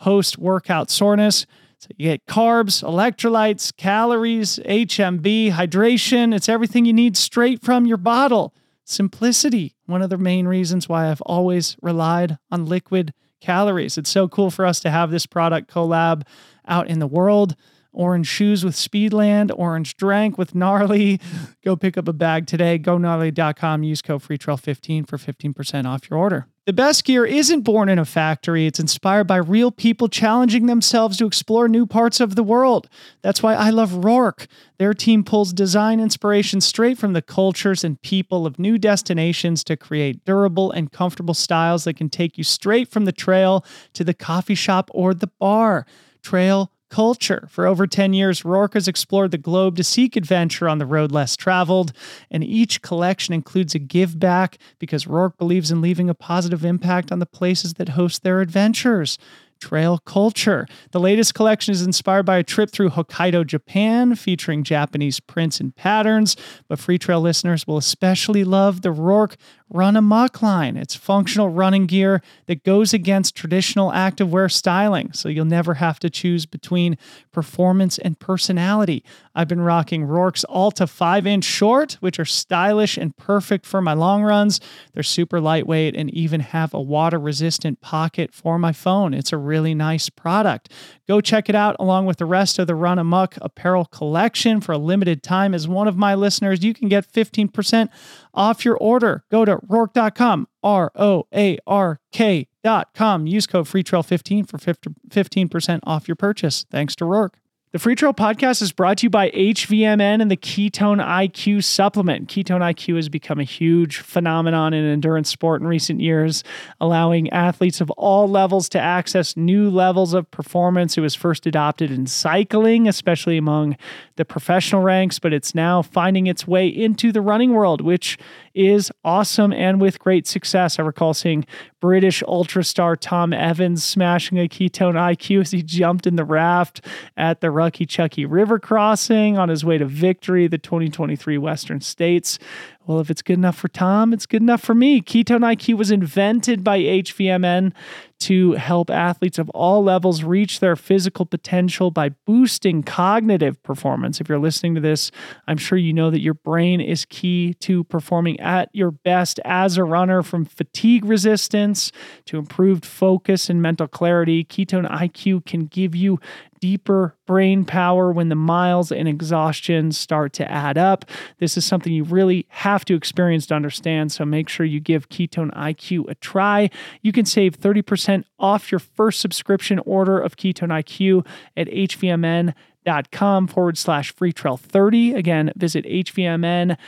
post 0.00 0.36
workout 0.36 0.90
soreness. 0.90 1.46
So 1.78 1.88
you 1.96 2.08
get 2.10 2.26
carbs, 2.26 2.82
electrolytes, 2.82 3.74
calories, 3.76 4.58
HMB, 4.66 5.52
hydration. 5.52 6.34
It's 6.34 6.48
everything 6.48 6.84
you 6.84 6.92
need 6.92 7.16
straight 7.16 7.62
from 7.62 7.86
your 7.86 7.98
bottle. 7.98 8.52
Simplicity, 8.84 9.76
one 9.86 10.02
of 10.02 10.10
the 10.10 10.18
main 10.18 10.46
reasons 10.46 10.88
why 10.88 11.10
I've 11.10 11.22
always 11.22 11.76
relied 11.80 12.38
on 12.50 12.66
liquid 12.66 13.14
calories. 13.40 13.96
It's 13.96 14.10
so 14.10 14.28
cool 14.28 14.50
for 14.50 14.66
us 14.66 14.80
to 14.80 14.90
have 14.90 15.10
this 15.10 15.26
product 15.26 15.72
collab 15.72 16.22
out 16.66 16.88
in 16.88 16.98
the 16.98 17.06
world. 17.06 17.56
Orange 17.94 18.26
shoes 18.26 18.64
with 18.64 18.74
Speedland, 18.74 19.50
orange 19.56 19.96
drank 19.96 20.36
with 20.36 20.54
Gnarly. 20.54 21.20
Go 21.64 21.76
pick 21.76 21.96
up 21.96 22.08
a 22.08 22.12
bag 22.12 22.46
today. 22.46 22.76
Go. 22.78 22.94
Use 22.94 24.02
code 24.02 24.22
FreeTrail15 24.22 25.08
for 25.08 25.16
15% 25.16 25.86
off 25.86 26.08
your 26.10 26.18
order. 26.18 26.46
The 26.66 26.72
best 26.72 27.04
gear 27.04 27.26
isn't 27.26 27.60
born 27.60 27.90
in 27.90 27.98
a 27.98 28.06
factory. 28.06 28.66
It's 28.66 28.80
inspired 28.80 29.26
by 29.26 29.36
real 29.36 29.70
people 29.70 30.08
challenging 30.08 30.64
themselves 30.64 31.18
to 31.18 31.26
explore 31.26 31.68
new 31.68 31.84
parts 31.84 32.20
of 32.20 32.36
the 32.36 32.42
world. 32.42 32.88
That's 33.20 33.42
why 33.42 33.54
I 33.54 33.68
love 33.68 33.90
Roark. 33.90 34.46
Their 34.78 34.94
team 34.94 35.24
pulls 35.24 35.52
design 35.52 36.00
inspiration 36.00 36.62
straight 36.62 36.96
from 36.96 37.12
the 37.12 37.20
cultures 37.20 37.84
and 37.84 38.00
people 38.00 38.46
of 38.46 38.58
new 38.58 38.78
destinations 38.78 39.62
to 39.64 39.76
create 39.76 40.24
durable 40.24 40.70
and 40.70 40.90
comfortable 40.90 41.34
styles 41.34 41.84
that 41.84 41.98
can 41.98 42.08
take 42.08 42.38
you 42.38 42.44
straight 42.44 42.88
from 42.88 43.04
the 43.04 43.12
trail 43.12 43.62
to 43.92 44.02
the 44.02 44.14
coffee 44.14 44.54
shop 44.54 44.90
or 44.94 45.12
the 45.12 45.30
bar. 45.38 45.84
Trail 46.22 46.72
culture. 46.94 47.48
For 47.50 47.66
over 47.66 47.88
10 47.88 48.12
years, 48.12 48.42
Roark 48.42 48.74
has 48.74 48.86
explored 48.86 49.32
the 49.32 49.36
globe 49.36 49.74
to 49.78 49.82
seek 49.82 50.14
adventure 50.14 50.68
on 50.68 50.78
the 50.78 50.86
road 50.86 51.10
less 51.10 51.34
traveled, 51.34 51.92
and 52.30 52.44
each 52.44 52.82
collection 52.82 53.34
includes 53.34 53.74
a 53.74 53.80
give 53.80 54.20
back 54.20 54.58
because 54.78 55.06
Roark 55.06 55.36
believes 55.36 55.72
in 55.72 55.80
leaving 55.80 56.08
a 56.08 56.14
positive 56.14 56.64
impact 56.64 57.10
on 57.10 57.18
the 57.18 57.26
places 57.26 57.74
that 57.74 57.90
host 57.90 58.22
their 58.22 58.40
adventures 58.40 59.18
trail 59.60 59.98
culture. 59.98 60.66
The 60.90 61.00
latest 61.00 61.34
collection 61.34 61.72
is 61.72 61.82
inspired 61.82 62.26
by 62.26 62.36
a 62.36 62.42
trip 62.42 62.70
through 62.70 62.90
Hokkaido, 62.90 63.46
Japan, 63.46 64.14
featuring 64.14 64.62
Japanese 64.62 65.20
prints 65.20 65.58
and 65.58 65.74
patterns. 65.74 66.36
But 66.68 66.78
Freetrail 66.78 67.22
listeners 67.22 67.66
will 67.66 67.78
especially 67.78 68.44
love 68.44 68.82
the 68.82 68.92
Roark 68.92 69.36
Run 69.70 69.96
Amok 69.96 70.42
line. 70.42 70.76
It's 70.76 70.94
functional 70.94 71.48
running 71.48 71.86
gear 71.86 72.22
that 72.46 72.64
goes 72.64 72.92
against 72.92 73.34
traditional 73.34 73.90
activewear 73.90 74.52
styling, 74.52 75.12
so 75.12 75.28
you'll 75.28 75.46
never 75.46 75.74
have 75.74 75.98
to 76.00 76.10
choose 76.10 76.46
between 76.46 76.98
performance 77.32 77.98
and 77.98 78.18
personality. 78.18 79.02
I've 79.34 79.48
been 79.48 79.62
rocking 79.62 80.04
Roark's 80.04 80.44
Alta 80.44 80.86
5 80.86 81.26
inch 81.26 81.44
short, 81.44 81.94
which 81.94 82.20
are 82.20 82.24
stylish 82.24 82.96
and 82.96 83.16
perfect 83.16 83.66
for 83.66 83.80
my 83.80 83.94
long 83.94 84.22
runs. 84.22 84.60
They're 84.92 85.02
super 85.02 85.40
lightweight 85.40 85.96
and 85.96 86.08
even 86.10 86.40
have 86.40 86.72
a 86.74 86.80
water 86.80 87.18
resistant 87.18 87.80
pocket 87.80 88.32
for 88.32 88.58
my 88.58 88.72
phone. 88.72 89.14
It's 89.14 89.32
a 89.32 89.38
really 89.38 89.74
nice 89.74 90.08
product. 90.08 90.70
Go 91.08 91.20
check 91.20 91.48
it 91.48 91.54
out 91.54 91.74
along 91.80 92.06
with 92.06 92.18
the 92.18 92.26
rest 92.26 92.58
of 92.58 92.66
the 92.66 92.74
Run 92.74 92.98
Amok 92.98 93.36
apparel 93.40 93.86
collection 93.86 94.60
for 94.60 94.72
a 94.72 94.78
limited 94.78 95.22
time. 95.22 95.54
As 95.54 95.66
one 95.66 95.88
of 95.88 95.96
my 95.96 96.14
listeners, 96.14 96.62
you 96.62 96.74
can 96.74 96.88
get 96.88 97.10
15% 97.10 97.88
off 98.32 98.64
your 98.64 98.76
order. 98.76 99.24
Go 99.30 99.44
to 99.44 99.53
roark.com, 99.60 100.48
R 100.62 100.92
O 100.94 101.26
A 101.34 101.58
R 101.66 102.00
K.com. 102.12 103.26
Use 103.26 103.46
code 103.46 103.66
FreeTrail15 103.66 104.48
for 104.48 104.58
15% 104.58 105.80
off 105.84 106.08
your 106.08 106.16
purchase. 106.16 106.64
Thanks 106.70 106.94
to 106.96 107.04
Roark. 107.04 107.34
The 107.74 107.80
Freetrail 107.80 108.14
Podcast 108.14 108.62
is 108.62 108.70
brought 108.70 108.98
to 108.98 109.06
you 109.06 109.10
by 109.10 109.30
HVMN 109.30 110.22
and 110.22 110.30
the 110.30 110.36
Ketone 110.36 111.04
IQ 111.04 111.64
supplement. 111.64 112.28
Ketone 112.28 112.60
IQ 112.60 112.94
has 112.94 113.08
become 113.08 113.40
a 113.40 113.42
huge 113.42 113.98
phenomenon 113.98 114.72
in 114.72 114.84
endurance 114.84 115.28
sport 115.28 115.60
in 115.60 115.66
recent 115.66 115.98
years, 115.98 116.44
allowing 116.80 117.28
athletes 117.30 117.80
of 117.80 117.90
all 117.90 118.28
levels 118.28 118.68
to 118.68 118.80
access 118.80 119.36
new 119.36 119.68
levels 119.68 120.14
of 120.14 120.30
performance. 120.30 120.96
It 120.96 121.00
was 121.00 121.16
first 121.16 121.48
adopted 121.48 121.90
in 121.90 122.06
cycling, 122.06 122.86
especially 122.86 123.38
among 123.38 123.76
the 124.14 124.24
professional 124.24 124.82
ranks, 124.82 125.18
but 125.18 125.32
it's 125.32 125.52
now 125.52 125.82
finding 125.82 126.28
its 126.28 126.46
way 126.46 126.68
into 126.68 127.10
the 127.10 127.20
running 127.20 127.54
world, 127.54 127.80
which 127.80 128.16
is 128.54 128.92
awesome 129.04 129.52
and 129.52 129.80
with 129.80 129.98
great 129.98 130.28
success. 130.28 130.78
I 130.78 130.82
recall 130.82 131.12
seeing 131.12 131.44
British 131.80 132.22
ultra 132.28 132.62
star 132.62 132.94
Tom 132.94 133.32
Evans 133.32 133.84
smashing 133.84 134.38
a 134.38 134.48
ketone 134.48 134.94
IQ 134.94 135.40
as 135.40 135.50
he 135.50 135.62
jumped 135.62 136.06
in 136.06 136.14
the 136.14 136.24
raft 136.24 136.80
at 137.16 137.40
the 137.40 137.50
Rucky 137.64 137.88
Chucky 137.88 138.26
River 138.26 138.58
crossing 138.58 139.38
on 139.38 139.48
his 139.48 139.64
way 139.64 139.78
to 139.78 139.86
victory, 139.86 140.46
the 140.46 140.58
2023 140.58 141.38
Western 141.38 141.80
States. 141.80 142.38
Well, 142.86 143.00
if 143.00 143.08
it's 143.08 143.22
good 143.22 143.38
enough 143.38 143.56
for 143.56 143.68
Tom, 143.68 144.12
it's 144.12 144.26
good 144.26 144.42
enough 144.42 144.60
for 144.60 144.74
me. 144.74 145.00
Ketone 145.00 145.40
IQ 145.40 145.78
was 145.78 145.90
invented 145.90 146.62
by 146.62 146.78
HVMN 146.78 147.72
to 148.20 148.52
help 148.52 148.90
athletes 148.90 149.38
of 149.38 149.48
all 149.50 149.82
levels 149.82 150.22
reach 150.22 150.60
their 150.60 150.76
physical 150.76 151.24
potential 151.24 151.90
by 151.90 152.10
boosting 152.26 152.82
cognitive 152.82 153.62
performance. 153.62 154.20
If 154.20 154.28
you're 154.28 154.38
listening 154.38 154.74
to 154.74 154.82
this, 154.82 155.10
I'm 155.48 155.56
sure 155.56 155.78
you 155.78 155.94
know 155.94 156.10
that 156.10 156.20
your 156.20 156.34
brain 156.34 156.80
is 156.80 157.06
key 157.06 157.54
to 157.60 157.84
performing 157.84 158.38
at 158.40 158.68
your 158.72 158.90
best 158.90 159.40
as 159.44 159.78
a 159.78 159.84
runner 159.84 160.22
from 160.22 160.44
fatigue 160.44 161.06
resistance 161.06 161.90
to 162.26 162.38
improved 162.38 162.84
focus 162.84 163.48
and 163.48 163.62
mental 163.62 163.88
clarity. 163.88 164.44
Ketone 164.44 164.90
IQ 164.90 165.46
can 165.46 165.66
give 165.66 165.94
you 165.94 166.20
deeper 166.64 167.14
brain 167.26 167.62
power 167.62 168.10
when 168.10 168.30
the 168.30 168.34
miles 168.34 168.90
and 168.90 169.06
exhaustion 169.06 169.92
start 169.92 170.32
to 170.32 170.50
add 170.50 170.78
up. 170.78 171.04
This 171.36 171.58
is 171.58 171.66
something 171.66 171.92
you 171.92 172.04
really 172.04 172.46
have 172.48 172.86
to 172.86 172.94
experience 172.94 173.44
to 173.48 173.54
understand, 173.54 174.12
so 174.12 174.24
make 174.24 174.48
sure 174.48 174.64
you 174.64 174.80
give 174.80 175.10
Ketone 175.10 175.54
IQ 175.54 176.08
a 176.08 176.14
try. 176.14 176.70
You 177.02 177.12
can 177.12 177.26
save 177.26 177.60
30% 177.60 178.24
off 178.38 178.72
your 178.72 178.78
first 178.78 179.20
subscription 179.20 179.78
order 179.80 180.18
of 180.18 180.38
Ketone 180.38 180.70
IQ 180.70 181.26
at 181.54 181.68
hvmn.com 181.68 183.46
forward 183.46 183.76
slash 183.76 184.14
free 184.14 184.32
trail 184.32 184.56
30. 184.56 185.12
Again, 185.12 185.52
visit 185.56 185.84
hvmn 185.84 186.78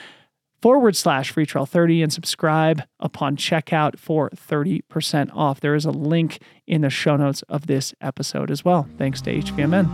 forward 0.66 0.96
slash 0.96 1.30
free 1.30 1.46
trial 1.46 1.64
30 1.64 2.02
and 2.02 2.12
subscribe 2.12 2.82
upon 2.98 3.36
checkout 3.36 3.96
for 4.00 4.30
30% 4.30 5.30
off. 5.32 5.60
There 5.60 5.76
is 5.76 5.84
a 5.84 5.92
link 5.92 6.40
in 6.66 6.80
the 6.80 6.90
show 6.90 7.14
notes 7.14 7.42
of 7.42 7.68
this 7.68 7.94
episode 8.00 8.50
as 8.50 8.64
well. 8.64 8.88
Thanks 8.98 9.20
to 9.22 9.32
HVMN. 9.32 9.86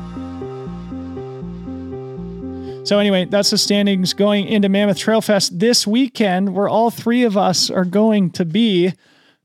So, 2.89 2.99
anyway, 2.99 3.27
that's 3.27 3.51
the 3.51 3.59
standings 3.59 4.14
going 4.14 4.47
into 4.47 4.70
Mammoth 4.70 4.97
Trail 4.97 5.20
Fest 5.20 5.59
this 5.59 5.87
weekend, 5.87 6.55
where 6.55 6.70
all 6.70 6.91
three 6.91 7.25
of 7.25 7.37
us 7.37 7.68
are 7.68 7.85
going 7.85 8.31
to 8.31 8.47
be. 8.47 8.95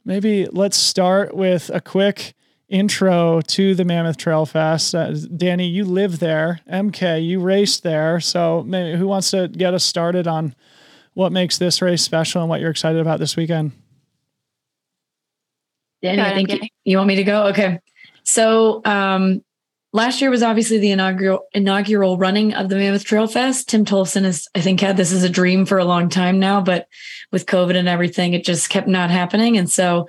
Maybe 0.06 0.48
let's 0.50 0.78
start 0.78 1.36
with 1.36 1.70
a 1.74 1.82
quick 1.82 2.36
intro 2.70 3.42
to 3.42 3.76
the 3.76 3.84
Mammoth 3.84 4.16
Trail 4.16 4.46
Fest. 4.46 4.96
Uh, 4.96 5.10
Dani, 5.12 5.70
you 5.70 5.84
live 5.84 6.20
there. 6.20 6.62
EmKay, 6.72 7.28
you 7.28 7.42
raced 7.42 7.84
there. 7.84 8.22
So, 8.22 8.64
maybe 8.66 8.98
who 8.98 9.08
wants 9.08 9.32
to 9.32 9.50
get 9.50 9.74
us 9.74 9.84
started 9.84 10.26
on 10.26 10.56
what 11.18 11.32
makes 11.32 11.58
this 11.58 11.82
race 11.82 12.04
special 12.04 12.44
and 12.44 12.50
what 12.50 12.62
you're 12.62 12.70
excited 12.70 13.02
about 13.02 13.20
this 13.20 13.36
weekend. 13.36 13.72
Dani, 16.04 16.20
I 16.20 16.36
think 16.36 16.52
you, 16.52 16.60
you 16.84 16.98
want 16.98 17.08
me 17.08 17.16
to 17.16 17.24
go? 17.24 17.48
Okay. 17.48 17.80
So 18.22 18.84
um, 18.86 19.44
last 19.92 20.22
year 20.22 20.30
was 20.30 20.44
obviously 20.44 20.78
the 20.78 20.92
inaugural 20.92 21.48
inaugural 21.54 22.20
running 22.20 22.54
of 22.54 22.70
the 22.70 22.76
Mammoth 22.76 23.04
Trail 23.04 23.26
Fest. 23.26 23.68
Tim 23.68 23.84
Tolson 23.84 24.26
has, 24.26 24.48
I 24.54 24.62
think, 24.62 24.80
had 24.80 24.96
this 24.96 25.12
as 25.12 25.24
a 25.24 25.30
dream 25.30 25.66
for 25.66 25.80
a 25.80 25.86
long 25.86 26.10
time 26.10 26.40
now, 26.40 26.62
but 26.62 26.88
with 27.32 27.48
COVID 27.48 27.76
and 27.76 27.88
everything, 27.88 28.34
it 28.34 28.46
just 28.46 28.70
kept 28.70 28.88
not 28.88 29.10
happening. 29.10 29.58
And 29.58 29.72
so 29.72 30.08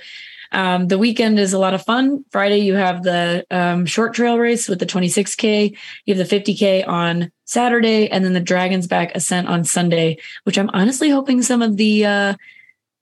um, 0.52 0.88
the 0.88 0.98
weekend 0.98 1.38
is 1.38 1.52
a 1.52 1.58
lot 1.58 1.74
of 1.74 1.82
fun. 1.84 2.24
Friday, 2.30 2.58
you 2.58 2.74
have 2.74 3.02
the 3.02 3.46
um, 3.50 3.86
short 3.86 4.14
trail 4.14 4.38
race 4.38 4.68
with 4.68 4.78
the 4.78 4.86
26K. 4.86 5.76
You 6.06 6.14
have 6.14 6.28
the 6.28 6.40
50K 6.40 6.86
on 6.86 7.30
Saturday, 7.44 8.08
and 8.08 8.24
then 8.24 8.32
the 8.32 8.40
Dragons 8.40 8.86
Back 8.86 9.14
Ascent 9.14 9.48
on 9.48 9.64
Sunday, 9.64 10.18
which 10.44 10.58
I'm 10.58 10.70
honestly 10.72 11.10
hoping 11.10 11.42
some 11.42 11.62
of 11.62 11.76
the 11.76 12.06
uh, 12.06 12.34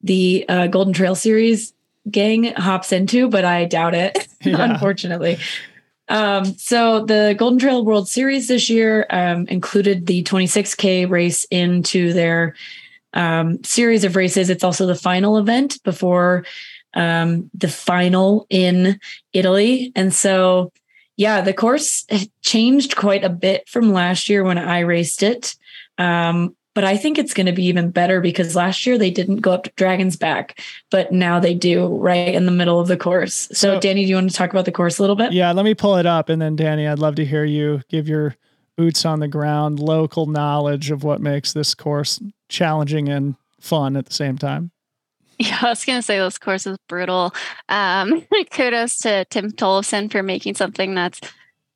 the 0.02 0.44
uh, 0.48 0.66
Golden 0.68 0.92
Trail 0.92 1.14
Series 1.14 1.72
gang 2.10 2.44
hops 2.54 2.92
into, 2.92 3.28
but 3.28 3.44
I 3.44 3.64
doubt 3.64 3.94
it, 3.94 4.28
yeah. 4.42 4.72
unfortunately. 4.72 5.38
Um, 6.08 6.44
so 6.56 7.04
the 7.04 7.34
Golden 7.36 7.58
Trail 7.58 7.84
World 7.84 8.08
Series 8.08 8.48
this 8.48 8.70
year 8.70 9.06
um, 9.10 9.46
included 9.48 10.06
the 10.06 10.22
26K 10.22 11.10
race 11.10 11.44
into 11.44 12.12
their 12.12 12.54
um, 13.12 13.62
series 13.64 14.04
of 14.04 14.14
races. 14.14 14.50
It's 14.50 14.62
also 14.62 14.86
the 14.86 14.94
final 14.94 15.38
event 15.38 15.82
before 15.82 16.44
um, 16.96 17.48
the 17.54 17.68
final 17.68 18.46
in 18.50 18.98
Italy. 19.32 19.92
And 19.94 20.12
so, 20.12 20.72
yeah, 21.16 21.42
the 21.42 21.52
course 21.52 22.04
changed 22.42 22.96
quite 22.96 23.22
a 23.22 23.28
bit 23.28 23.68
from 23.68 23.92
last 23.92 24.28
year 24.28 24.42
when 24.42 24.58
I 24.58 24.80
raced 24.80 25.22
it. 25.22 25.54
Um, 25.98 26.56
but 26.74 26.84
I 26.84 26.98
think 26.98 27.16
it's 27.16 27.32
going 27.32 27.46
to 27.46 27.52
be 27.52 27.64
even 27.66 27.90
better 27.90 28.20
because 28.20 28.54
last 28.54 28.84
year 28.84 28.98
they 28.98 29.10
didn't 29.10 29.36
go 29.36 29.52
up 29.52 29.64
to 29.64 29.72
Dragon's 29.76 30.16
Back, 30.16 30.60
but 30.90 31.10
now 31.10 31.40
they 31.40 31.54
do 31.54 31.86
right 31.86 32.34
in 32.34 32.44
the 32.44 32.52
middle 32.52 32.78
of 32.78 32.88
the 32.88 32.98
course. 32.98 33.48
So, 33.52 33.54
so, 33.54 33.80
Dani, 33.80 33.94
do 33.94 34.00
you 34.02 34.14
want 34.16 34.28
to 34.28 34.36
talk 34.36 34.50
about 34.50 34.66
the 34.66 34.72
course 34.72 34.98
a 34.98 35.02
little 35.02 35.16
bit? 35.16 35.32
Yeah, 35.32 35.52
let 35.52 35.64
me 35.64 35.74
pull 35.74 35.96
it 35.96 36.04
up. 36.04 36.28
And 36.28 36.40
then, 36.40 36.54
Dani, 36.54 36.90
I'd 36.90 36.98
love 36.98 37.14
to 37.14 37.24
hear 37.24 37.44
you 37.44 37.80
give 37.88 38.08
your 38.08 38.36
boots 38.76 39.06
on 39.06 39.20
the 39.20 39.28
ground, 39.28 39.80
local 39.80 40.26
knowledge 40.26 40.90
of 40.90 41.02
what 41.02 41.22
makes 41.22 41.54
this 41.54 41.74
course 41.74 42.20
challenging 42.50 43.08
and 43.08 43.36
fun 43.58 43.96
at 43.96 44.04
the 44.04 44.12
same 44.12 44.36
time. 44.36 44.70
Yeah, 45.38 45.58
I 45.60 45.68
was 45.68 45.84
going 45.84 45.98
to 45.98 46.02
say 46.02 46.18
this 46.18 46.38
course 46.38 46.66
is 46.66 46.78
brutal. 46.88 47.34
Um, 47.68 48.22
kudos 48.50 48.96
to 48.98 49.26
Tim 49.26 49.50
Tollefson 49.50 50.10
for 50.10 50.22
making 50.22 50.54
something 50.54 50.94
that's 50.94 51.20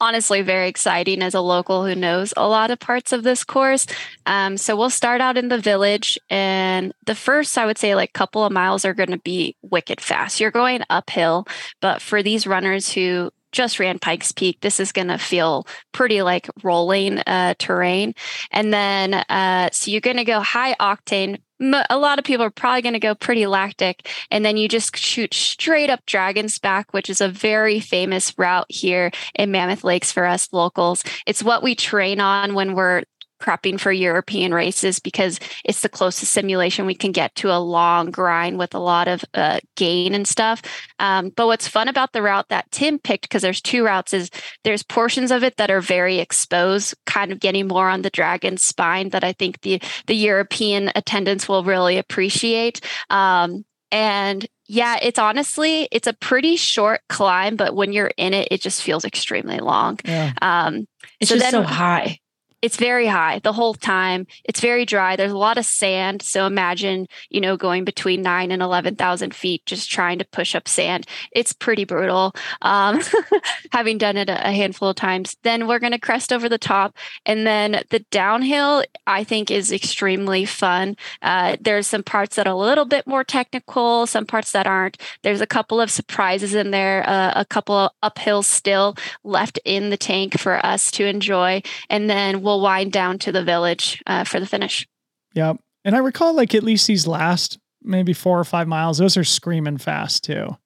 honestly 0.00 0.40
very 0.40 0.68
exciting 0.68 1.22
as 1.22 1.34
a 1.34 1.40
local 1.40 1.84
who 1.84 1.94
knows 1.94 2.32
a 2.36 2.48
lot 2.48 2.70
of 2.70 2.78
parts 2.78 3.12
of 3.12 3.22
this 3.22 3.44
course. 3.44 3.86
Um, 4.24 4.56
so 4.56 4.74
we'll 4.76 4.90
start 4.90 5.20
out 5.20 5.36
in 5.36 5.48
the 5.48 5.58
village, 5.58 6.18
and 6.30 6.94
the 7.04 7.14
first, 7.14 7.58
I 7.58 7.66
would 7.66 7.78
say, 7.78 7.94
like 7.94 8.12
couple 8.12 8.44
of 8.44 8.52
miles 8.52 8.84
are 8.84 8.94
going 8.94 9.10
to 9.10 9.18
be 9.18 9.56
wicked 9.62 10.00
fast. 10.00 10.40
You're 10.40 10.50
going 10.50 10.80
uphill, 10.88 11.46
but 11.80 12.00
for 12.00 12.22
these 12.22 12.46
runners 12.46 12.90
who 12.90 13.30
just 13.52 13.78
ran 13.78 13.98
Pikes 13.98 14.32
Peak, 14.32 14.60
this 14.60 14.80
is 14.80 14.92
going 14.92 15.08
to 15.08 15.18
feel 15.18 15.66
pretty 15.92 16.22
like 16.22 16.48
rolling 16.62 17.18
uh, 17.18 17.54
terrain. 17.58 18.14
And 18.50 18.72
then, 18.72 19.14
uh, 19.14 19.70
so 19.72 19.90
you're 19.90 20.00
going 20.00 20.18
to 20.18 20.24
go 20.24 20.40
high 20.40 20.74
octane, 20.74 21.40
a 21.60 21.98
lot 21.98 22.18
of 22.18 22.24
people 22.24 22.44
are 22.44 22.50
probably 22.50 22.82
going 22.82 22.94
to 22.94 22.98
go 22.98 23.14
pretty 23.14 23.46
lactic 23.46 24.08
and 24.30 24.44
then 24.44 24.56
you 24.56 24.68
just 24.68 24.96
shoot 24.96 25.34
straight 25.34 25.90
up 25.90 26.04
dragon's 26.06 26.58
back 26.58 26.92
which 26.92 27.10
is 27.10 27.20
a 27.20 27.28
very 27.28 27.80
famous 27.80 28.32
route 28.38 28.66
here 28.68 29.10
in 29.34 29.50
mammoth 29.50 29.84
lakes 29.84 30.10
for 30.10 30.26
us 30.26 30.48
locals. 30.52 31.04
It's 31.26 31.42
what 31.42 31.62
we 31.62 31.74
train 31.74 32.20
on 32.20 32.54
when 32.54 32.74
we're 32.74 33.02
prepping 33.40 33.80
for 33.80 33.90
European 33.90 34.52
races 34.52 35.00
because 35.00 35.40
it's 35.64 35.82
the 35.82 35.88
closest 35.88 36.32
simulation 36.32 36.86
we 36.86 36.94
can 36.94 37.12
get 37.12 37.34
to 37.36 37.50
a 37.50 37.58
long 37.58 38.10
grind 38.10 38.58
with 38.58 38.74
a 38.74 38.78
lot 38.78 39.08
of 39.08 39.24
uh, 39.34 39.60
gain 39.76 40.14
and 40.14 40.28
stuff. 40.28 40.62
Um, 40.98 41.30
but 41.30 41.46
what's 41.46 41.68
fun 41.68 41.88
about 41.88 42.12
the 42.12 42.22
route 42.22 42.48
that 42.50 42.70
Tim 42.70 42.98
picked, 42.98 43.22
because 43.22 43.42
there's 43.42 43.60
two 43.60 43.84
routes, 43.84 44.12
is 44.12 44.30
there's 44.64 44.82
portions 44.82 45.30
of 45.30 45.42
it 45.42 45.56
that 45.56 45.70
are 45.70 45.80
very 45.80 46.18
exposed, 46.18 46.94
kind 47.06 47.32
of 47.32 47.40
getting 47.40 47.66
more 47.66 47.88
on 47.88 48.02
the 48.02 48.10
dragon's 48.10 48.62
spine 48.62 49.10
that 49.10 49.24
I 49.24 49.32
think 49.32 49.60
the 49.62 49.80
the 50.06 50.14
European 50.14 50.90
attendants 50.94 51.48
will 51.48 51.64
really 51.64 51.98
appreciate. 51.98 52.80
Um, 53.08 53.64
and 53.90 54.46
yeah, 54.68 54.98
it's 55.02 55.18
honestly 55.18 55.88
it's 55.90 56.06
a 56.06 56.12
pretty 56.12 56.56
short 56.56 57.00
climb, 57.08 57.56
but 57.56 57.74
when 57.74 57.92
you're 57.92 58.12
in 58.16 58.34
it, 58.34 58.48
it 58.50 58.60
just 58.60 58.82
feels 58.82 59.04
extremely 59.04 59.58
long. 59.58 59.98
Yeah. 60.04 60.32
Um, 60.40 60.86
it's 61.18 61.28
so 61.28 61.36
just 61.36 61.50
then, 61.50 61.52
so 61.52 61.62
high. 61.62 62.18
It's 62.62 62.76
very 62.76 63.06
high 63.06 63.38
the 63.38 63.52
whole 63.52 63.74
time. 63.74 64.26
It's 64.44 64.60
very 64.60 64.84
dry. 64.84 65.16
There's 65.16 65.32
a 65.32 65.38
lot 65.38 65.58
of 65.58 65.64
sand. 65.64 66.22
So 66.22 66.46
imagine, 66.46 67.06
you 67.30 67.40
know, 67.40 67.56
going 67.56 67.84
between 67.84 68.22
nine 68.22 68.50
and 68.50 68.62
11,000 68.62 69.34
feet, 69.34 69.64
just 69.66 69.90
trying 69.90 70.18
to 70.18 70.26
push 70.26 70.54
up 70.54 70.68
sand. 70.68 71.06
It's 71.32 71.52
pretty 71.52 71.84
brutal. 71.84 72.34
Um, 72.62 73.00
having 73.72 73.98
done 73.98 74.16
it 74.16 74.28
a 74.28 74.34
handful 74.34 74.88
of 74.88 74.96
times, 74.96 75.36
then 75.42 75.66
we're 75.66 75.78
going 75.78 75.92
to 75.92 75.98
crest 75.98 76.32
over 76.32 76.48
the 76.48 76.58
top. 76.58 76.96
And 77.24 77.46
then 77.46 77.82
the 77.90 78.00
downhill, 78.10 78.84
I 79.06 79.24
think, 79.24 79.50
is 79.50 79.72
extremely 79.72 80.44
fun. 80.44 80.96
Uh, 81.22 81.56
there's 81.60 81.86
some 81.86 82.02
parts 82.02 82.36
that 82.36 82.46
are 82.46 82.52
a 82.52 82.56
little 82.56 82.84
bit 82.84 83.06
more 83.06 83.24
technical, 83.24 84.06
some 84.06 84.26
parts 84.26 84.52
that 84.52 84.66
aren't. 84.66 84.98
There's 85.22 85.40
a 85.40 85.46
couple 85.46 85.80
of 85.80 85.90
surprises 85.90 86.54
in 86.54 86.72
there, 86.72 87.08
uh, 87.08 87.32
a 87.36 87.44
couple 87.44 87.74
of 87.74 87.90
uphills 88.02 88.44
still 88.44 88.96
left 89.24 89.58
in 89.64 89.90
the 89.90 89.96
tank 89.96 90.38
for 90.38 90.64
us 90.64 90.90
to 90.92 91.06
enjoy. 91.06 91.62
And 91.88 92.10
then 92.10 92.42
we'll 92.42 92.49
we'll 92.50 92.60
wind 92.60 92.92
down 92.92 93.18
to 93.20 93.32
the 93.32 93.44
village 93.44 94.02
uh, 94.06 94.24
for 94.24 94.40
the 94.40 94.46
finish. 94.46 94.86
Yep. 95.34 95.58
And 95.84 95.94
I 95.94 95.98
recall 95.98 96.34
like 96.34 96.54
at 96.54 96.62
least 96.62 96.86
these 96.86 97.06
last 97.06 97.58
maybe 97.82 98.12
four 98.12 98.38
or 98.38 98.44
five 98.44 98.68
miles, 98.68 98.98
those 98.98 99.16
are 99.16 99.24
screaming 99.24 99.78
fast 99.78 100.24
too. 100.24 100.56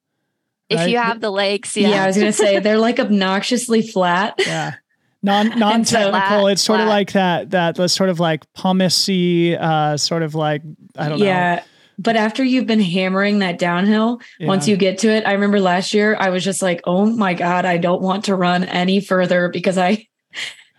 If 0.70 0.78
right? 0.78 0.88
you 0.88 0.96
have 0.96 1.20
the 1.20 1.30
legs, 1.30 1.76
yeah. 1.76 1.88
Yeah, 1.88 2.04
I 2.04 2.06
was 2.06 2.16
gonna 2.16 2.32
say 2.32 2.58
they're 2.58 2.78
like 2.78 2.98
obnoxiously 2.98 3.82
flat. 3.82 4.34
Yeah. 4.46 4.74
Non 5.22 5.48
non 5.58 5.84
technical. 5.84 6.48
It's 6.48 6.62
sort 6.62 6.78
flat. 6.78 6.84
of 6.84 6.88
like 6.88 7.12
that 7.12 7.50
that 7.50 7.78
was 7.78 7.92
sort 7.92 8.10
of 8.10 8.20
like 8.20 8.44
pumicey, 8.54 9.58
uh 9.58 9.96
sort 9.96 10.22
of 10.22 10.34
like 10.34 10.62
I 10.96 11.08
don't 11.08 11.18
yeah. 11.18 11.24
know. 11.24 11.30
Yeah. 11.30 11.64
But 11.96 12.16
after 12.16 12.42
you've 12.42 12.66
been 12.66 12.80
hammering 12.80 13.38
that 13.38 13.58
downhill, 13.58 14.20
yeah. 14.38 14.48
once 14.48 14.66
you 14.66 14.76
get 14.76 14.98
to 14.98 15.08
it, 15.08 15.24
I 15.26 15.32
remember 15.32 15.60
last 15.60 15.94
year 15.94 16.16
I 16.18 16.30
was 16.30 16.42
just 16.42 16.60
like, 16.60 16.80
oh 16.84 17.06
my 17.06 17.34
God, 17.34 17.64
I 17.64 17.78
don't 17.78 18.02
want 18.02 18.24
to 18.24 18.34
run 18.34 18.64
any 18.64 19.00
further 19.00 19.48
because 19.48 19.78
I 19.78 20.08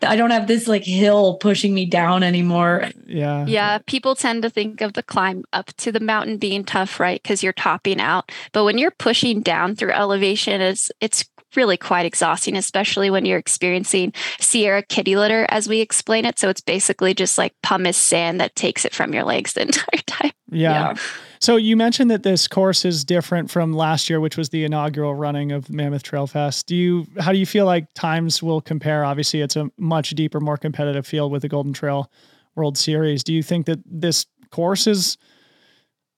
I 0.02 0.16
don't 0.16 0.32
have 0.32 0.48
this 0.48 0.68
like 0.68 0.84
hill 0.84 1.36
pushing 1.36 1.74
me 1.74 1.86
down 1.86 2.24
anymore. 2.24 2.90
Yeah. 3.06 3.46
Yeah. 3.46 3.80
People 3.88 4.16
tend 4.16 4.44
to 4.44 4.50
think 4.50 4.82
of 4.82 4.94
the 4.94 5.04
climb 5.04 5.44
up 5.54 5.68
to 5.78 5.92
the 5.92 6.00
mountain 6.00 6.38
being 6.38 6.64
tough, 6.64 7.00
right? 7.00 7.22
Because 7.22 7.42
you're 7.42 7.54
topping 7.54 8.00
out. 8.00 8.32
But 8.52 8.66
when 8.66 8.78
you're 8.78 8.92
pushing 8.92 9.42
down 9.42 9.76
through 9.76 9.92
elevation, 9.92 10.62
it's 10.62 10.92
it's 11.00 11.26
really 11.56 11.78
quite 11.78 12.06
exhausting, 12.06 12.56
especially 12.58 13.10
when 13.10 13.26
you're 13.26 13.40
experiencing 13.40 14.14
Sierra 14.40 14.84
kitty 14.84 15.16
litter, 15.16 15.46
as 15.50 15.70
we 15.70 15.80
explain 15.80 16.26
it. 16.26 16.38
So 16.38 16.50
it's 16.50 16.62
basically 16.62 17.14
just 17.14 17.38
like 17.38 17.54
pumice 17.64 17.98
sand 17.98 18.42
that 18.42 18.56
takes 18.56 18.84
it 18.84 18.94
from 18.94 19.14
your 19.14 19.24
legs 19.24 19.54
the 19.54 19.62
entire 19.64 20.02
time. 20.06 20.32
yeah. 20.50 20.72
yeah. 20.72 20.96
So 21.40 21.56
you 21.56 21.76
mentioned 21.76 22.12
that 22.12 22.24
this 22.24 22.48
course 22.48 22.86
is 22.86 23.04
different 23.04 23.52
from 23.52 23.74
last 23.74 24.10
year, 24.10 24.20
which 24.20 24.38
was 24.38 24.50
the 24.50 24.64
inaugural 24.64 25.16
running 25.16 25.52
of 25.52 25.70
Mammoth 25.70 26.04
Trail 26.04 26.28
Fest. 26.28 26.68
Do 26.68 26.76
you 26.76 27.08
how 27.20 27.32
do 27.32 27.38
you 27.38 27.46
feel 27.46 27.66
like 27.66 27.94
times 27.94 28.42
will 28.42 28.62
compare? 28.62 29.04
Obviously, 29.06 29.42
it's 29.42 29.56
a 29.56 29.70
much 29.78 30.12
deeper, 30.12 30.40
more 30.40 30.58
competitive 30.58 31.06
field 31.06 31.32
with 31.32 31.42
the 31.42 31.50
Golden 31.50 31.74
Trail 31.74 32.12
World 32.56 32.78
Series. 32.78 33.24
Do 33.24 33.34
you 33.34 33.44
think 33.44 33.66
that 33.66 33.80
this 33.86 34.26
course 34.50 34.88
is 34.88 35.18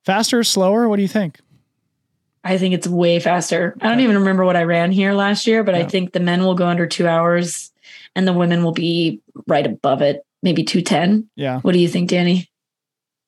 faster, 0.05 0.39
or 0.39 0.43
slower? 0.43 0.87
What 0.87 0.97
do 0.97 1.01
you 1.01 1.07
think? 1.07 1.39
I 2.43 2.57
think 2.57 2.73
it's 2.73 2.87
way 2.87 3.19
faster. 3.19 3.75
I 3.81 3.89
don't 3.89 3.99
even 3.99 4.19
remember 4.19 4.45
what 4.45 4.55
I 4.55 4.63
ran 4.63 4.91
here 4.91 5.13
last 5.13 5.47
year, 5.47 5.63
but 5.63 5.75
yeah. 5.75 5.81
I 5.81 5.85
think 5.85 6.13
the 6.13 6.21
men 6.21 6.43
will 6.43 6.55
go 6.55 6.67
under 6.67 6.87
two 6.87 7.05
hours 7.07 7.73
and 8.15 8.25
the 8.25 8.31
women 8.31 8.63
will 8.63 8.71
be 8.71 9.21
right 9.47 9.65
above 9.65 10.01
it, 10.01 10.25
maybe 10.41 10.63
210. 10.63 11.29
Yeah. 11.35 11.59
What 11.59 11.73
do 11.73 11.79
you 11.79 11.89
think, 11.89 12.09
Dani? 12.09 12.47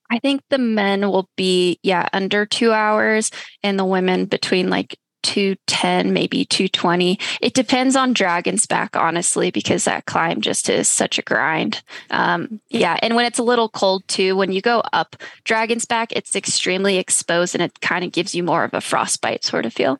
I 0.09 0.19
think 0.19 0.41
the 0.49 0.57
men 0.57 1.01
will 1.01 1.29
be, 1.35 1.79
yeah, 1.83 2.07
under 2.13 2.45
two 2.45 2.71
hours 2.71 3.31
and 3.63 3.77
the 3.77 3.85
women 3.85 4.25
between 4.25 4.69
like 4.69 4.97
210, 5.23 6.13
maybe 6.13 6.45
220. 6.45 7.19
It 7.41 7.53
depends 7.53 7.95
on 7.95 8.13
Dragon's 8.13 8.65
Back, 8.65 8.95
honestly, 8.95 9.51
because 9.51 9.83
that 9.85 10.05
climb 10.05 10.41
just 10.41 10.69
is 10.69 10.87
such 10.87 11.19
a 11.19 11.23
grind. 11.23 11.83
Um, 12.09 12.61
yeah. 12.69 12.97
And 13.01 13.15
when 13.15 13.25
it's 13.25 13.39
a 13.39 13.43
little 13.43 13.69
cold 13.69 14.07
too, 14.07 14.35
when 14.35 14.51
you 14.51 14.61
go 14.61 14.81
up 14.93 15.15
Dragon's 15.43 15.85
Back, 15.85 16.11
it's 16.13 16.35
extremely 16.35 16.97
exposed 16.97 17.53
and 17.53 17.61
it 17.61 17.81
kind 17.81 18.05
of 18.05 18.11
gives 18.11 18.33
you 18.33 18.43
more 18.43 18.63
of 18.63 18.73
a 18.73 18.81
frostbite 18.81 19.43
sort 19.43 19.65
of 19.65 19.73
feel. 19.73 19.99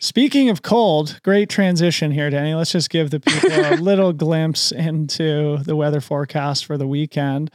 Speaking 0.00 0.48
of 0.48 0.62
cold, 0.62 1.18
great 1.24 1.48
transition 1.48 2.12
here, 2.12 2.30
Dani. 2.30 2.56
Let's 2.56 2.70
just 2.70 2.88
give 2.88 3.10
the 3.10 3.18
people 3.18 3.50
a 3.50 3.74
little 3.80 4.12
glimpse 4.12 4.70
into 4.70 5.58
the 5.64 5.74
weather 5.74 6.00
forecast 6.00 6.66
for 6.66 6.78
the 6.78 6.86
weekend. 6.86 7.50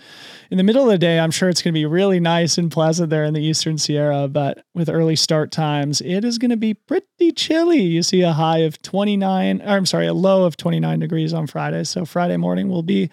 In 0.51 0.57
the 0.57 0.63
middle 0.63 0.83
of 0.83 0.89
the 0.89 0.97
day, 0.97 1.19
I'm 1.19 1.31
sure 1.31 1.47
it's 1.47 1.61
going 1.61 1.73
to 1.73 1.79
be 1.79 1.85
really 1.85 2.19
nice 2.19 2.57
and 2.57 2.69
pleasant 2.69 3.09
there 3.09 3.23
in 3.23 3.33
the 3.33 3.41
Eastern 3.41 3.77
Sierra, 3.77 4.27
but 4.27 4.65
with 4.75 4.89
early 4.89 5.15
start 5.15 5.51
times, 5.51 6.01
it 6.01 6.25
is 6.25 6.37
going 6.37 6.51
to 6.51 6.57
be 6.57 6.73
pretty 6.73 7.31
chilly. 7.31 7.81
You 7.81 8.03
see 8.03 8.23
a 8.23 8.33
high 8.33 8.59
of 8.59 8.81
29, 8.81 9.61
or 9.61 9.65
I'm 9.65 9.85
sorry, 9.85 10.07
a 10.07 10.13
low 10.13 10.43
of 10.43 10.57
29 10.57 10.99
degrees 10.99 11.33
on 11.33 11.47
Friday. 11.47 11.85
So 11.85 12.03
Friday 12.03 12.35
morning 12.35 12.67
will 12.67 12.83
be 12.83 13.09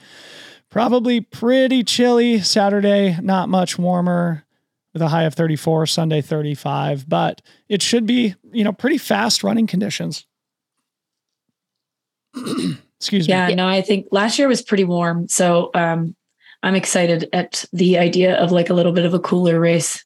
probably 0.71 1.21
pretty 1.21 1.85
chilly. 1.85 2.41
Saturday, 2.41 3.17
not 3.23 3.49
much 3.49 3.79
warmer 3.79 4.45
with 4.93 5.03
a 5.03 5.09
high 5.09 5.25
of 5.25 5.35
34, 5.35 5.87
Sunday 5.87 6.21
35, 6.21 7.09
but 7.09 7.41
it 7.69 7.83
should 7.83 8.07
be, 8.07 8.35
you 8.53 8.65
know, 8.65 8.73
pretty 8.73 8.99
fast 8.99 9.45
running 9.45 9.67
conditions. 9.67 10.27
Excuse 12.37 13.27
yeah, 13.27 13.47
me. 13.47 13.53
Yeah, 13.53 13.57
no, 13.57 13.69
I 13.69 13.83
think 13.83 14.07
last 14.11 14.39
year 14.39 14.49
was 14.49 14.63
pretty 14.63 14.85
warm. 14.85 15.29
So 15.29 15.71
um, 15.75 16.15
I'm 16.63 16.75
excited 16.75 17.29
at 17.33 17.65
the 17.73 17.99
idea 17.99 18.37
of 18.37 18.53
like 18.53 18.69
a 18.69 18.75
little 18.75 18.93
bit 18.93 19.07
of 19.07 19.15
a 19.15 19.21
cooler 19.21 19.59
race. 19.59 20.05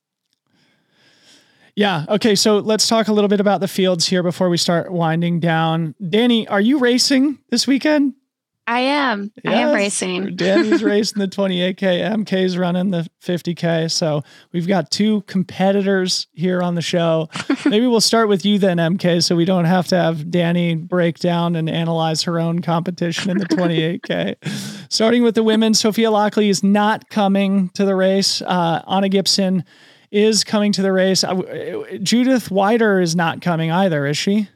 Yeah. 1.77 2.05
Okay. 2.09 2.37
So 2.37 2.59
let's 2.59 2.87
talk 2.87 3.09
a 3.09 3.13
little 3.13 3.29
bit 3.29 3.41
about 3.41 3.61
the 3.61 3.67
fields 3.67 4.07
here 4.07 4.23
before 4.23 4.49
we 4.49 4.57
start 4.57 4.93
winding 4.93 5.41
down. 5.41 5.97
Dani, 6.01 6.47
are 6.49 6.61
you 6.61 6.79
racing 6.79 7.39
this 7.51 7.67
weekend? 7.67 8.15
I 8.67 8.81
am. 8.81 9.31
Yes, 9.43 9.55
I 9.55 9.57
am 9.59 9.75
racing. 9.75 10.37
Dani's 10.37 10.83
racing 10.83 11.21
the 11.21 11.29
28K. 11.29 11.77
EmKay's 11.77 12.57
running 12.57 12.91
the 12.91 13.07
50K. 13.23 13.91
So 13.91 14.23
we've 14.53 14.67
got 14.67 14.91
two 14.91 15.21
competitors 15.23 16.29
here 16.33 16.63
on 16.63 16.75
the 16.75 16.83
show. 16.83 17.29
Maybe 17.67 17.87
we'll 17.87 18.01
start 18.01 18.29
with 18.29 18.45
you 18.45 18.59
then, 18.59 18.79
EmKay, 18.79 19.23
so 19.23 19.37
we 19.37 19.45
don't 19.45 19.67
have 19.67 19.87
to 19.89 19.97
have 19.97 20.19
Dani 20.19 20.81
break 20.81 21.19
down 21.19 21.57
and 21.57 21.69
analyze 21.69 22.23
her 22.23 22.41
own 22.41 22.63
competition 22.63 23.31
in 23.31 23.39
the 23.39 23.47
28K. 23.47 24.37
Starting 24.93 25.23
with 25.23 25.35
the 25.35 25.43
women, 25.43 25.75
Sophia 25.75 26.09
Laukli 26.09 26.49
is 26.49 26.63
not 26.63 27.11
coming 27.11 27.69
to 27.71 27.85
the 27.85 27.95
race. 27.95 28.41
Uh, 28.41 28.83
Anna 28.89 29.11
Gibson 29.11 29.65
is 30.11 30.43
coming 30.45 30.73
to 30.73 30.81
the 30.81 30.93
race. 30.93 31.23
Uh, 31.23 31.35
Judith 32.03 32.49
Wyder 32.49 33.03
is 33.03 33.15
not 33.15 33.43
coming 33.43 33.71
either, 33.71 34.07
is 34.07 34.17
she? 34.17 34.49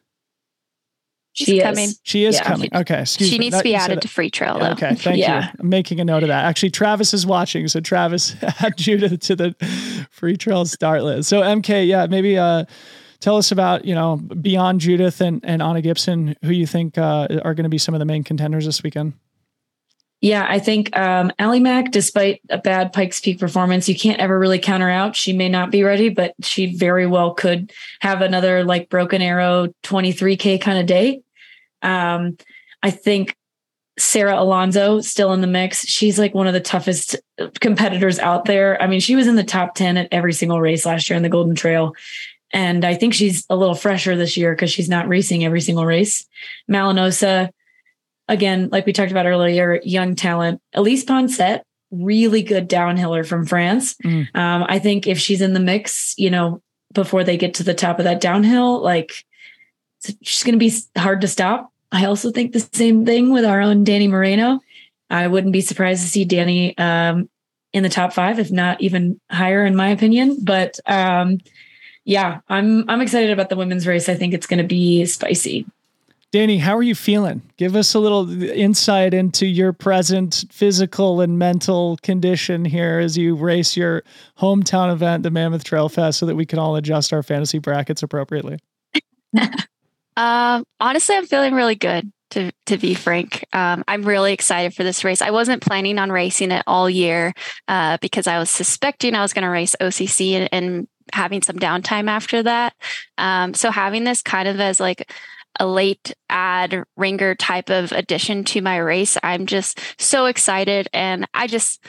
She's 1.45 1.63
coming. 1.63 1.91
She 2.03 2.25
is 2.25 2.35
yeah. 2.35 2.45
coming. 2.45 2.71
Okay. 2.75 3.03
Excuse 3.03 3.31
she 3.31 3.39
me. 3.39 3.47
needs 3.47 3.53
that, 3.53 3.59
to 3.59 3.65
be 3.65 3.75
added 3.75 4.03
to 4.03 4.09
Freetrail. 4.09 4.59
Though. 4.59 4.73
Okay. 4.73 4.95
Thank 4.97 5.19
yeah. 5.19 5.47
you. 5.47 5.51
I'm 5.61 5.69
making 5.69 6.01
a 6.01 6.05
note 6.05 6.23
of 6.25 6.29
that. 6.29 6.45
Actually, 6.45 6.71
Travis 6.71 7.15
is 7.15 7.27
watching. 7.27 7.69
So 7.69 7.81
Travis 7.81 8.35
add 8.61 8.77
Judith 8.77 9.21
to 9.21 9.37
the 9.37 9.51
Freetrail 10.17 10.67
start 10.67 11.05
list. 11.05 11.29
So 11.29 11.43
EmKay, 11.43 11.87
yeah, 11.87 12.07
maybe 12.07 12.37
uh, 12.37 12.65
tell 13.21 13.37
us 13.37 13.53
about, 13.53 13.85
you 13.85 13.95
know, 13.95 14.17
beyond 14.17 14.81
Judith 14.81 15.21
and, 15.21 15.41
and 15.45 15.63
Anna 15.63 15.81
Gibson, 15.81 16.35
who 16.43 16.51
you 16.51 16.67
think 16.67 16.99
uh, 16.99 17.29
are 17.45 17.55
going 17.55 17.65
to 17.65 17.71
be 17.71 17.79
some 17.79 17.95
of 17.95 18.01
the 18.01 18.05
main 18.05 18.25
contenders 18.25 18.67
this 18.67 18.83
weekend. 18.83 19.13
Yeah, 20.21 20.47
I 20.49 20.59
think 20.59 20.97
um, 20.97 21.31
Allie 21.39 21.61
Mack, 21.61 21.93
despite 21.93 22.41
a 22.51 22.59
bad 22.59 22.93
Pikes 22.93 23.21
Peak 23.21 23.39
performance, 23.39 23.89
you 23.89 23.97
can't 23.97 24.19
ever 24.19 24.37
really 24.37 24.59
count 24.59 24.83
her 24.83 24.91
out. 24.91 25.15
She 25.15 25.33
may 25.33 25.49
not 25.49 25.71
be 25.71 25.85
ready, 25.85 26.09
but 26.09 26.35
she 26.43 26.75
very 26.75 27.07
well 27.07 27.35
could 27.35 27.73
have 28.01 28.21
another 28.21 28.65
like 28.65 28.89
broken 28.89 29.23
arrow 29.23 29.69
23K 29.85 30.61
kind 30.61 30.79
of 30.79 30.87
day. 30.87 31.23
Um, 31.83 32.37
I 32.83 32.91
think 32.91 33.37
Sara 33.99 34.41
Alonso 34.41 35.01
still 35.01 35.33
in 35.33 35.41
the 35.41 35.47
mix. 35.47 35.85
She's 35.85 36.19
like 36.19 36.35
one 36.35 36.47
of 36.47 36.55
the 36.55 36.61
toughest 36.61 37.17
competitors 37.61 38.19
out 38.19 38.45
there. 38.45 38.81
I 38.81 38.87
mean, 38.87 39.01
she 39.01 39.17
was 39.17 39.27
in 39.27 39.35
the 39.35 39.45
top 39.45 39.75
10 39.75 39.97
at 39.97 40.09
every 40.13 40.33
single 40.33 40.61
race 40.61 40.87
last 40.87 41.11
year 41.11 41.17
in 41.17 41.23
the 41.23 41.29
Golden 41.29 41.55
Trail. 41.55 41.95
And 42.53 42.85
I 42.85 42.95
think 42.95 43.13
she's 43.13 43.45
a 43.51 43.57
little 43.57 43.75
fresher 43.75 44.17
this 44.17 44.37
year 44.37 44.55
because 44.55 44.71
she's 44.71 44.89
not 44.89 45.09
racing 45.09 45.45
every 45.45 45.61
single 45.61 45.85
race. 45.85 46.27
Malen 46.71 47.01
Osa, 47.01 47.51
again, 48.29 48.69
like 48.71 48.87
we 48.87 48.93
talked 48.93 49.11
about 49.11 49.27
earlier, 49.27 49.81
young 49.85 50.15
talent. 50.15 50.63
Elise 50.73 51.05
Poncet, 51.05 51.63
really 51.91 52.43
good 52.43 52.69
downhiller 52.69 53.27
from 53.27 53.45
France. 53.45 53.95
Mm. 54.05 54.35
Um, 54.35 54.65
I 54.69 54.79
think 54.79 55.07
if 55.07 55.19
she's 55.19 55.43
in 55.43 55.53
the 55.53 55.61
mix, 55.61 56.15
you 56.17 56.31
know, 56.31 56.63
before 56.95 57.25
they 57.25 57.37
get 57.37 57.55
to 57.55 57.63
the 57.63 57.75
top 57.75 57.99
of 57.99 58.05
that 58.05 58.21
downhill, 58.21 58.81
like 58.81 59.25
she's 60.23 60.45
going 60.45 60.59
to 60.59 60.59
be 60.59 60.73
hard 60.97 61.21
to 61.23 61.29
stop. 61.29 61.73
I 61.91 62.05
also 62.05 62.31
think 62.31 62.53
the 62.53 62.69
same 62.73 63.07
thing 63.07 63.33
with 63.33 63.45
our 63.45 63.61
own 63.61 63.85
Dani 63.85 64.09
Moreno. 64.09 64.61
I 65.11 65.27
wouldn't 65.27 65.53
be 65.53 65.61
surprised 65.61 66.03
to 66.03 66.09
see 66.09 66.27
Dani 66.27 66.79
um, 66.79 67.29
in 67.73 67.83
the 67.83 67.89
top 67.89 68.13
five, 68.13 68.39
if 68.39 68.51
not 68.51 68.81
even 68.81 69.21
higher, 69.31 69.65
in 69.65 69.75
my 69.75 69.89
opinion. 69.89 70.39
But 70.43 70.79
um, 70.87 71.39
yeah, 72.05 72.41
I'm 72.49 72.89
I'm 72.89 73.01
excited 73.01 73.31
about 73.31 73.49
the 73.49 73.57
women's 73.57 73.87
race. 73.87 74.09
I 74.09 74.15
think 74.15 74.35
it's 74.35 74.47
going 74.47 74.59
to 74.59 74.67
be 74.67 75.05
spicy. 75.07 75.67
Dani, 76.31 76.61
how 76.61 76.77
are 76.77 76.83
you 76.83 76.95
feeling? 76.95 77.41
Give 77.57 77.75
us 77.75 77.95
a 77.95 77.99
little 77.99 78.43
insight 78.43 79.15
into 79.15 79.47
your 79.47 79.73
present 79.73 80.45
physical 80.51 81.23
and 81.23 81.39
mental 81.39 81.97
condition 82.03 82.67
here 82.67 82.99
as 82.99 83.17
you 83.17 83.35
race 83.35 83.79
your 83.79 84.03
hometown 84.39 84.93
event, 84.93 85.23
the 85.23 85.31
Mammoth 85.31 85.65
Trail 85.65 85.89
Fest, 85.89 86.19
so 86.19 86.27
that 86.27 86.37
we 86.37 86.45
can 86.45 86.59
all 86.59 86.77
adjust 86.77 87.15
our 87.15 87.23
fantasy 87.23 87.59
brackets 87.59 88.03
appropriately. 88.03 88.59
Um, 90.19 90.65
honestly, 90.81 91.15
I'm 91.15 91.27
feeling 91.27 91.55
really 91.55 91.77
good. 91.77 92.13
to 92.31 92.53
to 92.67 92.77
be 92.77 92.93
frank. 92.93 93.47
Um, 93.55 93.85
I'm 93.89 94.03
really 94.03 94.33
excited 94.35 94.75
for 94.75 94.83
this 94.85 95.05
race. 95.05 95.23
I 95.23 95.31
wasn't 95.31 95.63
planning 95.63 95.99
on 95.99 96.11
racing 96.11 96.51
it 96.51 96.63
all 96.67 96.91
year 96.91 97.33
uh, 97.69 97.97
because 98.03 98.27
I 98.27 98.39
was 98.39 98.51
suspecting 98.51 99.15
I 99.15 99.23
was 99.23 99.33
going 99.33 99.45
to 99.45 99.49
race 99.49 99.75
OCC 99.81 100.33
and, 100.33 100.49
and, 100.53 100.89
having 101.15 101.41
some 101.41 101.57
downtime 101.57 102.07
after 102.07 102.43
that. 102.43 102.75
Um, 103.17 103.55
so 103.55 103.71
having 103.71 104.05
this 104.05 104.21
kind 104.21 104.47
of 104.47 104.61
as 104.61 104.79
like 104.79 105.11
a 105.59 105.67
late 105.67 106.13
ad 106.29 106.85
ringer 106.99 107.35
type 107.35 107.71
of 107.71 107.93
addition 107.93 108.45
to 108.45 108.61
my 108.61 108.77
race, 108.77 109.17
I'm 109.23 109.47
just 109.47 109.81
so 109.99 110.27
excited, 110.27 110.87
and 110.93 111.27
I 111.33 111.47
just 111.47 111.83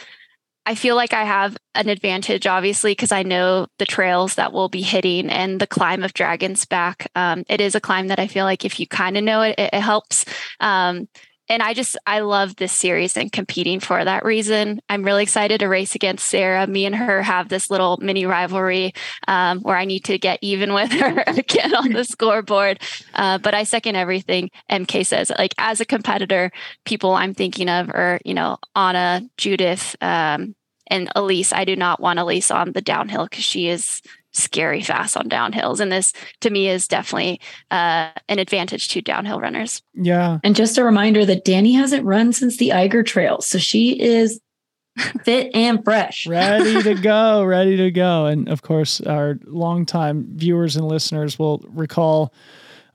I 0.70 0.76
feel 0.76 0.96
like 0.96 1.14
I 1.14 1.24
have 1.24 1.58
an 1.74 1.90
advantage, 1.90 2.46
obviously, 2.46 2.92
because 2.92 3.12
I 3.12 3.24
know 3.24 3.66
the 3.80 3.88
trails 3.88 4.36
that 4.36 4.54
we'll 4.54 4.70
be 4.70 4.84
hitting 4.84 5.28
and 5.28 5.60
the 5.60 5.66
climb 5.66 6.04
of 6.04 6.14
Dragon's 6.14 6.64
Back. 6.66 7.10
Um, 7.16 7.44
it 7.50 7.60
is 7.60 7.74
a 7.74 7.82
climb 7.82 8.06
that 8.10 8.20
I 8.20 8.28
feel 8.28 8.46
like 8.46 8.64
if 8.64 8.80
you 8.80 8.86
kind 8.86 9.18
of 9.18 9.24
know 9.24 9.42
it, 9.42 9.56
it, 9.58 9.72
it 9.74 9.82
helps. 9.82 10.26
Um, 10.60 11.08
and 11.50 11.64
I 11.64 11.74
just 11.74 11.98
I 12.06 12.20
love 12.20 12.56
this 12.56 12.72
series 12.72 13.18
and 13.18 13.32
competing 13.32 13.80
for 13.80 14.06
that 14.06 14.24
reason. 14.24 14.80
I'm 14.88 15.04
really 15.04 15.24
excited 15.24 15.60
to 15.62 15.68
race 15.68 15.96
against 15.96 16.28
Sara. 16.28 16.68
Me 16.68 16.86
and 16.86 16.96
her 16.96 17.24
have 17.24 17.50
this 17.50 17.72
little 17.72 17.98
mini 17.98 18.28
rivalry 18.28 18.94
um, 19.28 19.62
where 19.62 19.76
I 19.76 19.86
need 19.86 20.06
to 20.06 20.20
get 20.20 20.38
even 20.44 20.74
with 20.74 20.92
her 20.92 21.24
again 21.28 21.74
on 21.74 21.94
the 21.94 22.04
scoreboard. 22.04 22.80
Uh, 23.16 23.40
but 23.40 23.56
I 23.56 23.64
second 23.64 23.96
everything 23.96 24.52
EmKay 24.70 25.04
says. 25.04 25.32
Like 25.36 25.56
as 25.58 25.82
a 25.82 25.86
competitor, 25.86 26.52
people 26.86 27.16
I'm 27.16 27.34
thinking 27.34 27.70
of 27.70 27.90
are 27.90 28.20
you 28.24 28.36
know 28.36 28.60
Anna, 28.76 29.24
Judith, 29.36 29.96
um, 30.02 30.54
and 30.90 31.10
Elise. 31.16 31.54
I 31.54 31.66
do 31.66 31.76
not 31.76 32.00
want 32.00 32.20
Elise 32.20 32.52
on 32.52 32.72
the 32.74 32.82
downhill 32.82 33.26
because 33.26 33.44
she 33.44 33.68
is 33.68 34.02
scary 34.32 34.82
fast 34.82 35.18
on 35.18 35.28
downhills. 35.30 35.80
And 35.80 35.92
this 35.92 36.14
to 36.42 36.50
me 36.50 36.70
is 36.70 36.88
definitely 36.88 37.42
uh, 37.72 38.12
an 38.28 38.40
advantage 38.40 38.90
to 38.90 39.02
downhill 39.02 39.40
runners. 39.40 39.82
Yeah. 39.94 40.40
And 40.44 40.56
just 40.56 40.78
a 40.78 40.84
reminder 40.84 41.26
that 41.26 41.46
Dani 41.46 41.76
hasn't 41.76 42.06
run 42.06 42.34
since 42.34 42.58
the 42.58 42.74
Eiger 42.74 43.04
Trail. 43.04 43.42
So 43.42 43.58
she 43.58 44.00
is 44.00 44.40
fit 45.24 45.52
and 45.56 45.84
fresh. 45.84 46.28
ready 46.28 46.82
to 46.84 46.96
go, 47.02 47.44
ready 47.44 47.78
to 47.78 47.92
go. 47.92 48.26
And 48.26 48.48
of 48.50 48.62
course, 48.62 49.02
our 49.02 49.40
longtime 49.46 50.28
viewers 50.36 50.76
and 50.76 50.88
listeners 50.88 51.40
will 51.40 51.64
recall 51.70 52.34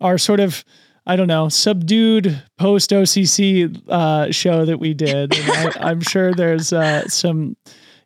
our 0.00 0.18
sort 0.18 0.40
of 0.40 0.64
I 1.06 1.16
don't 1.16 1.28
know, 1.28 1.50
subdued 1.50 2.42
post 2.56 2.90
OCC 2.90 3.78
uh, 3.88 4.32
show 4.32 4.64
that 4.64 4.78
we 4.78 4.94
did. 4.94 5.34
I, 5.34 5.90
am 5.90 6.00
sure 6.00 6.32
there's 6.32 6.72
uh, 6.72 7.06
some, 7.08 7.56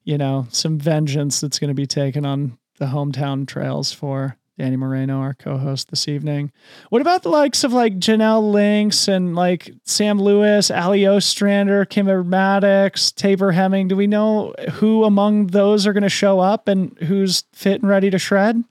you 0.09 0.17
know, 0.17 0.47
some 0.49 0.79
vengeance 0.79 1.39
that's 1.39 1.59
going 1.59 1.69
to 1.69 1.75
be 1.75 1.87
taken 1.87 2.25
on 2.25 2.57
the 2.79 2.87
hometown 2.87 3.47
trails 3.47 3.93
for 3.93 4.39
Dani 4.59 4.79
Moreno, 4.79 5.19
our 5.21 5.35
co-host 5.35 5.91
this 5.91 6.09
evening. 6.09 6.51
What 6.89 7.03
about 7.03 7.23
the 7.23 7.29
likes 7.29 7.63
of 7.63 7.75
like 7.75 7.99
Janelle 7.99 8.51
Lincks 8.51 9.07
and 9.07 9.37
like 9.37 9.71
Sam 9.85 10.19
Lewis, 10.19 10.71
Allie 10.71 11.07
Ostrander, 11.07 11.85
Kimber 11.85 12.25
Mattox, 12.25 13.13
Tabor 13.13 13.53
Hemming? 13.53 13.87
Do 13.87 13.97
we 13.97 14.07
know 14.07 14.55
who 14.73 15.05
among 15.05 15.49
those 15.49 15.87
are 15.87 15.93
going 15.93 16.03
to 16.03 16.09
show 16.09 16.41
up 16.41 16.69
and 16.69 16.97
who's 17.01 17.45
fit 17.53 17.83
and 17.83 17.91
ready 17.91 18.09
to 18.09 18.19
shred? 18.19 18.65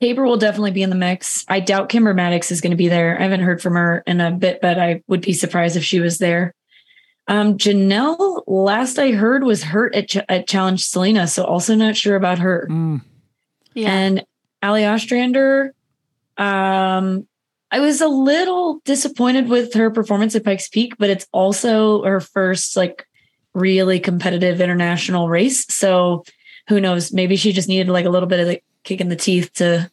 Tabor 0.00 0.24
will 0.24 0.36
definitely 0.36 0.70
be 0.70 0.84
in 0.84 0.90
the 0.90 0.96
mix. 0.96 1.44
I 1.48 1.58
doubt 1.58 1.88
Kimber 1.88 2.14
Mattox 2.14 2.52
is 2.52 2.60
going 2.60 2.70
to 2.70 2.76
be 2.76 2.86
there. 2.86 3.18
I 3.18 3.24
haven't 3.24 3.40
heard 3.40 3.60
from 3.60 3.74
her 3.74 4.04
in 4.06 4.20
a 4.20 4.30
bit, 4.30 4.60
but 4.62 4.78
I 4.78 5.02
would 5.08 5.22
be 5.22 5.32
surprised 5.32 5.76
if 5.76 5.82
she 5.82 5.98
was 5.98 6.18
there. 6.18 6.54
Um, 7.28 7.58
Janelle, 7.58 8.42
last 8.46 8.98
I 8.98 9.12
heard, 9.12 9.44
was 9.44 9.62
hurt 9.62 9.94
at, 9.94 10.08
Ch- 10.08 10.24
at 10.28 10.48
Challenge 10.48 10.82
Stellina, 10.82 11.28
so 11.28 11.44
also 11.44 11.74
not 11.74 11.96
sure 11.96 12.16
about 12.16 12.38
her. 12.38 12.66
Mm. 12.70 13.02
Yeah. 13.74 13.92
And 13.92 14.24
Allie 14.62 14.86
Ostrander, 14.86 15.74
um, 16.38 17.28
I 17.70 17.80
was 17.80 18.00
a 18.00 18.08
little 18.08 18.80
disappointed 18.84 19.48
with 19.48 19.74
her 19.74 19.90
performance 19.90 20.34
at 20.34 20.44
Pikes 20.44 20.68
Peak, 20.68 20.94
but 20.98 21.10
it's 21.10 21.26
also 21.32 22.02
her 22.04 22.20
first 22.20 22.76
like 22.76 23.06
really 23.52 24.00
competitive 24.00 24.60
international 24.60 25.28
race. 25.28 25.66
So 25.66 26.24
who 26.68 26.80
knows? 26.80 27.12
Maybe 27.12 27.36
she 27.36 27.52
just 27.52 27.68
needed 27.68 27.88
like 27.88 28.06
a 28.06 28.10
little 28.10 28.28
bit 28.28 28.40
of 28.40 28.46
the 28.46 28.62
kick 28.84 29.02
in 29.02 29.10
the 29.10 29.16
teeth 29.16 29.52
to 29.54 29.90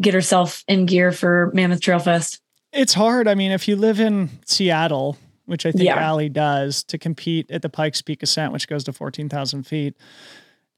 get 0.00 0.14
herself 0.14 0.64
in 0.66 0.86
gear 0.86 1.12
for 1.12 1.50
Mammoth 1.52 1.80
Trail 1.80 1.98
Fest. 1.98 2.40
It's 2.72 2.94
hard. 2.94 3.28
I 3.28 3.34
mean, 3.34 3.50
if 3.50 3.68
you 3.68 3.76
live 3.76 4.00
in 4.00 4.30
Seattle, 4.46 5.18
which 5.48 5.64
I 5.64 5.72
think 5.72 5.84
yeah. 5.84 5.98
Allie 5.98 6.28
does, 6.28 6.84
to 6.84 6.98
compete 6.98 7.50
at 7.50 7.62
the 7.62 7.68
Pikes 7.68 8.02
Peak 8.02 8.22
Ascent, 8.22 8.52
which 8.52 8.68
goes 8.68 8.84
to 8.84 8.92
14,000 8.92 9.64
feet. 9.64 9.96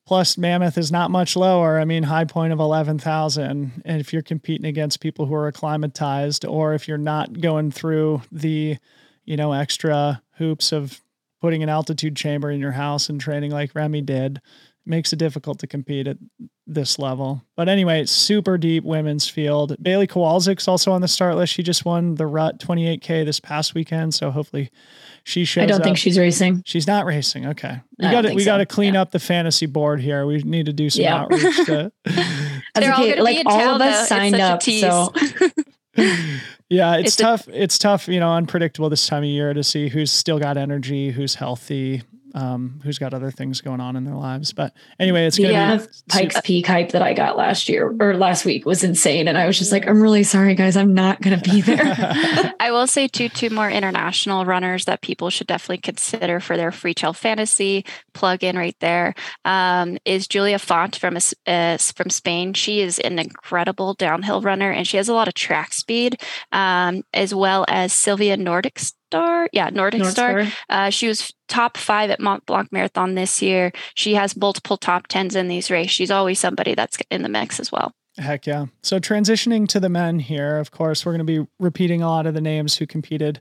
Plus, 0.07 0.39
Mammoth 0.39 0.79
is 0.79 0.91
not 0.91 1.11
much 1.11 1.37
lower. 1.37 1.79
I 1.79 1.85
mean, 1.85 2.05
high 2.05 2.25
point 2.25 2.53
of 2.53 2.61
11,000. 2.61 3.83
And 3.85 4.01
if 4.01 4.12
you're 4.12 4.23
competing 4.23 4.66
against 4.66 5.01
people 5.01 5.27
who 5.27 5.35
are 5.35 5.47
acclimatized, 5.47 6.45
or 6.45 6.75
if 6.75 6.89
you're 6.89 6.99
not 6.99 7.41
going 7.41 7.71
through 7.71 8.23
the, 8.33 8.77
you 9.25 9.37
know, 9.37 9.53
extra 9.53 10.23
hoops 10.39 10.73
of 10.73 11.01
putting 11.41 11.62
an 11.62 11.68
altitude 11.68 12.16
chamber 12.16 12.51
in 12.51 12.61
your 12.61 12.73
house 12.73 13.09
and 13.09 13.21
training 13.21 13.51
like 13.51 13.73
Rémi 13.73 14.05
did, 14.05 14.41
makes 14.87 15.12
it 15.12 15.16
difficult 15.16 15.59
to 15.61 15.66
compete 15.66 16.07
at 16.07 16.16
this 16.66 16.99
level. 16.99 17.43
But 17.57 17.68
anyway, 17.68 18.07
super 18.07 18.57
deep 18.57 18.85
women's 18.85 19.28
field. 19.28 19.76
Bailey 19.83 20.07
Kowalczyk's 20.07 20.68
also 20.68 20.93
on 20.93 21.01
the 21.01 21.09
start 21.09 21.37
list. 21.37 21.53
She 21.53 21.62
just 21.62 21.85
won 21.85 22.14
the 22.14 22.26
Rut 22.26 22.59
28K 22.59 23.24
this 23.24 23.41
past 23.41 23.74
weekend, 23.74 24.14
so 24.14 24.31
hopefully 24.31 24.70
she 25.24 25.45
shows. 25.45 25.64
I 25.64 25.66
don't 25.66 25.81
up. 25.81 25.85
think 25.85 25.99
she's 25.99 26.18
racing. 26.18 26.62
She's 26.64 26.87
not 26.87 27.07
racing. 27.07 27.47
Okay, 27.47 27.81
we 27.99 28.11
got 28.11 28.22
to 28.22 28.35
we 28.35 28.45
got 28.45 28.59
to 28.59 28.66
clean 28.66 28.95
yeah. 28.95 29.03
up 29.03 29.11
the 29.11 29.18
fantasy 29.18 29.66
board 29.66 30.01
here. 30.01 30.26
We 30.26 30.39
need 30.43 30.66
to 30.66 30.72
do 30.72 30.91
some 30.91 31.03
yeah. 31.03 31.20
outreach. 31.20 31.57
To, 31.66 31.93
They're 32.74 32.93
okay, 32.95 33.18
all 33.18 33.24
like 33.24 33.47
all 33.47 33.74
of 33.74 33.81
us 33.81 34.09
signed 34.09 34.37
up, 34.37 34.62
so. 34.62 35.12
yeah, 36.68 36.97
it's, 36.97 37.09
it's 37.09 37.16
tough. 37.16 37.49
A- 37.49 37.62
it's 37.62 37.78
tough, 37.78 38.09
you 38.09 38.20
know, 38.20 38.33
unpredictable 38.33 38.89
this 38.89 39.07
time 39.07 39.22
of 39.22 39.28
year 39.28 39.53
to 39.53 39.62
see 39.62 39.89
who's 39.89 40.11
still 40.11 40.39
got 40.39 40.57
energy, 40.57 41.11
who's 41.11 41.35
healthy, 41.35 42.03
um, 42.35 42.81
who's 42.85 42.99
got 42.99 43.14
other 43.14 43.31
things 43.31 43.61
going 43.61 43.81
on 43.81 43.97
in 43.97 44.05
their 44.05 44.14
lives. 44.14 44.53
But 44.53 44.72
anyway, 44.99 45.26
it's 45.26 45.39
gonna 45.39 45.53
yeah. 45.53 45.76
be 45.76 45.85
Pikes 46.09 46.41
Peak 46.43 46.66
hype 46.66 46.93
that 46.93 47.03
I 47.03 47.14
got 47.14 47.37
last 47.37 47.68
year 47.68 47.95
or 48.01 48.16
last 48.16 48.45
week 48.45 48.66
was 48.66 48.85
insane, 48.85 49.28
and 49.28 49.37
I 49.37 49.47
was 49.47 49.59
just 49.59 49.72
like, 49.72 49.87
I'm 49.87 50.03
really 50.03 50.22
sorry, 50.22 50.55
guys, 50.55 50.76
I'm 50.76 50.95
not 50.95 51.20
gonna 51.20 51.41
be 51.41 51.61
there. 51.61 52.55
I 52.61 52.70
will 52.70 52.87
say 52.87 53.09
two 53.09 53.28
two 53.28 53.51
more 53.51 53.70
international 53.70 54.45
runners 54.45 54.85
that 54.85 55.03
people 55.03 55.31
should 55.31 55.47
definitely 55.47 55.78
consider 55.78 56.41
for 56.41 56.57
their 56.57 56.70
Freetrail 56.70 57.14
fantasy 57.14 57.85
plug 58.12 58.45
in 58.45 58.57
right 58.57 58.76
there 58.81 59.14
um, 59.45 59.99
is 60.05 60.28
Julia 60.28 60.59
Font 60.59 60.97
from 60.97 61.16
uh, 61.47 61.78
from 61.78 62.11
Spain. 62.11 62.55
She 62.55 62.81
is 62.81 62.99
an 62.99 63.18
incredible 63.18 63.95
downhill 63.95 64.41
runner, 64.41 64.70
and 64.70 64.87
she 64.87 64.97
has 64.97 65.09
a 65.09 65.14
lot 65.14 65.28
of 65.28 65.35
track 65.35 65.72
speed, 65.72 66.20
um, 66.53 67.03
as 67.12 67.35
well 67.35 67.64
as 67.68 67.93
Sylvia 67.93 68.37
Nordic 68.37 68.78
Star. 69.11 69.49
Yeah, 69.53 69.71
Nordic, 69.71 70.01
North 70.01 70.13
Star. 70.13 70.45
Star. 70.45 70.53
Uh, 70.69 70.91
she 70.91 71.09
was 71.09 71.33
top 71.49 71.77
five 71.77 72.11
at 72.11 72.21
Mont 72.21 72.47
Blanc 72.47 72.71
Marathon 72.71 73.17
this 73.17 73.43
year. 73.43 73.73
She 73.95 74.15
has 74.15 74.37
multiple 74.37 74.77
top 74.77 75.09
tens 75.09 75.35
in 75.35 75.49
these 75.49 75.69
races. 75.69 75.91
She's 75.91 76.13
always 76.13 76.39
somebody 76.39 76.75
that's 76.75 76.97
in 77.11 77.23
the 77.23 77.29
mix 77.29 77.59
as 77.59 77.73
well. 77.73 77.93
Heck 78.19 78.47
yeah. 78.47 78.67
So 78.83 79.01
transitioning 79.01 79.67
to 79.69 79.81
the 79.81 79.89
men 79.89 80.21
here, 80.21 80.59
of 80.59 80.71
course, 80.71 81.05
we're 81.05 81.13
going 81.13 81.27
to 81.27 81.45
be 81.45 81.49
repeating 81.59 82.03
a 82.03 82.09
lot 82.09 82.27
of 82.27 82.35
the 82.35 82.41
names 82.41 82.77
who 82.77 82.87
competed 82.87 83.41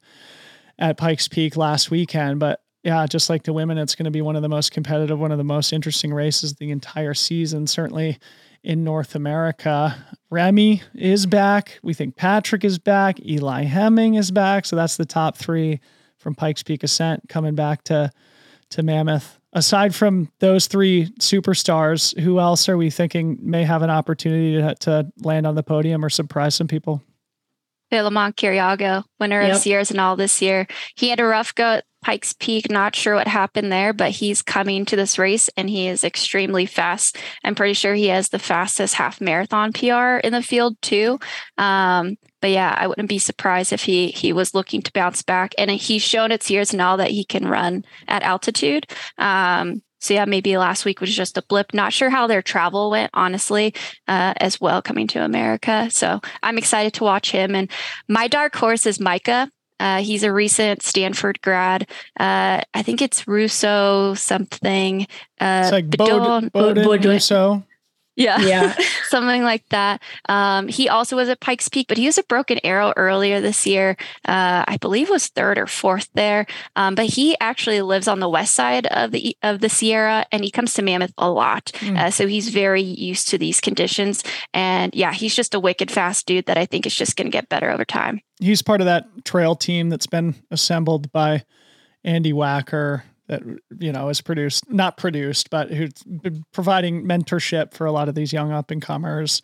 at 0.80 0.98
Pikes 0.98 1.28
Peak 1.28 1.56
last 1.56 1.92
weekend, 1.92 2.40
but 2.40 2.62
yeah, 2.84 3.06
just 3.06 3.30
like 3.30 3.44
the 3.44 3.54
women, 3.54 3.78
it's 3.78 3.94
going 3.94 4.06
to 4.06 4.12
be 4.12 4.22
one 4.22 4.36
of 4.36 4.42
the 4.42 4.50
most 4.50 4.72
competitive, 4.72 5.20
one 5.20 5.32
of 5.32 5.38
the 5.38 5.44
most 5.44 5.74
interesting 5.74 6.14
races 6.14 6.56
the 6.56 6.72
entire 6.72 7.14
season, 7.14 7.68
certainly 7.68 8.18
in 8.64 8.84
North 8.84 9.16
America. 9.16 9.96
Rémi 10.32 10.82
is 10.94 11.26
back. 11.26 11.80
We 11.84 11.94
think 11.94 12.16
Patrick 12.16 12.64
is 12.64 12.80
back. 12.80 13.20
Eli 13.26 13.64
Hemming 13.64 14.16
is 14.16 14.32
back. 14.32 14.66
So 14.66 14.76
that's 14.76 14.98
the 14.98 15.06
top 15.06 15.38
three 15.38 15.80
from 16.18 16.36
Pikes 16.36 16.64
Peak 16.64 16.84
Ascent 16.84 17.30
coming 17.30 17.56
back 17.56 17.84
to 17.86 18.12
to 18.72 18.84
Mammoth. 18.84 19.40
Aside 19.52 19.96
from 19.96 20.32
those 20.40 20.68
three 20.68 21.08
superstars, 21.20 22.18
who 22.20 22.40
else 22.40 22.70
are 22.70 22.78
we 22.78 22.92
thinking 22.92 23.40
may 23.42 23.64
have 23.64 23.82
an 23.82 23.90
opportunity 23.90 24.62
to, 24.62 24.76
to 24.82 25.12
land 25.24 25.48
on 25.48 25.56
the 25.56 25.64
podium 25.64 26.06
or 26.06 26.10
surprise 26.10 26.54
some 26.54 26.68
people? 26.68 27.02
Philemon 27.90 28.34
Kiriago, 28.34 29.04
winner 29.20 29.42
yep. 29.42 29.56
of 29.56 29.62
Sierre-Zinal 29.62 30.18
this 30.18 30.40
year. 30.40 30.68
He 30.96 31.10
had 31.10 31.20
a 31.20 31.26
rough 31.26 31.56
go 31.56 31.64
at 31.66 31.86
Pikes 32.02 32.34
Peak. 32.34 32.70
Not 32.70 32.96
sure 32.96 33.16
what 33.16 33.28
happened 33.28 33.72
there, 33.72 33.94
but 33.94 34.12
he's 34.12 34.42
coming 34.42 34.86
to 34.86 34.96
this 34.96 35.20
race 35.20 35.50
and 35.58 35.70
he 35.70 35.88
is 35.88 36.04
extremely 36.04 36.66
fast. 36.66 37.18
I'm 37.44 37.56
pretty 37.56 37.74
sure 37.74 37.94
he 37.94 38.08
has 38.08 38.30
the 38.30 38.40
fastest 38.40 38.96
half 38.96 39.20
marathon 39.20 39.74
PR 39.74 40.18
in 40.24 40.34
the 40.34 40.44
field 40.44 40.78
too. 40.82 41.20
Um, 41.58 42.18
but 42.42 42.52
yeah, 42.52 42.74
I 42.78 42.88
wouldn't 42.88 43.10
be 43.10 43.20
surprised 43.20 43.74
if 43.74 43.84
he 43.84 44.08
he 44.08 44.32
was 44.32 44.54
looking 44.54 44.82
to 44.82 44.94
bounce 44.94 45.22
back. 45.22 45.54
And 45.58 45.70
he's 45.72 46.02
shown 46.02 46.32
its 46.32 46.50
years 46.50 46.74
now 46.74 46.96
that 46.96 47.12
he 47.12 47.26
can 47.26 47.48
run 47.48 47.84
at 48.08 48.24
altitude. 48.24 48.86
Um, 49.18 49.82
so 50.00 50.14
yeah, 50.14 50.26
maybe 50.26 50.58
last 50.58 50.86
week 50.86 51.02
was 51.02 51.14
just 51.14 51.38
a 51.38 51.42
blip. 51.42 51.74
Not 51.74 51.92
sure 51.92 52.10
how 52.10 52.28
their 52.28 52.42
travel 52.42 52.90
went, 52.90 53.12
honestly, 53.14 53.74
uh, 54.08 54.34
as 54.38 54.62
well 54.62 54.82
coming 54.82 55.08
to 55.08 55.24
America. 55.24 55.90
So 55.92 56.22
I'm 56.42 56.58
excited 56.58 56.94
to 56.94 57.04
watch 57.04 57.32
him. 57.32 57.54
And 57.54 57.70
my 58.08 58.28
dark 58.28 58.56
horse 58.56 58.86
is 58.86 59.00
Micah. 59.00 59.52
Uh, 59.80 60.02
he's 60.02 60.24
a 60.24 60.32
recent 60.32 60.84
Stanford 60.84 61.42
grad. 61.42 61.90
Uh, 62.20 62.62
I 62.74 62.82
think 62.84 63.02
it's 63.02 63.28
Russo 63.28 64.14
something. 64.14 65.04
Uh, 65.40 65.62
it's 65.64 65.72
like 65.72 65.90
Bowdoin 65.90 66.50
Russo. 67.14 67.64
Yeah. 68.20 68.42
Yeah. 68.42 68.76
Something 69.08 69.44
like 69.44 69.68
that. 69.70 70.02
Um, 70.28 70.68
he 70.68 70.90
also 70.90 71.16
was 71.16 71.30
at 71.30 71.40
Pikes 71.40 71.70
Peak, 71.70 71.88
but 71.88 71.98
he 71.98 72.06
was 72.06 72.18
a 72.18 72.24
broken 72.24 72.60
arrow 72.66 72.94
earlier 72.98 73.40
this 73.40 73.66
year. 73.66 73.96
Uh, 74.26 74.66
I 74.68 74.78
believe 74.82 75.10
was 75.10 75.28
third 75.28 75.58
or 75.58 75.66
fourth 75.66 76.10
there. 76.14 76.46
Um, 76.76 76.96
but 76.96 77.06
he 77.06 77.38
actually 77.40 77.82
lives 77.82 78.10
on 78.10 78.20
the 78.20 78.30
west 78.30 78.54
side 78.54 78.86
of 78.88 79.12
the 79.12 79.38
of 79.42 79.62
the 79.62 79.70
Sierra 79.70 80.26
and 80.34 80.44
he 80.44 80.52
comes 80.52 80.74
to 80.74 80.82
Mammoth 80.82 81.14
a 81.18 81.32
lot. 81.32 81.72
Mm. 81.76 81.98
Uh, 81.98 82.12
so 82.12 82.28
he's 82.28 82.50
very 82.50 82.82
used 82.82 83.30
to 83.30 83.38
these 83.38 83.62
conditions. 83.62 84.22
And 84.54 84.94
yeah, 84.94 85.14
he's 85.14 85.36
just 85.36 85.56
a 85.56 85.60
wicked 85.60 85.90
fast 85.90 86.26
dude 86.26 86.46
that 86.48 86.58
I 86.58 86.66
think 86.66 86.86
is 86.86 86.96
just 86.96 87.16
going 87.16 87.28
to 87.28 87.32
get 87.32 87.48
better 87.48 87.72
over 87.72 87.86
time. 87.86 88.20
He's 88.42 88.62
part 88.62 88.82
of 88.82 88.86
that 88.86 89.06
trail 89.24 89.56
team 89.56 89.90
that's 89.90 90.08
been 90.08 90.36
assembled 90.52 91.12
by 91.14 91.46
Andy 92.04 92.34
Wacker 92.34 93.04
that 93.30 93.42
you 93.80 93.92
know 93.92 94.10
is 94.10 94.20
produced 94.20 94.70
not 94.70 94.98
produced 94.98 95.50
but 95.50 95.72
who's 95.72 95.94
been 96.04 96.44
providing 96.52 97.06
mentorship 97.06 97.74
for 97.74 97.86
a 97.86 97.92
lot 97.92 98.10
of 98.10 98.16
these 98.16 98.34
young 98.34 98.52
up 98.52 98.70
and 98.72 98.82
comers 98.82 99.42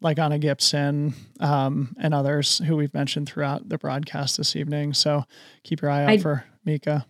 like 0.00 0.18
Anna 0.18 0.38
Gibson 0.38 1.14
um, 1.40 1.94
and 1.98 2.14
others 2.14 2.58
who 2.58 2.76
we've 2.76 2.94
mentioned 2.94 3.28
throughout 3.28 3.68
the 3.68 3.78
broadcast 3.78 4.36
this 4.36 4.54
evening. 4.54 4.94
So 4.94 5.24
keep 5.64 5.82
your 5.82 5.90
eye 5.90 6.04
out 6.04 6.10
I, 6.10 6.18
for 6.18 6.44
Mika. 6.64 7.04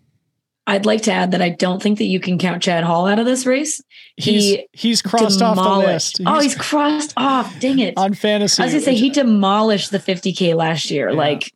I'd 0.66 0.86
like 0.86 1.02
to 1.02 1.12
add 1.12 1.32
that 1.32 1.40
I 1.40 1.48
don't 1.48 1.82
think 1.82 1.98
that 1.98 2.04
you 2.04 2.20
can 2.20 2.38
count 2.38 2.62
Chad 2.62 2.84
Hall 2.84 3.06
out 3.06 3.18
of 3.18 3.24
this 3.24 3.46
race. 3.46 3.82
He 4.16 4.32
he's, 4.32 4.58
he's 4.72 5.02
crossed 5.02 5.38
demolished. 5.38 5.60
off 5.60 5.82
the 5.82 5.86
list. 5.86 6.18
He's, 6.18 6.26
oh, 6.26 6.40
he's 6.40 6.54
crossed 6.54 7.14
off. 7.16 7.58
Dang 7.60 7.78
it. 7.78 7.94
On 7.96 8.12
fantasy. 8.14 8.62
I 8.62 8.66
was 8.66 8.74
gonna 8.74 8.84
say 8.84 8.94
he 8.94 9.10
demolished 9.10 9.90
the 9.90 9.98
50K 9.98 10.54
last 10.54 10.90
year. 10.90 11.10
Yeah. 11.10 11.16
Like 11.16 11.52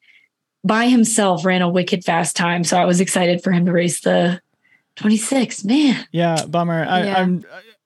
by 0.64 0.88
himself 0.88 1.44
ran 1.44 1.60
a 1.60 1.68
wicked 1.68 2.04
fast 2.04 2.36
time. 2.36 2.64
So 2.64 2.78
I 2.78 2.84
was 2.84 3.00
excited 3.00 3.42
for 3.42 3.52
him 3.52 3.66
to 3.66 3.72
race 3.72 4.00
the 4.00 4.40
26. 4.96 5.64
Man. 5.64 6.06
Yeah, 6.12 6.44
bummer. 6.46 6.84
I, 6.88 7.04
yeah. 7.04 7.18
I'm 7.18 7.44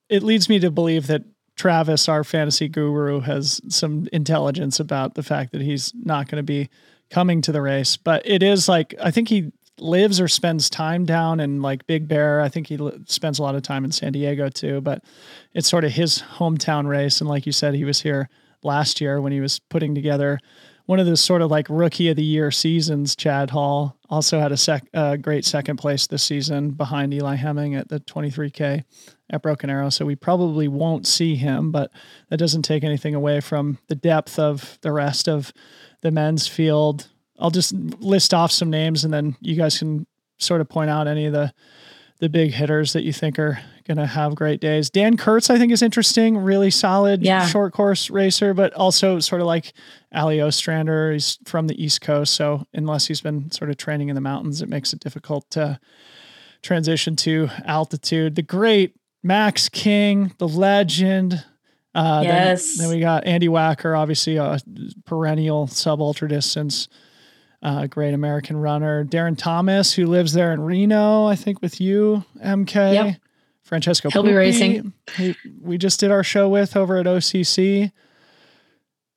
it 0.09 0.23
leads 0.23 0.49
me 0.49 0.59
to 0.59 0.71
believe 0.71 1.07
that 1.07 1.23
Travis, 1.55 2.07
our 2.07 2.23
fantasy 2.23 2.67
guru, 2.67 3.19
has 3.21 3.61
some 3.69 4.07
intelligence 4.13 4.79
about 4.79 5.15
the 5.15 5.23
fact 5.23 5.51
that 5.51 5.61
he's 5.61 5.91
not 5.95 6.29
going 6.29 6.37
to 6.37 6.43
be 6.43 6.69
coming 7.09 7.41
to 7.41 7.51
the 7.51 7.61
race. 7.61 7.97
But 7.97 8.21
it 8.25 8.43
is 8.43 8.69
like 8.69 8.93
I 9.01 9.11
think 9.11 9.29
he 9.29 9.51
lives 9.79 10.19
or 10.19 10.27
spends 10.27 10.69
time 10.69 11.05
down 11.05 11.39
in 11.39 11.61
like 11.61 11.87
Big 11.87 12.07
Bear. 12.07 12.41
I 12.41 12.49
think 12.49 12.67
he 12.67 12.79
spends 13.05 13.39
a 13.39 13.43
lot 13.43 13.55
of 13.55 13.61
time 13.63 13.85
in 13.85 13.91
San 13.91 14.13
Diego 14.13 14.49
too. 14.49 14.81
But 14.81 15.03
it's 15.53 15.69
sort 15.69 15.83
of 15.83 15.91
his 15.91 16.21
hometown 16.21 16.87
race, 16.87 17.21
and 17.21 17.29
like 17.29 17.45
you 17.45 17.51
said, 17.51 17.73
he 17.73 17.85
was 17.85 18.01
here 18.01 18.29
last 18.63 19.01
year 19.01 19.21
when 19.21 19.31
he 19.31 19.39
was 19.39 19.59
putting 19.59 19.95
together 19.95 20.39
one 20.87 20.99
of 20.99 21.05
those 21.05 21.21
sort 21.21 21.41
of 21.41 21.51
like 21.51 21.67
rookie 21.69 22.09
of 22.09 22.15
the 22.15 22.23
year 22.23 22.49
seasons. 22.49 23.15
Chad 23.15 23.49
Hall 23.51 23.97
also 24.09 24.39
had 24.39 24.53
a 24.53 24.57
sec, 24.57 24.87
uh, 24.93 25.17
great 25.17 25.45
second 25.45 25.77
place 25.77 26.07
this 26.07 26.23
season 26.23 26.71
behind 26.71 27.13
Eli 27.13 27.35
Hemming 27.35 27.75
at 27.75 27.89
the 27.89 27.99
23K 27.99 28.83
at 29.29 29.41
Broken 29.41 29.69
Arrow. 29.69 29.89
So 29.89 30.05
we 30.05 30.15
probably 30.15 30.69
won't 30.69 31.05
see 31.05 31.35
him, 31.35 31.71
but 31.71 31.91
that 32.29 32.37
doesn't 32.37 32.61
take 32.61 32.85
anything 32.85 33.13
away 33.13 33.41
from 33.41 33.77
the 33.87 33.95
depth 33.95 34.39
of 34.39 34.79
the 34.81 34.93
rest 34.93 35.27
of 35.27 35.51
the 36.01 36.11
men's 36.11 36.47
field. 36.47 37.09
I'll 37.37 37.51
just 37.51 37.73
list 37.73 38.33
off 38.33 38.51
some 38.53 38.69
names 38.69 39.03
and 39.03 39.13
then 39.13 39.35
you 39.41 39.55
guys 39.55 39.77
can 39.77 40.07
sort 40.39 40.61
of 40.61 40.69
point 40.69 40.89
out 40.89 41.07
any 41.07 41.25
of 41.25 41.33
the 41.33 41.53
the 42.19 42.29
big 42.29 42.51
hitters 42.51 42.93
that 42.93 43.03
you 43.03 43.13
think 43.13 43.37
are 43.37 43.59
going 43.87 43.97
to 43.97 44.05
have 44.05 44.35
great 44.35 44.61
days. 44.61 44.89
Dan 44.89 45.17
Curts, 45.17 45.49
I 45.49 45.57
think, 45.57 45.71
is 45.71 45.81
interesting. 45.81 46.37
Really 46.37 46.69
solid 46.69 47.23
yeah. 47.23 47.47
short 47.47 47.73
course 47.73 48.09
racer, 48.09 48.53
but 48.53 48.73
also 48.73 49.19
sort 49.19 49.41
of 49.41 49.47
like 49.47 49.73
Allie 50.11 50.41
Ostrander. 50.41 51.13
He's 51.13 51.39
from 51.45 51.67
the 51.67 51.83
East 51.83 52.01
Coast. 52.01 52.35
So 52.35 52.65
unless 52.73 53.07
he's 53.07 53.21
been 53.21 53.49
sort 53.51 53.69
of 53.69 53.77
training 53.77 54.09
in 54.09 54.15
the 54.15 54.21
mountains, 54.21 54.61
it 54.61 54.69
makes 54.69 54.93
it 54.93 54.99
difficult 54.99 55.49
to 55.51 55.79
transition 56.61 57.15
to 57.17 57.49
altitude. 57.65 58.35
The 58.35 58.43
great 58.43 58.95
Max 59.23 59.69
King, 59.69 60.33
the 60.37 60.47
legend. 60.47 61.43
Uh, 61.95 62.21
yes. 62.23 62.77
Then, 62.77 62.87
then 62.87 62.95
we 62.95 63.01
got 63.01 63.25
Andy 63.25 63.47
Wacker, 63.47 63.97
obviously 63.97 64.37
a 64.37 64.59
perennial 65.05 65.65
sub 65.67 66.01
ultra 66.01 66.29
distance 66.29 66.87
uh, 67.61 67.87
great 67.87 68.13
American 68.13 68.57
runner. 68.57 69.03
Darren 69.05 69.37
Thomas, 69.37 69.93
who 69.93 70.05
lives 70.05 70.33
there 70.33 70.53
in 70.53 70.61
Reno, 70.61 71.25
I 71.25 71.35
think 71.35 71.61
with 71.61 71.81
you, 71.81 72.23
EmKay. 72.43 72.93
Yep. 72.93 73.15
Francesco 73.67 74.09
He'll 74.09 74.23
Puppi, 74.23 74.27
be 74.27 74.33
racing. 74.33 74.93
He, 75.15 75.35
we 75.61 75.77
just 75.77 75.99
did 75.99 76.09
our 76.09 76.23
show 76.23 76.47
with 76.47 76.77
over 76.77 76.97
at 76.97 77.05
OCC. 77.05 77.91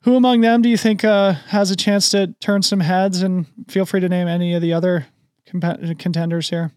Who 0.03 0.17
among 0.17 0.41
them 0.41 0.61
do 0.61 0.69
you 0.69 0.77
think 0.77 1.05
uh, 1.05 1.35
has 1.35 1.71
a 1.71 1.77
chance 1.77 2.09
to 2.11 2.35
turn 2.41 2.63
some 2.63 2.81
heads? 2.81 3.23
And 3.23 3.47
feel 3.69 3.87
free 3.87 4.01
to 4.01 4.09
name 4.09 4.27
any 4.27 4.55
of 4.55 4.61
the 4.61 4.73
other 4.73 5.07
comp- 5.47 5.99
contenders 6.01 6.51
here. 6.51 6.73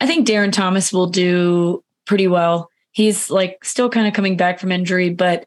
I 0.00 0.06
think 0.06 0.28
Darren 0.28 0.52
Thomas 0.52 0.92
will 0.92 1.08
do 1.08 1.82
pretty 2.06 2.28
well. 2.28 2.70
He's 2.92 3.28
like 3.28 3.64
still 3.64 3.90
kind 3.90 4.06
of 4.06 4.14
coming 4.14 4.36
back 4.36 4.60
from 4.60 4.70
injury, 4.70 5.10
but 5.10 5.46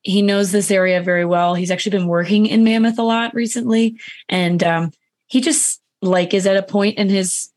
he 0.00 0.22
knows 0.22 0.52
this 0.52 0.70
area 0.70 1.02
very 1.02 1.26
well. 1.26 1.54
He's 1.54 1.70
actually 1.70 1.98
been 1.98 2.08
working 2.08 2.46
in 2.46 2.64
Mammoth 2.64 2.98
a 2.98 3.02
lot 3.02 3.34
recently, 3.34 4.00
and 4.28 4.62
um, 4.64 4.92
he 5.26 5.42
just 5.42 5.82
like 6.00 6.32
is 6.32 6.46
at 6.46 6.56
a 6.56 6.62
point 6.62 6.98
in 6.98 7.08
his 7.10 7.51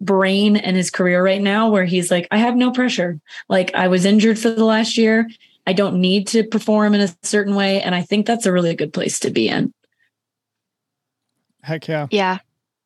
brain 0.00 0.56
and 0.56 0.76
his 0.76 0.90
career 0.90 1.24
right 1.24 1.40
now 1.40 1.68
where 1.68 1.84
he's 1.84 2.10
like, 2.10 2.28
I 2.30 2.38
have 2.38 2.56
no 2.56 2.70
pressure. 2.70 3.20
Like 3.48 3.74
I 3.74 3.88
was 3.88 4.04
injured 4.04 4.38
for 4.38 4.50
the 4.50 4.64
last 4.64 4.98
year. 4.98 5.28
I 5.66 5.72
don't 5.72 6.00
need 6.00 6.28
to 6.28 6.44
perform 6.44 6.94
in 6.94 7.00
a 7.00 7.14
certain 7.22 7.56
way, 7.56 7.82
and 7.82 7.94
I 7.94 8.02
think 8.02 8.24
that's 8.24 8.46
a 8.46 8.52
really 8.52 8.74
good 8.74 8.92
place 8.92 9.18
to 9.20 9.30
be 9.30 9.48
in. 9.48 9.72
Heck 11.62 11.88
yeah. 11.88 12.06
Yeah 12.10 12.38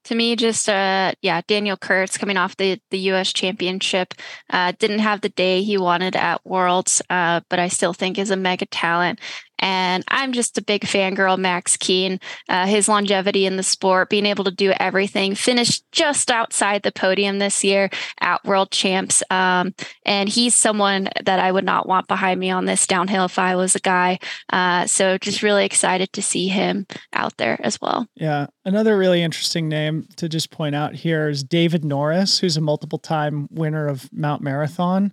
to 0.04 0.14
me 0.14 0.36
just 0.36 0.68
uh 0.68 1.12
yeah 1.22 1.40
daniel 1.46 1.76
curts 1.76 2.16
coming 2.16 2.36
off 2.36 2.56
the 2.56 2.80
the 2.90 2.98
us 2.98 3.32
championship 3.32 4.14
uh 4.50 4.72
didn't 4.78 5.00
have 5.00 5.20
the 5.20 5.28
day 5.30 5.62
he 5.62 5.76
wanted 5.76 6.16
at 6.16 6.44
worlds 6.44 7.02
uh 7.10 7.40
but 7.48 7.58
i 7.58 7.68
still 7.68 7.92
think 7.92 8.18
is 8.18 8.30
a 8.30 8.36
mega 8.36 8.66
talent 8.66 9.20
and 9.60 10.02
I'm 10.08 10.32
just 10.32 10.58
a 10.58 10.62
big 10.62 10.82
fangirl, 10.82 11.38
Max 11.38 11.76
King. 11.76 12.18
Uh, 12.48 12.66
his 12.66 12.88
longevity 12.88 13.46
in 13.46 13.56
the 13.56 13.62
sport, 13.62 14.10
being 14.10 14.26
able 14.26 14.44
to 14.44 14.50
do 14.50 14.72
everything, 14.80 15.34
finished 15.34 15.84
just 15.92 16.30
outside 16.30 16.82
the 16.82 16.92
podium 16.92 17.38
this 17.38 17.62
year 17.62 17.90
at 18.20 18.44
World 18.44 18.70
Champs. 18.70 19.22
Um, 19.30 19.74
and 20.04 20.28
he's 20.28 20.54
someone 20.54 21.08
that 21.24 21.38
I 21.38 21.52
would 21.52 21.64
not 21.64 21.86
want 21.86 22.08
behind 22.08 22.40
me 22.40 22.50
on 22.50 22.64
this 22.64 22.86
downhill 22.86 23.26
if 23.26 23.38
I 23.38 23.54
was 23.54 23.76
a 23.76 23.80
guy. 23.80 24.18
Uh, 24.52 24.86
so 24.86 25.18
just 25.18 25.42
really 25.42 25.64
excited 25.64 26.12
to 26.14 26.22
see 26.22 26.48
him 26.48 26.86
out 27.12 27.36
there 27.36 27.60
as 27.62 27.80
well. 27.80 28.06
Yeah. 28.14 28.46
Another 28.64 28.96
really 28.96 29.22
interesting 29.22 29.68
name 29.68 30.08
to 30.16 30.28
just 30.28 30.50
point 30.50 30.74
out 30.74 30.94
here 30.94 31.28
is 31.28 31.44
David 31.44 31.84
Norris, 31.84 32.38
who's 32.38 32.56
a 32.56 32.60
multiple 32.60 32.98
time 32.98 33.48
winner 33.50 33.86
of 33.86 34.10
Mount 34.12 34.42
Marathon 34.42 35.12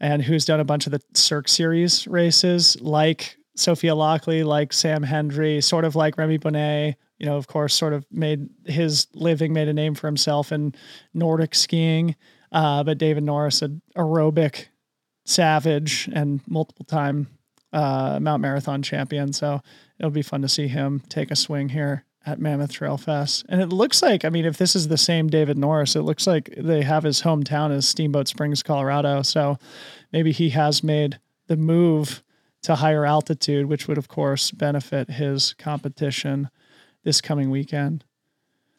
and 0.00 0.22
who's 0.22 0.44
done 0.44 0.60
a 0.60 0.64
bunch 0.64 0.86
of 0.86 0.92
the 0.92 1.00
Cirque 1.14 1.48
Series 1.48 2.06
races, 2.06 2.80
like 2.80 3.35
Sophia 3.56 3.92
Laukli, 3.92 4.44
like 4.44 4.72
Sam 4.72 5.02
Hendry, 5.02 5.60
sort 5.60 5.84
of 5.84 5.96
like 5.96 6.16
Rémi 6.16 6.40
Bonnet, 6.40 6.96
you 7.18 7.26
know, 7.26 7.36
of 7.36 7.46
course, 7.46 7.74
sort 7.74 7.92
of 7.92 8.06
made 8.10 8.48
his 8.66 9.06
living, 9.14 9.52
made 9.52 9.68
a 9.68 9.72
name 9.72 9.94
for 9.94 10.06
himself 10.06 10.52
in 10.52 10.74
Nordic 11.14 11.54
skiing. 11.54 12.14
Uh, 12.52 12.84
but 12.84 12.98
David 12.98 13.24
Norris, 13.24 13.62
an 13.62 13.82
aerobic 13.96 14.66
savage 15.24 16.08
and 16.12 16.40
multiple 16.46 16.84
time 16.84 17.26
uh, 17.72 18.18
Mount 18.20 18.40
Marathon 18.40 18.82
champion. 18.82 19.32
So 19.32 19.60
it'll 19.98 20.10
be 20.10 20.22
fun 20.22 20.42
to 20.42 20.48
see 20.48 20.68
him 20.68 21.02
take 21.08 21.30
a 21.30 21.36
swing 21.36 21.70
here 21.70 22.04
at 22.24 22.40
Mammoth 22.40 22.72
Trail 22.72 22.96
Fest. 22.96 23.44
And 23.48 23.60
it 23.60 23.68
looks 23.68 24.02
like, 24.02 24.24
I 24.24 24.30
mean, 24.30 24.44
if 24.44 24.58
this 24.58 24.74
is 24.74 24.88
the 24.88 24.98
same 24.98 25.28
David 25.28 25.56
Norris, 25.58 25.96
it 25.96 26.02
looks 26.02 26.26
like 26.26 26.52
they 26.56 26.82
have 26.82 27.04
his 27.04 27.22
hometown 27.22 27.70
as 27.70 27.86
Steamboat 27.86 28.28
Springs, 28.28 28.62
Colorado. 28.62 29.22
So 29.22 29.58
maybe 30.12 30.32
he 30.32 30.50
has 30.50 30.82
made 30.82 31.18
the 31.46 31.56
move 31.56 32.22
to 32.66 32.74
higher 32.74 33.06
altitude, 33.06 33.66
which 33.66 33.86
would, 33.86 33.96
of 33.96 34.08
course, 34.08 34.50
benefit 34.50 35.08
his 35.08 35.54
competition 35.54 36.50
this 37.04 37.20
coming 37.20 37.48
weekend. 37.48 38.04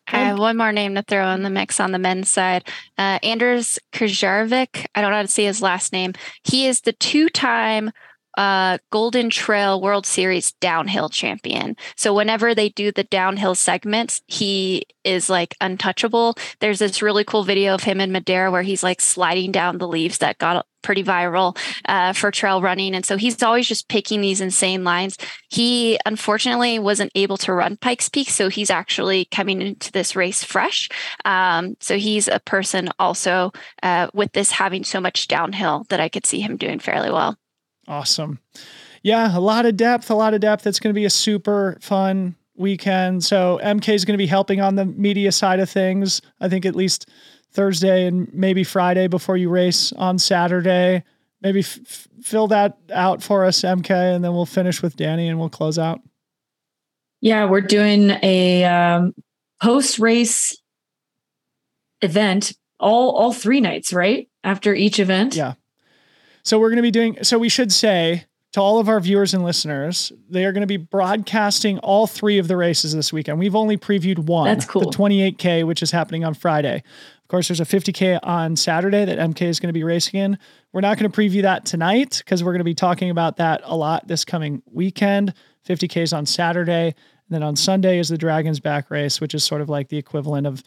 I 0.10 0.20
have 0.20 0.40
one 0.40 0.58
more 0.58 0.74
name 0.74 0.96
to 0.96 1.04
throw 1.04 1.32
in 1.32 1.44
the 1.44 1.50
mix 1.50 1.80
on 1.80 1.94
the 1.94 2.00
men's 2.00 2.28
side. 2.28 2.68
Uh, 2.98 3.20
Anders 3.24 3.80
Kjærevik. 3.94 4.88
I 4.94 5.02
don't 5.02 5.12
know 5.12 5.18
how 5.18 5.22
to 5.22 5.28
say 5.30 5.46
his 5.46 5.62
last 5.62 5.94
name. 5.94 6.14
He 6.44 6.66
is 6.66 6.82
the 6.82 6.92
two 6.92 7.30
time 7.30 7.92
uh, 8.38 8.78
Golden 8.92 9.30
Trail 9.30 9.82
World 9.82 10.06
Series 10.06 10.54
downhill 10.54 11.10
champion. 11.10 11.76
So 11.96 12.14
whenever 12.14 12.56
they 12.56 12.70
do 12.70 12.92
the 12.92 13.04
downhill 13.04 13.56
segments, 13.56 14.22
he 14.28 14.86
is 15.04 15.30
like 15.30 15.56
untouchable. 15.60 16.36
There's 16.60 16.80
this 16.80 17.02
really 17.02 17.24
cool 17.24 17.44
video 17.44 17.74
of 17.74 17.84
him 17.84 18.00
in 18.00 18.12
Madeira 18.12 18.52
where 18.52 18.62
he's 18.62 18.84
like 18.84 19.02
sliding 19.02 19.52
down 19.52 19.80
the 19.80 19.88
leaves 19.88 20.20
that 20.20 20.38
got 20.38 20.66
pretty 20.84 21.04
viral 21.04 21.58
uh, 21.86 22.14
for 22.14 22.32
trail 22.32 22.62
running. 22.62 22.96
And 22.96 23.06
so 23.06 23.18
he's 23.18 23.42
always 23.44 23.68
just 23.68 23.90
picking 23.90 24.22
these 24.22 24.40
insane 24.40 24.84
lines. 24.84 25.18
He 25.50 26.00
unfortunately 26.06 26.80
wasn't 26.80 27.12
able 27.16 27.38
to 27.38 27.54
run 27.54 27.76
Pikes 27.78 28.08
Peak. 28.08 28.30
So 28.30 28.50
he's 28.50 28.70
actually 28.70 29.26
coming 29.26 29.62
into 29.62 29.92
this 29.92 30.16
race 30.16 30.44
fresh. 30.44 30.88
Um, 31.26 31.76
so 31.80 31.98
he's 31.98 32.28
a 32.28 32.40
person 32.40 32.90
also 33.00 33.52
uh, 33.84 34.08
with 34.14 34.32
this 34.32 34.52
having 34.52 34.84
so 34.84 35.02
much 35.02 35.28
downhill 35.28 35.86
that 35.90 36.00
I 36.00 36.10
could 36.10 36.26
see 36.26 36.40
him 36.40 36.56
doing 36.56 36.80
fairly 36.80 37.12
well. 37.12 37.38
Awesome. 37.88 38.40
Yeah, 39.04 39.38
a 39.38 39.40
lot 39.40 39.66
of 39.66 39.78
depth, 39.78 40.10
a 40.10 40.16
lot 40.16 40.34
of 40.34 40.42
depth. 40.42 40.68
It's 40.68 40.80
going 40.80 40.94
to 40.94 41.00
be 41.00 41.06
a 41.06 41.10
super 41.10 41.78
fun 41.82 42.36
weekend. 42.56 43.24
So 43.24 43.60
EmKay 43.64 43.94
is 43.94 44.04
going 44.04 44.16
to 44.16 44.18
be 44.18 44.28
helping 44.28 44.60
on 44.62 44.76
the 44.76 44.86
media 44.86 45.32
side 45.32 45.60
of 45.60 45.70
things. 45.70 46.22
I 46.42 46.50
think 46.50 46.66
at 46.66 46.76
least 46.76 47.08
Thursday 47.52 48.08
and 48.08 48.32
maybe 48.34 48.64
Friday 48.64 49.08
before 49.08 49.38
you 49.38 49.50
race 49.50 49.94
on 49.94 50.20
Saturday. 50.20 51.04
maybe 51.42 51.60
f- 51.60 52.08
fill 52.22 52.48
that 52.48 52.78
out 52.92 53.22
for 53.24 53.46
us, 53.46 53.62
EmKay, 53.62 54.16
and 54.16 54.24
then 54.24 54.34
we'll 54.34 54.46
finish 54.46 54.82
with 54.82 54.98
Dani 54.98 55.30
and 55.30 55.40
we'll 55.40 55.50
close 55.50 55.78
out. 55.80 56.02
Yeah, 57.22 57.46
we're 57.46 57.62
doing 57.62 58.12
a 58.22 58.64
um, 58.66 59.14
post 59.62 60.00
race 60.00 60.58
event 62.02 62.54
all 62.80 63.16
all 63.16 63.34
three 63.34 63.62
nights, 63.62 63.92
right? 63.94 64.28
After 64.44 64.74
each 64.74 65.00
event. 65.00 65.36
Yeah. 65.36 65.54
So 66.48 66.58
we're 66.60 66.70
going 66.70 66.78
to 66.78 66.82
be 66.82 66.92
doing. 66.92 67.22
So 67.26 67.38
we 67.38 67.50
should 67.50 67.74
say 67.74 68.24
to 68.54 68.62
all 68.62 68.80
of 68.80 68.88
our 68.88 69.02
viewers 69.02 69.34
and 69.34 69.44
listeners, 69.44 70.14
they 70.30 70.46
are 70.46 70.54
going 70.54 70.62
to 70.62 70.66
be 70.66 70.78
broadcasting 70.78 71.78
all 71.80 72.08
three 72.08 72.38
of 72.38 72.48
the 72.48 72.56
races 72.56 72.94
this 72.94 73.12
weekend. 73.12 73.38
We've 73.38 73.54
only 73.54 73.76
previewed 73.76 74.20
one. 74.20 74.46
That's 74.46 74.64
cool. 74.64 74.90
The 74.90 74.98
28K, 74.98 75.68
which 75.68 75.84
is 75.84 75.92
happening 75.92 76.24
on 76.24 76.34
Friday. 76.34 76.78
Of 76.78 77.28
course, 77.28 77.50
there's 77.50 77.60
a 77.60 77.66
50K 77.66 78.22
on 78.24 78.56
Saturday 78.56 79.04
that 79.04 79.20
EmKay 79.20 79.48
is 79.48 79.60
going 79.60 79.68
to 79.68 79.74
be 79.74 79.84
racing 79.84 80.22
in. 80.22 80.40
We're 80.72 80.80
not 80.80 80.98
going 80.98 81.12
to 81.12 81.20
preview 81.20 81.42
that 81.42 81.66
tonight 81.66 82.22
because 82.24 82.46
we're 82.46 82.54
going 82.54 82.60
to 82.60 82.64
be 82.64 82.76
talking 82.76 83.10
about 83.10 83.36
that 83.36 83.60
a 83.66 83.76
lot 83.76 84.08
this 84.08 84.24
coming 84.24 84.64
weekend. 84.72 85.34
50K 85.68 86.04
is 86.04 86.14
on 86.14 86.26
Saturday. 86.26 86.86
And 86.86 86.96
then 87.30 87.44
on 87.44 87.58
Sunday 87.58 88.00
is 88.00 88.08
the 88.08 88.18
Dragons 88.18 88.62
back 88.62 88.90
race, 88.90 89.20
which 89.20 89.34
is 89.34 89.44
sort 89.44 89.60
of 89.60 89.68
like 89.68 89.90
the 89.90 89.98
equivalent 89.98 90.48
of 90.48 90.64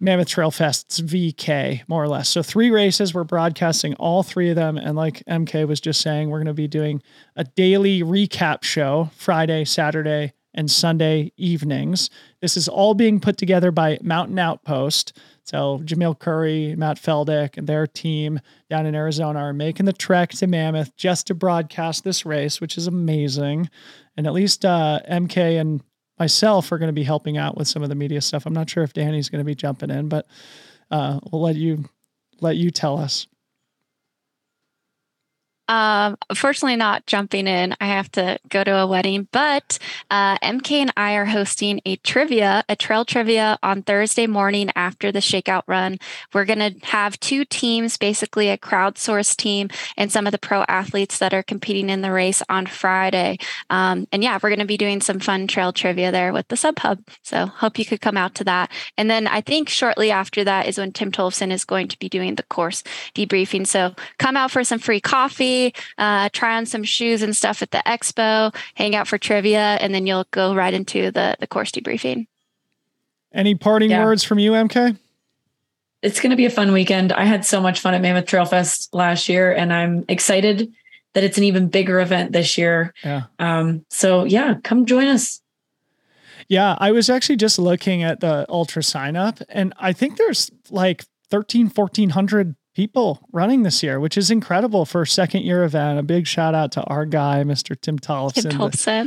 Mammoth 0.00 0.28
Trail 0.28 0.50
Fest's 0.50 1.00
VK, 1.00 1.88
more 1.88 2.02
or 2.02 2.08
less. 2.08 2.28
So, 2.28 2.42
three 2.42 2.70
races, 2.70 3.14
we're 3.14 3.24
broadcasting 3.24 3.94
all 3.94 4.22
three 4.22 4.50
of 4.50 4.56
them. 4.56 4.76
And 4.76 4.96
like 4.96 5.22
EmKay 5.28 5.66
was 5.66 5.80
just 5.80 6.00
saying, 6.00 6.30
we're 6.30 6.38
going 6.38 6.46
to 6.46 6.54
be 6.54 6.68
doing 6.68 7.02
a 7.36 7.44
daily 7.44 8.02
recap 8.02 8.64
show 8.64 9.10
Friday, 9.16 9.64
Saturday, 9.64 10.32
and 10.54 10.70
Sunday 10.70 11.32
evenings. 11.36 12.10
This 12.40 12.56
is 12.56 12.68
all 12.68 12.94
being 12.94 13.20
put 13.20 13.36
together 13.36 13.70
by 13.70 13.98
Mountain 14.02 14.38
Outpost. 14.38 15.18
So 15.42 15.80
Jamil 15.84 16.18
Coury, 16.18 16.74
Matt 16.76 16.96
Feldick, 16.96 17.58
and 17.58 17.66
their 17.66 17.86
team 17.86 18.40
down 18.70 18.86
in 18.86 18.94
Arizona 18.94 19.40
are 19.40 19.52
making 19.52 19.86
the 19.86 19.92
trek 19.92 20.30
to 20.30 20.46
Mammoth 20.46 20.96
just 20.96 21.26
to 21.26 21.34
broadcast 21.34 22.04
this 22.04 22.24
race, 22.24 22.60
which 22.60 22.78
is 22.78 22.86
amazing. 22.86 23.68
And 24.16 24.26
at 24.26 24.32
least 24.32 24.64
uh, 24.64 25.00
EmKay 25.10 25.60
and 25.60 25.82
myself 26.18 26.70
are 26.70 26.78
going 26.78 26.88
to 26.88 26.92
be 26.92 27.02
helping 27.02 27.36
out 27.36 27.56
with 27.56 27.68
some 27.68 27.82
of 27.82 27.88
the 27.88 27.94
media 27.94 28.20
stuff. 28.20 28.46
I'm 28.46 28.54
not 28.54 28.70
sure 28.70 28.82
if 28.82 28.92
Dani's 28.92 29.28
going 29.28 29.40
to 29.40 29.44
be 29.44 29.54
jumping 29.54 29.90
in, 29.90 30.08
but 30.08 30.26
uh, 30.90 31.20
we'll 31.30 31.42
let 31.42 31.56
you 31.56 31.84
let 32.40 32.56
you 32.56 32.70
tell 32.70 32.98
us. 32.98 33.26
Um, 35.68 36.18
fortunately, 36.34 36.76
not 36.76 37.06
jumping 37.06 37.46
in. 37.46 37.74
I 37.80 37.86
have 37.86 38.10
to 38.12 38.38
go 38.48 38.64
to 38.64 38.76
a 38.76 38.86
wedding, 38.86 39.28
but 39.32 39.78
uh, 40.10 40.36
EmKay 40.38 40.80
and 40.80 40.92
I 40.96 41.14
are 41.14 41.24
hosting 41.24 41.80
a 41.86 41.96
trivia, 41.96 42.64
a 42.68 42.76
trail 42.76 43.04
trivia 43.04 43.58
on 43.62 43.82
Thursday 43.82 44.26
morning 44.26 44.70
after 44.76 45.10
the 45.10 45.20
shakeout 45.20 45.62
run. 45.66 45.98
We're 46.32 46.44
going 46.44 46.58
to 46.58 46.74
have 46.86 47.18
two 47.18 47.44
teams, 47.44 47.96
basically 47.96 48.50
a 48.50 48.58
crowdsourced 48.58 49.36
team 49.36 49.70
and 49.96 50.12
some 50.12 50.26
of 50.26 50.32
the 50.32 50.38
pro 50.38 50.64
athletes 50.68 51.18
that 51.18 51.32
are 51.32 51.42
competing 51.42 51.88
in 51.88 52.02
the 52.02 52.12
race 52.12 52.42
on 52.48 52.66
Friday. 52.66 53.38
Um, 53.70 54.06
and 54.12 54.22
yeah, 54.22 54.38
we're 54.42 54.50
going 54.50 54.58
to 54.58 54.66
be 54.66 54.76
doing 54.76 55.00
some 55.00 55.18
fun 55.18 55.46
trail 55.46 55.72
trivia 55.72 56.12
there 56.12 56.32
with 56.32 56.48
the 56.48 56.56
Sub 56.56 56.78
Hub. 56.80 57.00
So 57.22 57.46
hope 57.46 57.78
you 57.78 57.86
could 57.86 58.02
come 58.02 58.18
out 58.18 58.34
to 58.36 58.44
that. 58.44 58.70
And 58.98 59.10
then 59.10 59.26
I 59.26 59.40
think 59.40 59.70
shortly 59.70 60.10
after 60.10 60.44
that 60.44 60.66
is 60.66 60.76
when 60.76 60.92
Tim 60.92 61.10
Tollefson 61.10 61.50
is 61.50 61.64
going 61.64 61.88
to 61.88 61.98
be 61.98 62.08
doing 62.10 62.34
the 62.34 62.42
course 62.42 62.82
debriefing. 63.14 63.66
So 63.66 63.94
come 64.18 64.36
out 64.36 64.50
for 64.50 64.62
some 64.62 64.78
free 64.78 65.00
coffee 65.00 65.53
uh, 65.98 66.28
try 66.32 66.56
on 66.56 66.66
some 66.66 66.84
shoes 66.84 67.22
and 67.22 67.36
stuff 67.36 67.62
at 67.62 67.70
the 67.70 67.82
expo, 67.86 68.54
hang 68.74 68.94
out 68.94 69.08
for 69.08 69.18
trivia, 69.18 69.78
and 69.80 69.94
then 69.94 70.06
you'll 70.06 70.26
go 70.30 70.54
right 70.54 70.74
into 70.74 71.10
the 71.10 71.36
the 71.40 71.46
course 71.46 71.70
debriefing. 71.70 72.26
Any 73.32 73.54
parting 73.54 73.90
yeah. 73.90 74.04
words 74.04 74.22
from 74.22 74.38
you, 74.38 74.52
EmKay? 74.52 74.96
It's 76.02 76.20
going 76.20 76.30
to 76.30 76.36
be 76.36 76.44
a 76.44 76.50
fun 76.50 76.72
weekend. 76.72 77.12
I 77.12 77.24
had 77.24 77.44
so 77.44 77.60
much 77.60 77.80
fun 77.80 77.94
at 77.94 78.02
Mammoth 78.02 78.26
Trail 78.26 78.44
Fest 78.44 78.94
last 78.94 79.28
year, 79.28 79.52
and 79.52 79.72
I'm 79.72 80.04
excited 80.08 80.72
that 81.14 81.24
it's 81.24 81.38
an 81.38 81.44
even 81.44 81.68
bigger 81.68 82.00
event 82.00 82.32
this 82.32 82.58
year. 82.58 82.92
Yeah. 83.02 83.22
Um, 83.38 83.86
so 83.88 84.24
yeah, 84.24 84.54
come 84.62 84.84
join 84.84 85.06
us. 85.06 85.40
Yeah, 86.48 86.76
I 86.78 86.92
was 86.92 87.08
actually 87.08 87.36
just 87.36 87.58
looking 87.58 88.02
at 88.02 88.20
the 88.20 88.44
ultra 88.48 88.82
sign 88.82 89.16
up 89.16 89.40
and 89.48 89.72
I 89.78 89.92
think 89.92 90.18
there's 90.18 90.50
like 90.70 91.04
13 91.30 91.68
1400 91.70 92.54
people 92.74 93.26
running 93.32 93.62
this 93.62 93.82
year, 93.82 94.00
which 94.00 94.18
is 94.18 94.30
incredible 94.30 94.84
for 94.84 95.02
a 95.02 95.06
second 95.06 95.42
year 95.42 95.62
event. 95.62 95.98
A 95.98 96.02
big 96.02 96.26
shout 96.26 96.54
out 96.54 96.72
to 96.72 96.82
our 96.84 97.06
guy, 97.06 97.42
Mr. 97.44 97.80
Tim 97.80 97.98
Tollefson, 97.98 98.50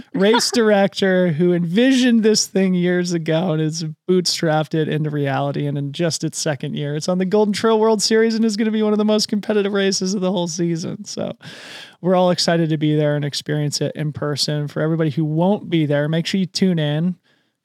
race 0.13 0.51
director 0.51 1.34
who 1.34 1.53
envisioned 1.53 2.24
this 2.24 2.47
thing 2.47 2.74
years 2.74 3.11
ago 3.11 3.51
and 3.51 3.61
has 3.61 3.84
bootstrapped 4.09 4.74
it 4.74 4.88
into 4.88 5.09
reality. 5.09 5.68
And 5.68 5.78
in 5.78 5.91
just 5.91 6.24
its 6.24 6.39
second 6.39 6.76
year, 6.76 6.95
it's 6.95 7.09
on 7.09 7.18
the 7.18 7.26
Golden 7.26 7.53
Trail 7.53 7.80
World 7.80 8.01
Series 8.01 8.36
and 8.36 8.45
is 8.45 8.55
going 8.55 8.65
to 8.65 8.72
be 8.72 8.84
one 8.84 8.93
of 8.93 8.99
the 8.99 9.05
most 9.05 9.28
competitive 9.28 9.74
races 9.74 10.13
of 10.13 10.22
the 10.22 10.32
whole 10.32 10.47
season. 10.47 11.03
So 11.03 11.38
we're 12.01 12.15
all 12.15 12.32
excited 12.32 12.70
to 12.70 12.78
be 12.78 12.95
there 12.95 13.15
and 13.15 13.26
experience 13.26 13.82
it 13.82 13.91
in 13.95 14.13
person. 14.13 14.68
For 14.68 14.82
everybody 14.82 15.09
who 15.09 15.26
won't 15.26 15.70
be 15.70 15.86
there, 15.86 16.07
make 16.07 16.26
sure 16.26 16.39
you 16.39 16.45
tune 16.45 16.80
in 16.80 17.18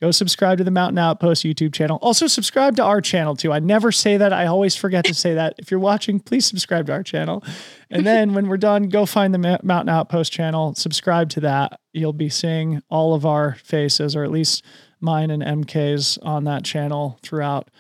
go 0.03 0.11
subscribe 0.11 0.59
to 0.59 0.65
the 0.65 0.71
Mountain 0.73 0.99
Outpost 0.99 1.45
YouTube 1.45 1.73
channel. 1.73 1.97
Also, 2.03 2.27
subscribe 2.27 2.75
to 2.75 2.83
our 2.83 3.01
channel 3.01 3.37
too. 3.37 3.53
I 3.53 3.61
never 3.61 3.93
say 3.93 4.17
that. 4.17 4.33
I 4.33 4.47
always 4.47 4.75
forget 4.75 5.05
to 5.05 5.15
say 5.15 5.35
that. 5.35 5.55
If 5.59 5.71
you're 5.71 5.79
watching, 5.79 6.19
please 6.19 6.45
subscribe 6.45 6.87
to 6.87 6.93
our 6.93 7.05
channel. 7.05 7.45
And 7.89 8.05
then 8.05 8.35
when 8.35 8.49
we're 8.49 8.57
done, 8.57 8.89
go 8.89 9.07
find 9.07 9.33
the 9.33 9.61
Mountain 9.63 9.89
Outpost 9.89 10.33
channel, 10.33 10.75
subscribe 10.75 11.29
to 11.31 11.41
that. 11.41 11.79
You'll 11.93 12.13
be 12.13 12.29
seeing 12.29 12.83
all 12.91 13.15
of 13.15 13.25
our 13.25 13.55
faces, 13.63 14.17
or 14.17 14.25
at 14.25 14.33
least 14.33 14.65
mine 15.01 15.31
and 15.31 15.41
EmKay's, 15.41 16.19
on 16.19 16.43
that 16.45 16.65
channel 16.65 17.21
throughout 17.23 17.71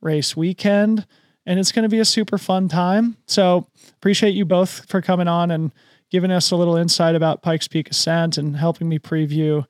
race 0.00 0.36
weekend. 0.36 1.04
And 1.46 1.58
it's 1.58 1.72
going 1.72 1.82
to 1.82 1.88
be 1.88 1.98
a 1.98 2.04
super 2.04 2.38
fun 2.38 2.68
time. 2.68 3.16
So, 3.26 3.66
appreciate 3.96 4.34
you 4.34 4.44
both 4.44 4.88
for 4.88 5.02
coming 5.02 5.26
on 5.26 5.50
and 5.50 5.72
giving 6.10 6.30
us 6.30 6.52
a 6.52 6.56
little 6.56 6.76
insight 6.76 7.16
about 7.16 7.42
Pikes 7.42 7.66
Peak 7.66 7.90
Ascent 7.90 8.38
and 8.38 8.56
helping 8.56 8.88
me 8.88 9.00
preview 9.00 9.66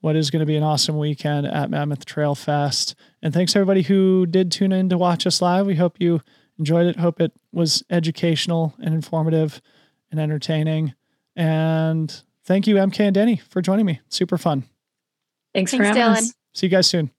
what 0.00 0.16
is 0.16 0.30
going 0.30 0.40
to 0.40 0.46
be 0.46 0.56
an 0.56 0.62
awesome 0.62 0.98
weekend 0.98 1.46
at 1.46 1.70
Mammoth 1.70 2.04
Trail 2.04 2.34
Fest. 2.34 2.94
And 3.22 3.32
thanks 3.34 3.54
everybody 3.54 3.82
who 3.82 4.26
did 4.26 4.50
tune 4.50 4.72
in 4.72 4.88
to 4.88 4.98
watch 4.98 5.26
us 5.26 5.42
live. 5.42 5.66
We 5.66 5.76
hope 5.76 5.96
you 5.98 6.22
enjoyed 6.58 6.86
it. 6.86 6.96
Hope 6.96 7.20
it 7.20 7.32
was 7.52 7.82
educational 7.90 8.74
and 8.82 8.94
informative 8.94 9.60
and 10.10 10.18
entertaining. 10.18 10.94
And 11.36 12.22
thank 12.44 12.66
you, 12.66 12.76
EmKay 12.76 13.00
and 13.08 13.16
Dani, 13.16 13.40
for 13.40 13.62
joining 13.62 13.86
me. 13.86 14.00
Super 14.08 14.38
fun. 14.38 14.64
Thanks, 15.54 15.70
Thanks 15.70 15.88
for 15.88 15.94
having 15.94 16.02
Dylan. 16.02 16.16
us. 16.16 16.34
See 16.54 16.66
you 16.66 16.70
guys 16.70 16.86
soon. 16.86 17.10